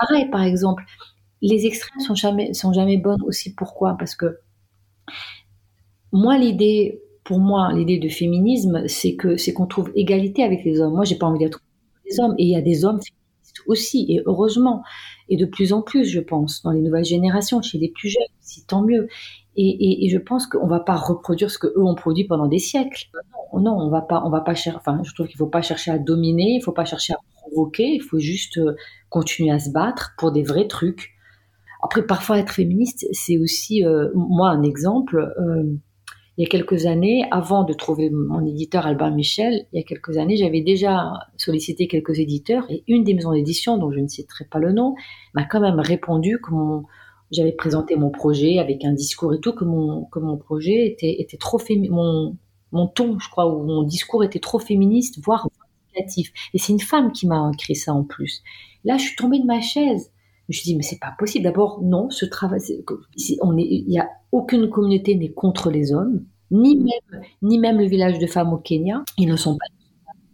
Pareil 0.00 0.28
par 0.30 0.42
exemple, 0.42 0.84
les 1.42 1.66
extrêmes 1.66 2.00
sont 2.00 2.14
jamais 2.14 2.54
sont 2.54 2.72
jamais 2.72 2.96
bonnes 2.96 3.22
aussi. 3.22 3.54
Pourquoi? 3.54 3.96
Parce 3.98 4.14
que 4.14 4.38
moi 6.12 6.38
l'idée 6.38 7.00
pour 7.24 7.40
moi, 7.40 7.72
l'idée 7.72 7.98
de 7.98 8.08
féminisme, 8.08 8.86
c'est 8.86 9.16
que 9.16 9.36
c'est 9.36 9.54
qu'on 9.54 9.66
trouve 9.66 9.90
égalité 9.96 10.42
avec 10.42 10.64
les 10.64 10.80
hommes. 10.80 10.92
Moi, 10.94 11.04
j'ai 11.04 11.16
pas 11.16 11.26
envie 11.26 11.38
d'être 11.38 11.60
des 12.08 12.20
hommes, 12.20 12.34
et 12.38 12.44
il 12.44 12.50
y 12.50 12.56
a 12.56 12.60
des 12.60 12.84
hommes 12.84 13.00
féministes 13.00 13.23
aussi, 13.66 14.06
et 14.08 14.22
heureusement, 14.26 14.82
et 15.28 15.36
de 15.36 15.46
plus 15.46 15.72
en 15.72 15.82
plus, 15.82 16.04
je 16.04 16.20
pense, 16.20 16.62
dans 16.62 16.70
les 16.70 16.80
nouvelles 16.80 17.04
générations, 17.04 17.62
chez 17.62 17.78
les 17.78 17.88
plus 17.88 18.08
jeunes, 18.08 18.22
si 18.40 18.66
tant 18.66 18.82
mieux. 18.82 19.08
Et, 19.56 20.08
je 20.10 20.18
pense 20.18 20.46
qu'on 20.46 20.66
va 20.66 20.80
pas 20.80 20.96
reproduire 20.96 21.50
ce 21.50 21.58
que 21.58 21.68
eux 21.68 21.82
ont 21.82 21.94
produit 21.94 22.24
pendant 22.24 22.48
des 22.48 22.58
siècles. 22.58 23.06
Non, 23.52 23.78
on 23.78 23.88
va 23.88 24.00
pas, 24.00 24.22
on 24.24 24.30
va 24.30 24.40
pas 24.40 24.54
chercher. 24.54 24.76
Enfin, 24.76 25.00
je 25.04 25.14
trouve 25.14 25.28
qu'il 25.28 25.36
faut 25.36 25.46
pas 25.46 25.62
chercher 25.62 25.92
à 25.92 25.98
dominer, 25.98 26.56
il 26.56 26.60
faut 26.60 26.72
pas 26.72 26.84
chercher 26.84 27.12
à 27.12 27.18
provoquer, 27.36 27.86
il 27.94 28.02
faut 28.02 28.18
juste 28.18 28.58
euh, 28.58 28.74
continuer 29.10 29.52
à 29.52 29.60
se 29.60 29.70
battre 29.70 30.14
pour 30.18 30.32
des 30.32 30.42
vrais 30.42 30.66
trucs. 30.66 31.12
Après, 31.84 32.04
parfois 32.04 32.38
être 32.38 32.52
féministe, 32.52 33.06
c'est 33.12 33.38
aussi, 33.38 33.84
euh, 33.84 34.08
moi, 34.14 34.48
un 34.48 34.62
exemple. 34.62 35.32
Euh, 35.38 35.76
il 36.36 36.42
y 36.42 36.46
a 36.46 36.48
quelques 36.48 36.86
années, 36.86 37.24
avant 37.30 37.62
de 37.62 37.72
trouver 37.72 38.10
mon 38.10 38.44
éditeur 38.44 38.86
Albin 38.86 39.10
Michel, 39.10 39.66
il 39.72 39.78
y 39.78 39.80
a 39.80 39.84
quelques 39.84 40.16
années, 40.16 40.36
j'avais 40.36 40.62
déjà 40.62 41.12
sollicité 41.36 41.86
quelques 41.86 42.18
éditeurs 42.18 42.66
et 42.70 42.82
une 42.88 43.04
des 43.04 43.14
maisons 43.14 43.32
d'édition, 43.32 43.78
dont 43.78 43.92
je 43.92 44.00
ne 44.00 44.08
citerai 44.08 44.44
pas 44.46 44.58
le 44.58 44.72
nom, 44.72 44.94
m'a 45.34 45.44
quand 45.44 45.60
même 45.60 45.78
répondu 45.78 46.40
que 46.40 46.50
j'avais 47.30 47.52
présenté 47.52 47.94
mon 47.94 48.10
projet 48.10 48.58
avec 48.58 48.84
un 48.84 48.92
discours 48.92 49.32
et 49.32 49.40
tout, 49.40 49.52
que 49.52 49.64
mon, 49.64 50.06
que 50.06 50.18
mon 50.18 50.36
projet 50.36 50.86
était, 50.86 51.20
était 51.20 51.36
trop 51.36 51.58
féministe, 51.58 51.92
mon, 51.92 52.36
mon 52.72 52.88
ton, 52.88 53.18
je 53.20 53.28
crois, 53.30 53.46
ou 53.46 53.62
mon 53.64 53.84
discours 53.84 54.24
était 54.24 54.40
trop 54.40 54.58
féministe, 54.58 55.20
voire 55.22 55.48
négatif. 55.94 56.32
Et 56.52 56.58
c'est 56.58 56.72
une 56.72 56.80
femme 56.80 57.12
qui 57.12 57.28
m'a 57.28 57.50
écrit 57.54 57.76
ça 57.76 57.94
en 57.94 58.02
plus. 58.02 58.42
Là, 58.82 58.96
je 58.96 59.04
suis 59.04 59.16
tombée 59.16 59.38
de 59.38 59.46
ma 59.46 59.60
chaise. 59.60 60.10
Je 60.48 60.52
me 60.52 60.52
suis 60.52 60.64
dit, 60.64 60.76
mais 60.76 60.82
c'est 60.82 60.98
pas 60.98 61.14
possible. 61.18 61.44
D'abord, 61.44 61.80
non, 61.82 62.10
ce 62.10 62.26
travail, 62.26 62.60
on 63.40 63.56
est, 63.56 63.62
il 63.62 63.90
y 63.90 63.98
a 63.98 64.08
aucune 64.34 64.68
communauté 64.68 65.14
n'est 65.14 65.32
contre 65.32 65.70
les 65.70 65.92
hommes, 65.92 66.24
ni 66.50 66.76
même, 66.76 67.22
ni 67.40 67.58
même 67.58 67.78
le 67.78 67.86
village 67.86 68.18
de 68.18 68.26
femmes 68.26 68.52
au 68.52 68.58
Kenya. 68.58 69.04
Ils 69.16 69.28
ne 69.28 69.36
sont 69.36 69.56
pas 69.56 69.66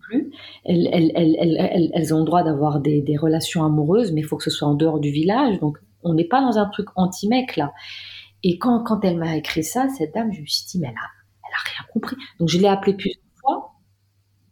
plus. 0.00 0.32
Elles, 0.64 0.88
elles, 0.90 1.12
elles, 1.14 1.90
elles 1.92 2.14
ont 2.14 2.20
le 2.20 2.24
droit 2.24 2.42
d'avoir 2.42 2.80
des, 2.80 3.02
des, 3.02 3.18
relations 3.18 3.62
amoureuses, 3.62 4.12
mais 4.12 4.22
il 4.22 4.24
faut 4.24 4.38
que 4.38 4.44
ce 4.44 4.50
soit 4.50 4.66
en 4.66 4.74
dehors 4.74 5.00
du 5.00 5.10
village. 5.10 5.60
Donc, 5.60 5.76
on 6.02 6.14
n'est 6.14 6.24
pas 6.24 6.40
dans 6.40 6.56
un 6.56 6.66
truc 6.70 6.88
anti-mec, 6.96 7.56
là. 7.56 7.74
Et 8.42 8.56
quand, 8.56 8.82
quand 8.84 9.04
elle 9.04 9.18
m'a 9.18 9.36
écrit 9.36 9.62
ça, 9.62 9.86
cette 9.90 10.14
dame, 10.14 10.32
je 10.32 10.40
me 10.40 10.46
suis 10.46 10.64
dit, 10.66 10.78
mais 10.78 10.88
elle 10.88 10.94
a, 10.94 11.10
elle 11.46 11.54
a 11.54 11.68
rien 11.68 11.92
compris. 11.92 12.16
Donc, 12.38 12.48
je 12.48 12.58
l'ai 12.58 12.68
appelée 12.68 12.94
plusieurs 12.94 13.22
fois. 13.42 13.74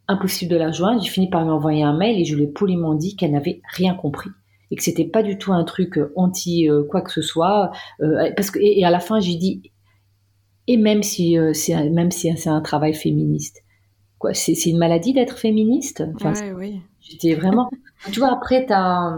Impossible 0.07 0.51
de 0.51 0.57
la 0.57 0.71
joindre. 0.71 1.01
J'ai 1.01 1.09
fini 1.09 1.27
par 1.27 1.43
lui 1.43 1.49
envoyer 1.49 1.81
un 1.81 1.97
mail 1.97 2.19
et 2.19 2.25
je 2.25 2.35
lui 2.35 2.43
ai 2.43 2.47
poliment 2.47 2.93
dit 2.93 3.15
qu'elle 3.15 3.31
n'avait 3.31 3.61
rien 3.73 3.95
compris 3.95 4.29
et 4.71 4.75
que 4.75 4.83
c'était 4.83 5.05
pas 5.05 5.23
du 5.23 5.37
tout 5.37 5.53
un 5.53 5.63
truc 5.63 5.97
euh, 5.97 6.11
anti 6.15 6.69
euh, 6.69 6.83
quoi 6.83 7.01
que 7.01 7.11
ce 7.11 7.21
soit. 7.21 7.71
Euh, 8.01 8.31
parce 8.35 8.51
que 8.51 8.59
et, 8.61 8.83
à 8.83 8.91
la 8.91 8.99
fin 8.99 9.19
j'ai 9.19 9.35
dit 9.35 9.71
et 10.67 10.77
même 10.77 11.01
si 11.01 11.35
c'est 11.53 11.89
même 11.89 12.11
si 12.11 12.31
c'est 12.37 12.49
un 12.49 12.61
travail 12.61 12.93
féministe, 12.93 13.63
quoi, 14.19 14.33
c'est 14.35 14.53
une 14.65 14.77
maladie 14.77 15.13
d'être 15.13 15.37
féministe? 15.37 16.03
Enfin, 16.15 16.33
oui. 16.55 16.81
J'étais 16.99 17.33
vraiment. 17.33 17.69
tu 18.11 18.19
vois 18.19 18.31
après 18.31 18.67
t'as 18.67 19.15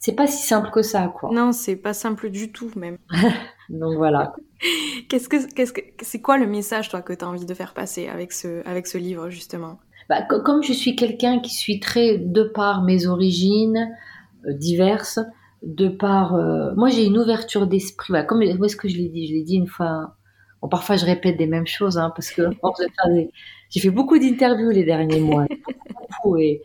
c'est 0.00 0.14
pas 0.14 0.26
si 0.26 0.46
simple 0.46 0.70
que 0.70 0.80
ça, 0.80 1.12
quoi. 1.14 1.28
Non, 1.30 1.52
c'est 1.52 1.76
pas 1.76 1.92
simple 1.92 2.30
du 2.30 2.50
tout, 2.50 2.70
même. 2.74 2.96
Donc 3.68 3.96
voilà. 3.96 4.32
qu'est-ce 5.10 5.28
que, 5.28 5.46
qu'est-ce 5.52 5.74
que, 5.74 5.82
c'est 6.00 6.22
quoi 6.22 6.38
le 6.38 6.46
message, 6.46 6.88
toi, 6.88 7.02
que 7.02 7.12
tu 7.12 7.22
as 7.22 7.28
envie 7.28 7.44
de 7.44 7.52
faire 7.52 7.74
passer 7.74 8.08
avec 8.08 8.32
ce, 8.32 8.66
avec 8.66 8.86
ce 8.86 8.96
livre, 8.96 9.28
justement? 9.28 9.78
Bah, 10.08 10.22
Comme 10.22 10.62
je 10.62 10.72
suis 10.72 10.96
quelqu'un 10.96 11.40
qui 11.40 11.54
suis 11.54 11.80
très, 11.80 12.16
de 12.16 12.44
par 12.44 12.82
mes 12.82 13.06
origines, 13.06 13.90
diverses, 14.48 15.20
de 15.62 15.88
par... 15.88 16.34
Euh, 16.34 16.72
moi, 16.76 16.88
j'ai 16.88 17.04
une 17.04 17.18
ouverture 17.18 17.66
d'esprit. 17.66 18.12
Bah, 18.12 18.22
comme 18.22 18.40
où 18.40 18.64
est-ce 18.64 18.76
que 18.76 18.88
je 18.88 18.96
l'ai 18.96 19.08
dit? 19.08 19.28
Je 19.28 19.34
l'ai 19.34 19.42
dit 19.42 19.56
une 19.56 19.66
fois... 19.66 20.16
Bon, 20.62 20.68
parfois, 20.68 20.96
je 20.96 21.06
répète 21.06 21.38
des 21.38 21.46
mêmes 21.46 21.66
choses, 21.66 21.96
hein, 21.96 22.12
parce 22.14 22.30
que 22.30 22.42
j'ai 23.70 23.80
fait 23.80 23.90
beaucoup 23.90 24.18
d'interviews 24.18 24.70
les 24.70 24.84
derniers 24.84 25.20
mois. 25.20 25.46
beaucoup, 26.22 26.36
et, 26.36 26.62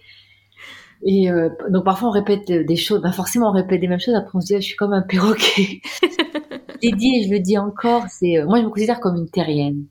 et 1.06 1.32
euh, 1.32 1.50
donc, 1.70 1.86
parfois, 1.86 2.10
on 2.10 2.12
répète 2.12 2.52
des 2.52 2.76
choses. 2.76 3.02
Bah, 3.02 3.12
forcément, 3.12 3.50
on 3.50 3.54
répète 3.54 3.80
des 3.80 3.88
mêmes 3.88 4.00
choses. 4.00 4.16
Après, 4.16 4.32
on 4.34 4.42
se 4.42 4.48
dit, 4.48 4.56
ah, 4.56 4.60
je 4.60 4.66
suis 4.66 4.76
comme 4.76 4.94
un 4.94 5.02
perroquet. 5.02 5.82
je 6.02 6.80
l'ai 6.82 6.92
dit 6.92 7.20
et 7.20 7.24
je 7.24 7.32
le 7.32 7.40
dis 7.40 7.58
encore. 7.58 8.04
C'est 8.10 8.44
Moi, 8.44 8.60
je 8.60 8.66
me 8.66 8.70
considère 8.70 9.00
comme 9.00 9.16
une 9.16 9.30
terrienne. 9.30 9.86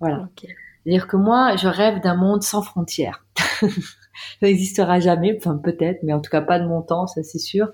Voilà. 0.00 0.28
C'est-à-dire 0.84 1.08
que 1.08 1.16
moi, 1.16 1.56
je 1.56 1.68
rêve 1.68 2.00
d'un 2.00 2.14
monde 2.14 2.42
sans 2.42 2.62
frontières. 2.62 3.24
ça 4.40 4.46
n'existera 4.46 5.00
jamais, 5.00 5.36
enfin 5.36 5.56
peut-être, 5.56 6.02
mais 6.02 6.12
en 6.12 6.20
tout 6.20 6.30
cas 6.30 6.40
pas 6.42 6.58
de 6.58 6.66
mon 6.66 6.82
temps, 6.82 7.06
ça 7.06 7.22
c'est 7.22 7.38
sûr. 7.38 7.68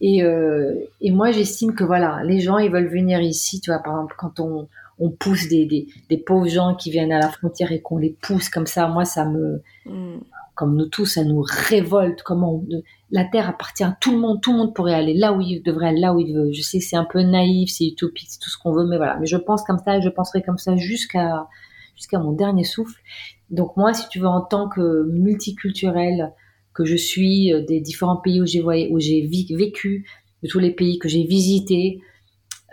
Et, 0.00 0.22
euh, 0.22 0.74
et 1.00 1.10
moi 1.10 1.30
j'estime 1.32 1.74
que 1.74 1.84
voilà, 1.84 2.22
les 2.24 2.40
gens 2.40 2.58
ils 2.58 2.70
veulent 2.70 2.88
venir 2.88 3.20
ici, 3.20 3.60
tu 3.60 3.70
vois, 3.70 3.80
par 3.80 3.94
exemple 3.94 4.14
quand 4.18 4.40
on, 4.40 4.68
on 4.98 5.10
pousse 5.10 5.48
des, 5.48 5.66
des, 5.66 5.88
des 6.08 6.18
pauvres 6.18 6.48
gens 6.48 6.74
qui 6.74 6.90
viennent 6.90 7.12
à 7.12 7.18
la 7.18 7.28
frontière 7.28 7.72
et 7.72 7.80
qu'on 7.80 7.98
les 7.98 8.16
pousse 8.20 8.48
comme 8.48 8.66
ça, 8.66 8.88
moi 8.88 9.04
ça 9.04 9.24
me, 9.26 9.62
mm. 9.86 10.20
comme 10.54 10.76
nous 10.76 10.86
tous, 10.86 11.06
ça 11.06 11.24
nous 11.24 11.42
révolte. 11.46 12.22
Comment 12.22 12.62
la 13.10 13.24
terre 13.24 13.48
appartient 13.48 13.84
à 13.84 13.96
tout 14.00 14.12
le 14.12 14.18
monde, 14.18 14.40
tout 14.40 14.52
le 14.52 14.58
monde 14.58 14.74
pourrait 14.74 14.94
aller 14.94 15.14
là 15.14 15.32
où 15.32 15.40
il 15.40 15.62
devrait 15.62 15.88
aller, 15.88 16.00
là 16.00 16.14
où 16.14 16.18
il 16.18 16.34
veut. 16.34 16.50
Je 16.52 16.62
sais 16.62 16.78
que 16.78 16.84
c'est 16.84 16.96
un 16.96 17.04
peu 17.04 17.22
naïf, 17.22 17.70
c'est 17.70 17.86
utopique, 17.86 18.28
c'est 18.30 18.40
tout 18.40 18.50
ce 18.50 18.58
qu'on 18.58 18.72
veut, 18.72 18.86
mais 18.86 18.96
voilà. 18.96 19.16
Mais 19.18 19.26
je 19.26 19.36
pense 19.36 19.62
comme 19.62 19.78
ça 19.78 19.98
et 19.98 20.02
je 20.02 20.08
penserai 20.08 20.42
comme 20.42 20.58
ça 20.58 20.76
jusqu'à 20.76 21.46
jusqu'à 21.94 22.18
mon 22.18 22.32
dernier 22.32 22.64
souffle. 22.64 23.00
Donc 23.50 23.76
moi, 23.76 23.94
si 23.94 24.08
tu 24.08 24.18
veux, 24.18 24.26
en 24.26 24.40
tant 24.40 24.68
que 24.68 25.04
multiculturelle 25.10 26.32
que 26.74 26.84
je 26.84 26.96
suis, 26.96 27.52
euh, 27.52 27.64
des 27.64 27.80
différents 27.80 28.16
pays 28.16 28.40
où 28.40 28.46
j'ai 28.46 28.62
où 28.62 29.00
j'ai 29.00 29.26
vécu, 29.56 30.06
de 30.42 30.48
tous 30.48 30.58
les 30.58 30.72
pays 30.72 30.98
que 30.98 31.08
j'ai 31.08 31.24
visités, 31.24 32.00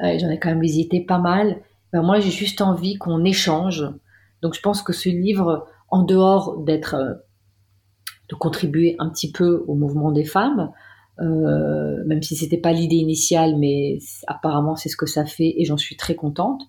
euh, 0.03 0.17
j'en 0.19 0.29
ai 0.29 0.39
quand 0.39 0.49
même 0.49 0.62
visité 0.62 1.01
pas 1.01 1.19
mal. 1.19 1.62
Ben 1.91 2.01
moi, 2.01 2.19
j'ai 2.19 2.31
juste 2.31 2.62
envie 2.62 2.97
qu'on 2.97 3.23
échange. 3.23 3.86
Donc 4.41 4.55
je 4.55 4.62
pense 4.62 4.81
que 4.81 4.93
ce 4.93 5.09
livre, 5.09 5.67
en 5.89 6.03
dehors 6.03 6.57
d'être, 6.63 6.95
euh, 6.95 7.13
de 8.29 8.36
contribuer 8.36 8.95
un 8.99 9.09
petit 9.09 9.31
peu 9.31 9.63
au 9.67 9.75
mouvement 9.75 10.12
des 10.12 10.25
femmes, 10.25 10.71
même 11.19 12.23
si 12.23 12.36
c'était 12.36 12.57
pas 12.57 12.71
l'idée 12.71 12.95
initiale, 12.95 13.55
mais 13.57 13.99
apparemment 14.25 14.75
c'est 14.75 14.89
ce 14.89 14.97
que 14.97 15.05
ça 15.05 15.25
fait 15.25 15.53
et 15.57 15.65
j'en 15.65 15.77
suis 15.77 15.95
très 15.95 16.15
contente. 16.15 16.63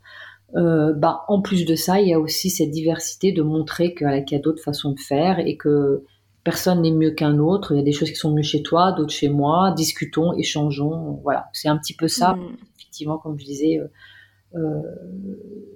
Euh, 0.57 0.93
bah, 0.93 1.25
en 1.29 1.41
plus 1.41 1.65
de 1.65 1.75
ça, 1.75 2.01
il 2.01 2.09
y 2.09 2.15
a 2.15 2.21
aussi 2.21 2.51
cette 2.51 2.71
diversité 2.71 3.33
de 3.33 3.43
montrer 3.43 3.95
qu'il 3.95 4.07
y 4.31 4.35
a 4.35 4.39
d'autres 4.39 4.63
façons 4.63 4.93
de 4.93 5.01
faire 5.01 5.41
et 5.41 5.57
que 5.57 6.05
personne 6.45 6.83
n'est 6.83 6.93
mieux 6.93 7.11
qu'un 7.11 7.39
autre. 7.39 7.73
Il 7.73 7.79
y 7.79 7.81
a 7.81 7.85
des 7.85 7.93
choses 7.93 8.11
qui 8.11 8.17
sont 8.17 8.33
mieux 8.33 8.43
chez 8.43 8.63
toi, 8.63 8.93
d'autres 8.93 9.13
chez 9.13 9.29
moi. 9.29 9.73
Discutons, 9.77 10.33
échangeons. 10.35 11.21
Voilà, 11.23 11.49
c'est 11.53 11.69
un 11.69 11.77
petit 11.77 11.97
peu 11.97 12.07
ça. 12.07 12.35
Mm. 12.35 12.57
Effectivement, 12.79 13.19
comme 13.19 13.39
je 13.39 13.45
disais, 13.45 13.79
euh, 13.79 13.89
euh, 14.55 14.83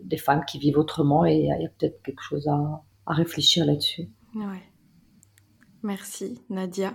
des 0.05 0.19
femmes 0.19 0.45
qui 0.47 0.59
vivent 0.59 0.79
autrement 0.79 1.27
et 1.27 1.37
il 1.37 1.47
y 1.47 1.67
a, 1.67 1.69
peut-être 1.79 2.01
quelque 2.03 2.23
chose 2.23 2.47
à, 2.47 2.83
à 3.07 3.15
réfléchir 3.15 3.67
là-dessus. 3.67 4.09
Ouais. 4.37 4.63
Merci 5.83 6.41
Nadia. 6.51 6.93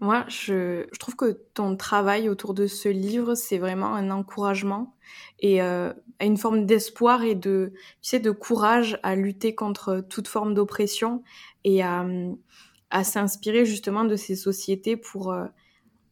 Moi, 0.00 0.24
je, 0.28 0.86
je, 0.92 0.98
trouve 0.98 1.16
que 1.16 1.40
ton 1.54 1.76
travail 1.76 2.28
autour 2.28 2.52
de 2.52 2.66
ce 2.66 2.88
livre, 2.88 3.34
c'est 3.34 3.58
vraiment 3.58 3.94
un 3.94 4.10
encouragement 4.10 4.94
et 5.40 5.62
euh, 5.62 5.92
une 6.20 6.36
forme 6.36 6.66
d'espoir 6.66 7.22
et 7.22 7.34
de, 7.34 7.72
tu 8.02 8.10
sais, 8.10 8.20
de 8.20 8.30
courage 8.30 8.98
à 9.02 9.14
lutter 9.14 9.54
contre 9.54 10.04
toute 10.08 10.28
forme 10.28 10.52
d'oppression 10.52 11.22
et 11.64 11.82
à, 11.82 12.04
à 12.90 13.04
s'inspirer 13.04 13.64
justement 13.64 14.04
de 14.04 14.16
ces 14.16 14.36
sociétés 14.36 14.96
pour 14.96 15.32
euh, 15.32 15.46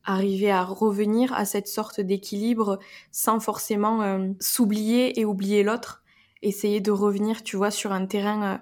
arriver 0.05 0.51
à 0.51 0.65
revenir 0.65 1.33
à 1.33 1.45
cette 1.45 1.69
sorte 1.69 2.01
d'équilibre 2.01 2.79
sans 3.11 3.41
forcément 3.41 4.03
euh, 4.03 4.29
s'oublier 4.41 5.21
et 5.21 5.25
oublier 5.25 5.63
l'autre. 5.63 6.03
Essayer 6.43 6.81
de 6.81 6.91
revenir, 6.91 7.45
tu 7.45 7.57
vois, 7.57 7.71
sur 7.71 7.93
un 7.93 8.07
terrain 8.07 8.61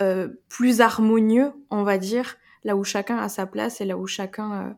euh, 0.00 0.28
plus 0.48 0.80
harmonieux, 0.80 1.52
on 1.70 1.82
va 1.82 1.98
dire, 1.98 2.36
là 2.64 2.76
où 2.76 2.84
chacun 2.84 3.18
a 3.18 3.28
sa 3.28 3.46
place 3.46 3.80
et 3.80 3.84
là 3.84 3.96
où 3.96 4.06
chacun 4.06 4.52
euh, 4.52 4.70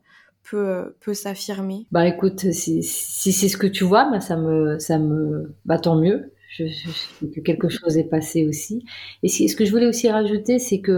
peut, 0.49 0.67
euh, 0.67 0.97
peut 1.01 1.13
s'affirmer. 1.13 1.87
Bah 1.91 2.07
écoute, 2.07 2.51
si, 2.51 2.83
si 2.83 3.31
c'est 3.31 3.49
ce 3.49 3.57
que 3.57 3.67
tu 3.67 3.83
vois, 3.83 4.09
bah, 4.09 4.19
ça 4.19 4.35
me, 4.35 4.77
ça 4.79 4.99
me, 4.99 5.55
bah 5.65 5.79
tant 5.79 5.95
mieux. 5.95 6.33
Je, 6.49 6.65
je, 6.65 7.25
que 7.27 7.41
quelque 7.41 7.69
chose 7.69 7.97
est 7.97 8.09
passé 8.09 8.47
aussi. 8.47 8.85
Et 9.21 9.27
ce 9.27 9.55
que 9.55 9.65
je 9.65 9.71
voulais 9.71 9.87
aussi 9.87 10.09
rajouter, 10.09 10.59
c'est 10.59 10.79
que 10.79 10.91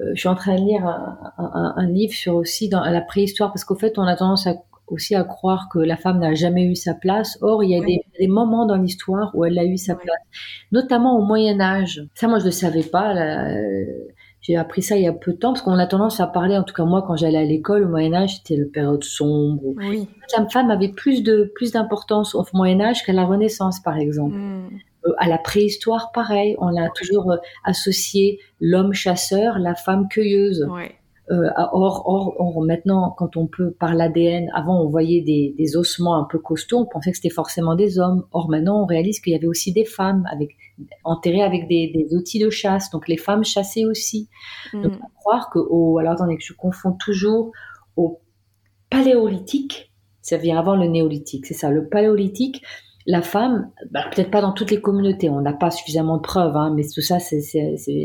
euh, 0.00 0.10
je 0.14 0.20
suis 0.20 0.28
en 0.28 0.34
train 0.34 0.56
de 0.56 0.60
lire 0.60 0.86
un, 0.86 1.32
un, 1.38 1.74
un 1.76 1.86
livre 1.86 2.14
sur 2.14 2.34
aussi 2.34 2.68
dans 2.68 2.82
la 2.82 3.00
préhistoire, 3.00 3.52
parce 3.52 3.64
qu'au 3.64 3.76
fait, 3.76 3.98
on 3.98 4.02
a 4.02 4.16
tendance 4.16 4.46
à, 4.46 4.54
aussi 4.88 5.14
à 5.14 5.22
croire 5.24 5.68
que 5.70 5.78
la 5.78 5.96
femme 5.96 6.18
n'a 6.18 6.34
jamais 6.34 6.64
eu 6.64 6.74
sa 6.74 6.94
place. 6.94 7.38
Or, 7.42 7.62
il 7.62 7.70
y 7.70 7.76
a 7.76 7.80
des, 7.80 8.00
des, 8.18 8.26
moments 8.26 8.66
dans 8.66 8.76
l'histoire 8.76 9.30
où 9.34 9.44
elle 9.44 9.58
a 9.58 9.64
eu 9.64 9.76
sa 9.76 9.94
place, 9.94 10.20
notamment 10.72 11.18
au 11.18 11.22
Moyen 11.24 11.60
Âge. 11.60 12.02
Ça, 12.14 12.26
moi, 12.26 12.38
je 12.38 12.44
ne 12.44 12.48
le 12.48 12.52
savais 12.52 12.82
pas. 12.82 13.14
J'ai 14.42 14.56
appris 14.56 14.82
ça 14.82 14.96
il 14.96 15.02
y 15.02 15.08
a 15.08 15.12
peu 15.12 15.32
de 15.32 15.36
temps 15.38 15.52
parce 15.52 15.62
qu'on 15.62 15.78
a 15.78 15.86
tendance 15.86 16.20
à 16.20 16.26
parler, 16.26 16.56
en 16.56 16.64
tout 16.64 16.74
cas 16.74 16.84
moi 16.84 17.02
quand 17.06 17.16
j'allais 17.16 17.38
à 17.38 17.44
l'école 17.44 17.84
au 17.84 17.88
Moyen 17.88 18.12
Âge, 18.12 18.36
c'était 18.36 18.56
le 18.56 18.68
période 18.68 19.04
sombre. 19.04 19.62
Oui. 19.76 20.08
La 20.36 20.48
femme 20.48 20.70
avait 20.70 20.90
plus 20.90 21.22
de 21.22 21.50
plus 21.54 21.72
d'importance 21.72 22.34
au 22.34 22.44
Moyen 22.52 22.80
Âge 22.80 23.04
qu'à 23.04 23.12
la 23.12 23.24
Renaissance 23.24 23.80
par 23.80 23.96
exemple. 23.96 24.36
Hmm. 24.36 24.68
à 25.18 25.28
la 25.28 25.38
préhistoire, 25.38 26.12
pareil, 26.12 26.56
on 26.58 26.76
a 26.76 26.88
toujours 26.90 27.34
associé 27.64 28.40
l'homme 28.60 28.92
chasseur, 28.92 29.58
la 29.58 29.74
femme 29.74 30.08
cueilleuse. 30.08 30.66
Ouais. 30.70 30.96
Euh, 31.32 31.50
or, 31.56 32.02
or, 32.04 32.34
or, 32.38 32.62
maintenant, 32.62 33.14
quand 33.16 33.36
on 33.36 33.46
peut 33.46 33.72
par 33.72 33.94
l'ADN, 33.94 34.50
avant 34.54 34.82
on 34.82 34.88
voyait 34.88 35.22
des, 35.22 35.54
des, 35.56 35.76
ossements 35.76 36.16
un 36.16 36.24
peu 36.24 36.38
costauds, 36.38 36.80
on 36.80 36.86
pensait 36.86 37.10
que 37.10 37.16
c'était 37.16 37.30
forcément 37.30 37.74
des 37.74 37.98
hommes. 37.98 38.24
Or 38.32 38.50
maintenant, 38.50 38.82
on 38.82 38.86
réalise 38.86 39.20
qu'il 39.20 39.32
y 39.32 39.36
avait 39.36 39.46
aussi 39.46 39.72
des 39.72 39.86
femmes 39.86 40.24
avec 40.30 40.56
enterrées 41.04 41.42
avec 41.42 41.68
des, 41.68 41.90
des, 41.94 42.14
outils 42.14 42.38
de 42.38 42.50
chasse. 42.50 42.90
Donc 42.90 43.08
les 43.08 43.16
femmes 43.16 43.44
chassaient 43.44 43.86
aussi. 43.86 44.28
Mm. 44.74 44.82
Donc 44.82 44.92
on 45.02 45.08
croire 45.20 45.48
que 45.50 45.58
au, 45.58 45.98
alors 45.98 46.12
attendez 46.12 46.36
que 46.36 46.44
je 46.44 46.52
confonds 46.52 46.92
toujours 46.92 47.52
au 47.96 48.20
paléolithique, 48.90 49.90
ça 50.20 50.36
vient 50.36 50.58
avant 50.58 50.76
le 50.76 50.86
néolithique, 50.86 51.46
c'est 51.46 51.54
ça. 51.54 51.70
Le 51.70 51.88
paléolithique, 51.88 52.62
la 53.06 53.22
femme, 53.22 53.70
bah, 53.90 54.04
peut-être 54.14 54.30
pas 54.30 54.40
dans 54.40 54.52
toutes 54.52 54.70
les 54.70 54.80
communautés, 54.80 55.28
on 55.28 55.40
n'a 55.40 55.52
pas 55.52 55.70
suffisamment 55.70 56.16
de 56.16 56.22
preuves, 56.22 56.56
hein, 56.56 56.72
mais 56.74 56.82
tout 56.82 57.00
ça, 57.00 57.18
c'est, 57.18 57.40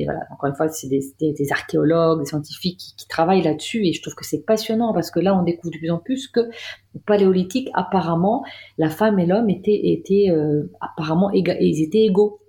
voilà, 0.06 0.22
encore 0.32 0.50
une 0.50 0.56
fois, 0.56 0.68
c'est 0.70 0.88
des, 0.88 1.02
des, 1.20 1.52
archéologues, 1.52 2.20
des 2.20 2.26
scientifiques 2.26 2.80
qui, 2.80 2.96
qui 2.96 3.08
travaillent 3.08 3.44
là-dessus, 3.44 3.86
et 3.86 3.94
je 3.94 4.02
trouve 4.02 4.16
que 4.16 4.26
c'est 4.26 4.44
passionnant 4.44 4.94
parce 4.94 5.12
que 5.12 5.20
là, 5.20 5.38
on 5.38 5.44
découvre 5.44 5.74
de 5.74 5.78
plus 5.78 5.92
en 5.92 6.00
plus 6.00 6.28
que 6.28 6.50
au 6.96 7.00
paléolithique, 7.06 7.70
apparemment, 7.74 8.44
la 8.78 8.90
femme 8.90 9.20
et 9.20 9.26
l'homme 9.26 9.50
étaient, 9.50 9.92
étaient 9.92 10.30
euh, 10.30 10.72
apparemment 10.82 11.30
ils 11.32 11.84
étaient 11.84 12.06
égaux. 12.06 12.40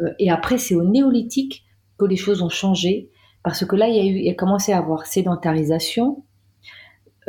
Euh, 0.00 0.10
et 0.18 0.30
après, 0.30 0.58
c'est 0.58 0.74
au 0.74 0.82
néolithique 0.82 1.64
que 1.96 2.04
les 2.04 2.16
choses 2.16 2.42
ont 2.42 2.48
changé 2.48 3.10
parce 3.42 3.64
que 3.64 3.76
là, 3.76 3.88
il 3.88 3.96
y 3.96 4.00
a 4.00 4.04
eu, 4.04 4.18
il 4.18 4.30
a 4.30 4.34
commencé 4.34 4.72
à 4.72 4.78
avoir 4.78 5.06
sédentarisation, 5.06 6.24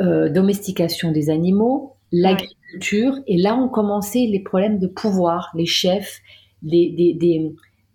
euh, 0.00 0.28
domestication 0.28 1.12
des 1.12 1.30
animaux, 1.30 1.96
l'agriculture 2.12 2.59
et 3.26 3.36
là 3.36 3.56
ont 3.56 3.68
commencé 3.68 4.26
les 4.26 4.40
problèmes 4.40 4.78
de 4.78 4.86
pouvoir, 4.86 5.50
les 5.54 5.66
chefs, 5.66 6.20
des, 6.62 6.90
des, 6.90 7.52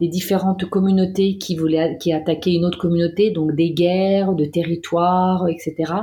différentes 0.08 0.66
communautés 0.66 1.38
qui 1.38 1.56
voulaient 1.56 1.98
qui 2.00 2.12
attaquaient 2.14 2.54
une 2.54 2.66
autre 2.66 2.78
communauté, 2.78 3.32
donc 3.32 3.56
des 3.56 3.72
guerres, 3.72 4.34
de 4.34 4.46
territoires, 4.46 5.48
etc. 5.48 5.94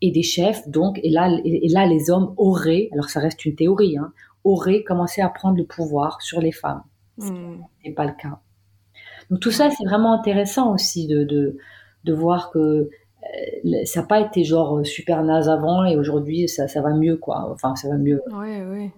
Et 0.00 0.10
des 0.10 0.22
chefs, 0.22 0.68
donc, 0.68 1.00
et 1.02 1.10
là, 1.10 1.30
et 1.44 1.68
là 1.68 1.86
les 1.86 2.10
hommes 2.10 2.34
auraient, 2.36 2.88
alors 2.92 3.10
ça 3.10 3.20
reste 3.20 3.44
une 3.44 3.54
théorie, 3.54 3.98
hein, 3.98 4.12
auraient 4.44 4.82
commencé 4.82 5.20
à 5.20 5.28
prendre 5.28 5.56
le 5.56 5.64
pouvoir 5.64 6.22
sur 6.22 6.40
les 6.40 6.52
femmes. 6.52 6.82
Ce 7.18 7.30
hmm. 7.30 7.60
n'est 7.84 7.92
pas 7.92 8.06
le 8.06 8.12
cas. 8.12 8.40
Donc 9.30 9.40
tout 9.40 9.50
ça, 9.50 9.70
c'est 9.70 9.84
vraiment 9.84 10.12
intéressant 10.12 10.72
aussi 10.74 11.06
de, 11.06 11.24
de, 11.24 11.56
de 12.04 12.12
voir 12.12 12.50
que 12.50 12.88
ça 13.84 14.00
n'a 14.00 14.06
pas 14.06 14.20
été 14.20 14.44
genre 14.44 14.78
euh, 14.78 14.84
super 14.84 15.22
naze 15.22 15.48
avant 15.48 15.84
et 15.84 15.96
aujourd'hui 15.96 16.48
ça, 16.48 16.68
ça 16.68 16.80
va 16.80 16.90
mieux 16.90 17.16
quoi. 17.16 17.50
Enfin 17.52 17.76
ça 17.76 17.88
va 17.88 17.96
mieux. 17.96 18.22
Ouais, 18.32 18.64
ouais. 18.64 18.90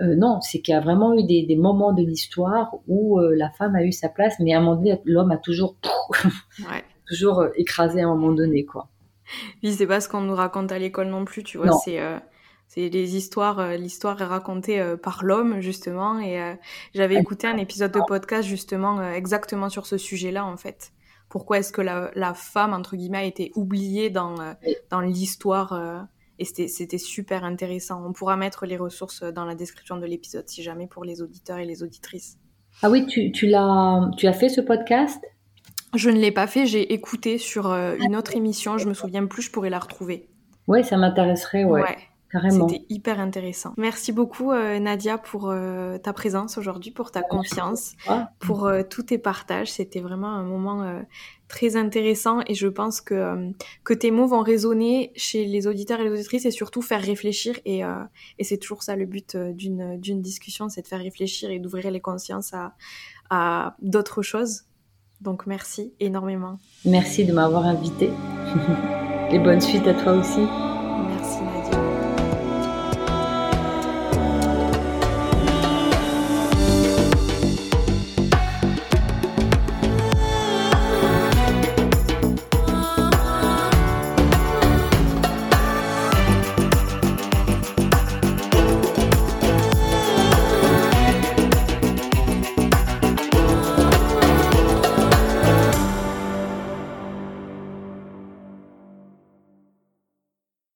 Euh, 0.00 0.14
non, 0.16 0.40
c'est 0.40 0.60
qu'il 0.60 0.72
y 0.72 0.76
a 0.76 0.80
vraiment 0.80 1.14
eu 1.14 1.24
des, 1.24 1.44
des 1.44 1.56
moments 1.56 1.92
de 1.92 2.02
l'histoire 2.02 2.74
où 2.88 3.18
euh, 3.18 3.34
la 3.36 3.50
femme 3.50 3.74
a 3.74 3.84
eu 3.84 3.92
sa 3.92 4.08
place, 4.08 4.34
mais 4.40 4.54
à 4.54 4.58
un 4.58 4.60
moment 4.60 4.76
donné 4.76 5.00
l'homme 5.04 5.30
a 5.30 5.36
toujours 5.36 5.76
ouais. 6.24 6.84
toujours 7.06 7.46
écrasé 7.56 8.02
à 8.02 8.06
un 8.06 8.14
moment 8.14 8.32
donné 8.32 8.64
quoi. 8.64 8.88
Oui, 9.62 9.72
c'est 9.72 9.86
pas 9.86 10.00
ce 10.00 10.08
qu'on 10.08 10.20
nous 10.20 10.34
raconte 10.34 10.70
à 10.72 10.78
l'école 10.78 11.08
non 11.08 11.24
plus, 11.24 11.42
tu 11.42 11.58
vois. 11.58 11.72
C'est 11.84 11.98
c'est 12.66 12.88
les 12.88 13.16
histoires, 13.16 13.72
l'histoire 13.76 14.20
est 14.20 14.26
racontée 14.26 14.82
par 15.02 15.24
l'homme 15.24 15.60
justement. 15.60 16.18
Et 16.20 16.38
j'avais 16.94 17.16
écouté 17.16 17.46
un 17.46 17.56
épisode 17.56 17.92
de 17.92 18.00
podcast 18.06 18.46
justement 18.46 19.02
exactement 19.12 19.70
sur 19.70 19.86
ce 19.86 19.96
sujet-là 19.96 20.44
en 20.44 20.58
fait 20.58 20.93
pourquoi 21.34 21.58
est-ce 21.58 21.72
que 21.72 21.82
la, 21.82 22.34
femme, 22.34 22.72
entre 22.72 22.94
guillemets, 22.94 23.18
a 23.18 23.24
été 23.24 23.50
oubliée 23.56 24.08
dans, 24.08 24.40
euh, 24.40 24.52
dans 24.88 25.00
l'histoire. 25.00 25.72
Euh, 25.72 25.98
et 26.38 26.44
c'était 26.44 26.96
super 26.96 27.42
intéressant. 27.42 28.06
On 28.06 28.12
pourra 28.12 28.36
mettre 28.36 28.66
les 28.66 28.76
ressources 28.76 29.24
dans 29.24 29.44
la 29.44 29.56
description 29.56 29.96
de 29.96 30.06
l'épisode, 30.06 30.48
si 30.48 30.62
jamais, 30.62 30.86
pour 30.86 31.04
les 31.04 31.22
auditeurs 31.22 31.58
et 31.58 31.64
les 31.64 31.82
auditrices. 31.82 32.38
Ah 32.82 32.88
oui, 32.88 33.06
tu, 33.06 33.32
tu 33.32 33.48
l'as 33.48 34.08
tu 34.16 34.28
as 34.28 34.32
fait 34.32 34.48
ce 34.48 34.60
podcast? 34.60 35.20
Je 35.96 36.08
ne 36.08 36.20
l'ai 36.20 36.30
pas 36.30 36.46
fait, 36.46 36.66
j'ai 36.66 36.92
écouté 36.92 37.38
sur 37.38 37.68
euh, 37.68 37.96
une 37.98 38.14
autre 38.14 38.36
émission, 38.36 38.78
je 38.78 38.86
me 38.86 38.94
souviens 38.94 39.26
plus, 39.26 39.42
je 39.42 39.50
pourrais 39.50 39.70
la 39.70 39.80
retrouver. 39.80 40.28
Oui, 40.68 40.84
ça 40.84 40.96
m'intéresserait, 40.96 41.64
ouais. 41.64 41.82
ouais. 41.82 41.98
C'était 42.50 42.84
hyper 42.88 43.20
intéressant. 43.20 43.74
Merci 43.76 44.12
beaucoup 44.12 44.52
euh, 44.52 44.78
Nadia 44.78 45.18
pour 45.18 45.50
euh, 45.50 45.98
ta 45.98 46.12
présence 46.12 46.58
aujourd'hui, 46.58 46.90
pour 46.90 47.10
ta 47.10 47.22
confiance, 47.22 47.94
pour 48.38 48.66
euh, 48.66 48.82
tous 48.88 49.04
tes 49.04 49.18
partages. 49.18 49.72
C'était 49.72 50.00
vraiment 50.00 50.28
un 50.28 50.44
moment 50.44 51.02
très 51.48 51.76
intéressant 51.76 52.40
et 52.46 52.54
je 52.54 52.66
pense 52.66 53.00
que, 53.00 53.50
que 53.84 53.94
tes 53.94 54.10
mots 54.10 54.26
vont 54.26 54.42
résonner 54.42 55.12
chez 55.14 55.44
les 55.44 55.66
auditeurs 55.66 56.00
et 56.00 56.04
les 56.04 56.10
auditrices 56.10 56.46
et 56.46 56.50
surtout 56.50 56.82
faire 56.82 57.02
réfléchir. 57.02 57.58
Et, 57.64 57.82
et 58.38 58.44
c'est 58.44 58.58
toujours 58.58 58.82
ça 58.82 58.96
le 58.96 59.06
but 59.06 59.36
d'une, 59.36 60.00
d'une 60.00 60.20
discussion, 60.20 60.68
c'est 60.68 60.82
de 60.82 60.88
faire 60.88 61.00
réfléchir 61.00 61.50
et 61.50 61.58
d'ouvrir 61.58 61.90
les 61.90 62.00
consciences 62.00 62.52
à, 62.54 62.74
à 63.30 63.76
d'autres 63.80 64.22
choses. 64.22 64.64
Donc 65.20 65.46
merci 65.46 65.94
énormément. 66.00 66.58
Merci 66.84 67.24
de 67.24 67.32
m'avoir 67.32 67.64
invité. 67.64 68.10
et 69.30 69.38
bonne 69.38 69.60
suite 69.60 69.86
à 69.86 69.94
toi 69.94 70.12
aussi. 70.12 70.42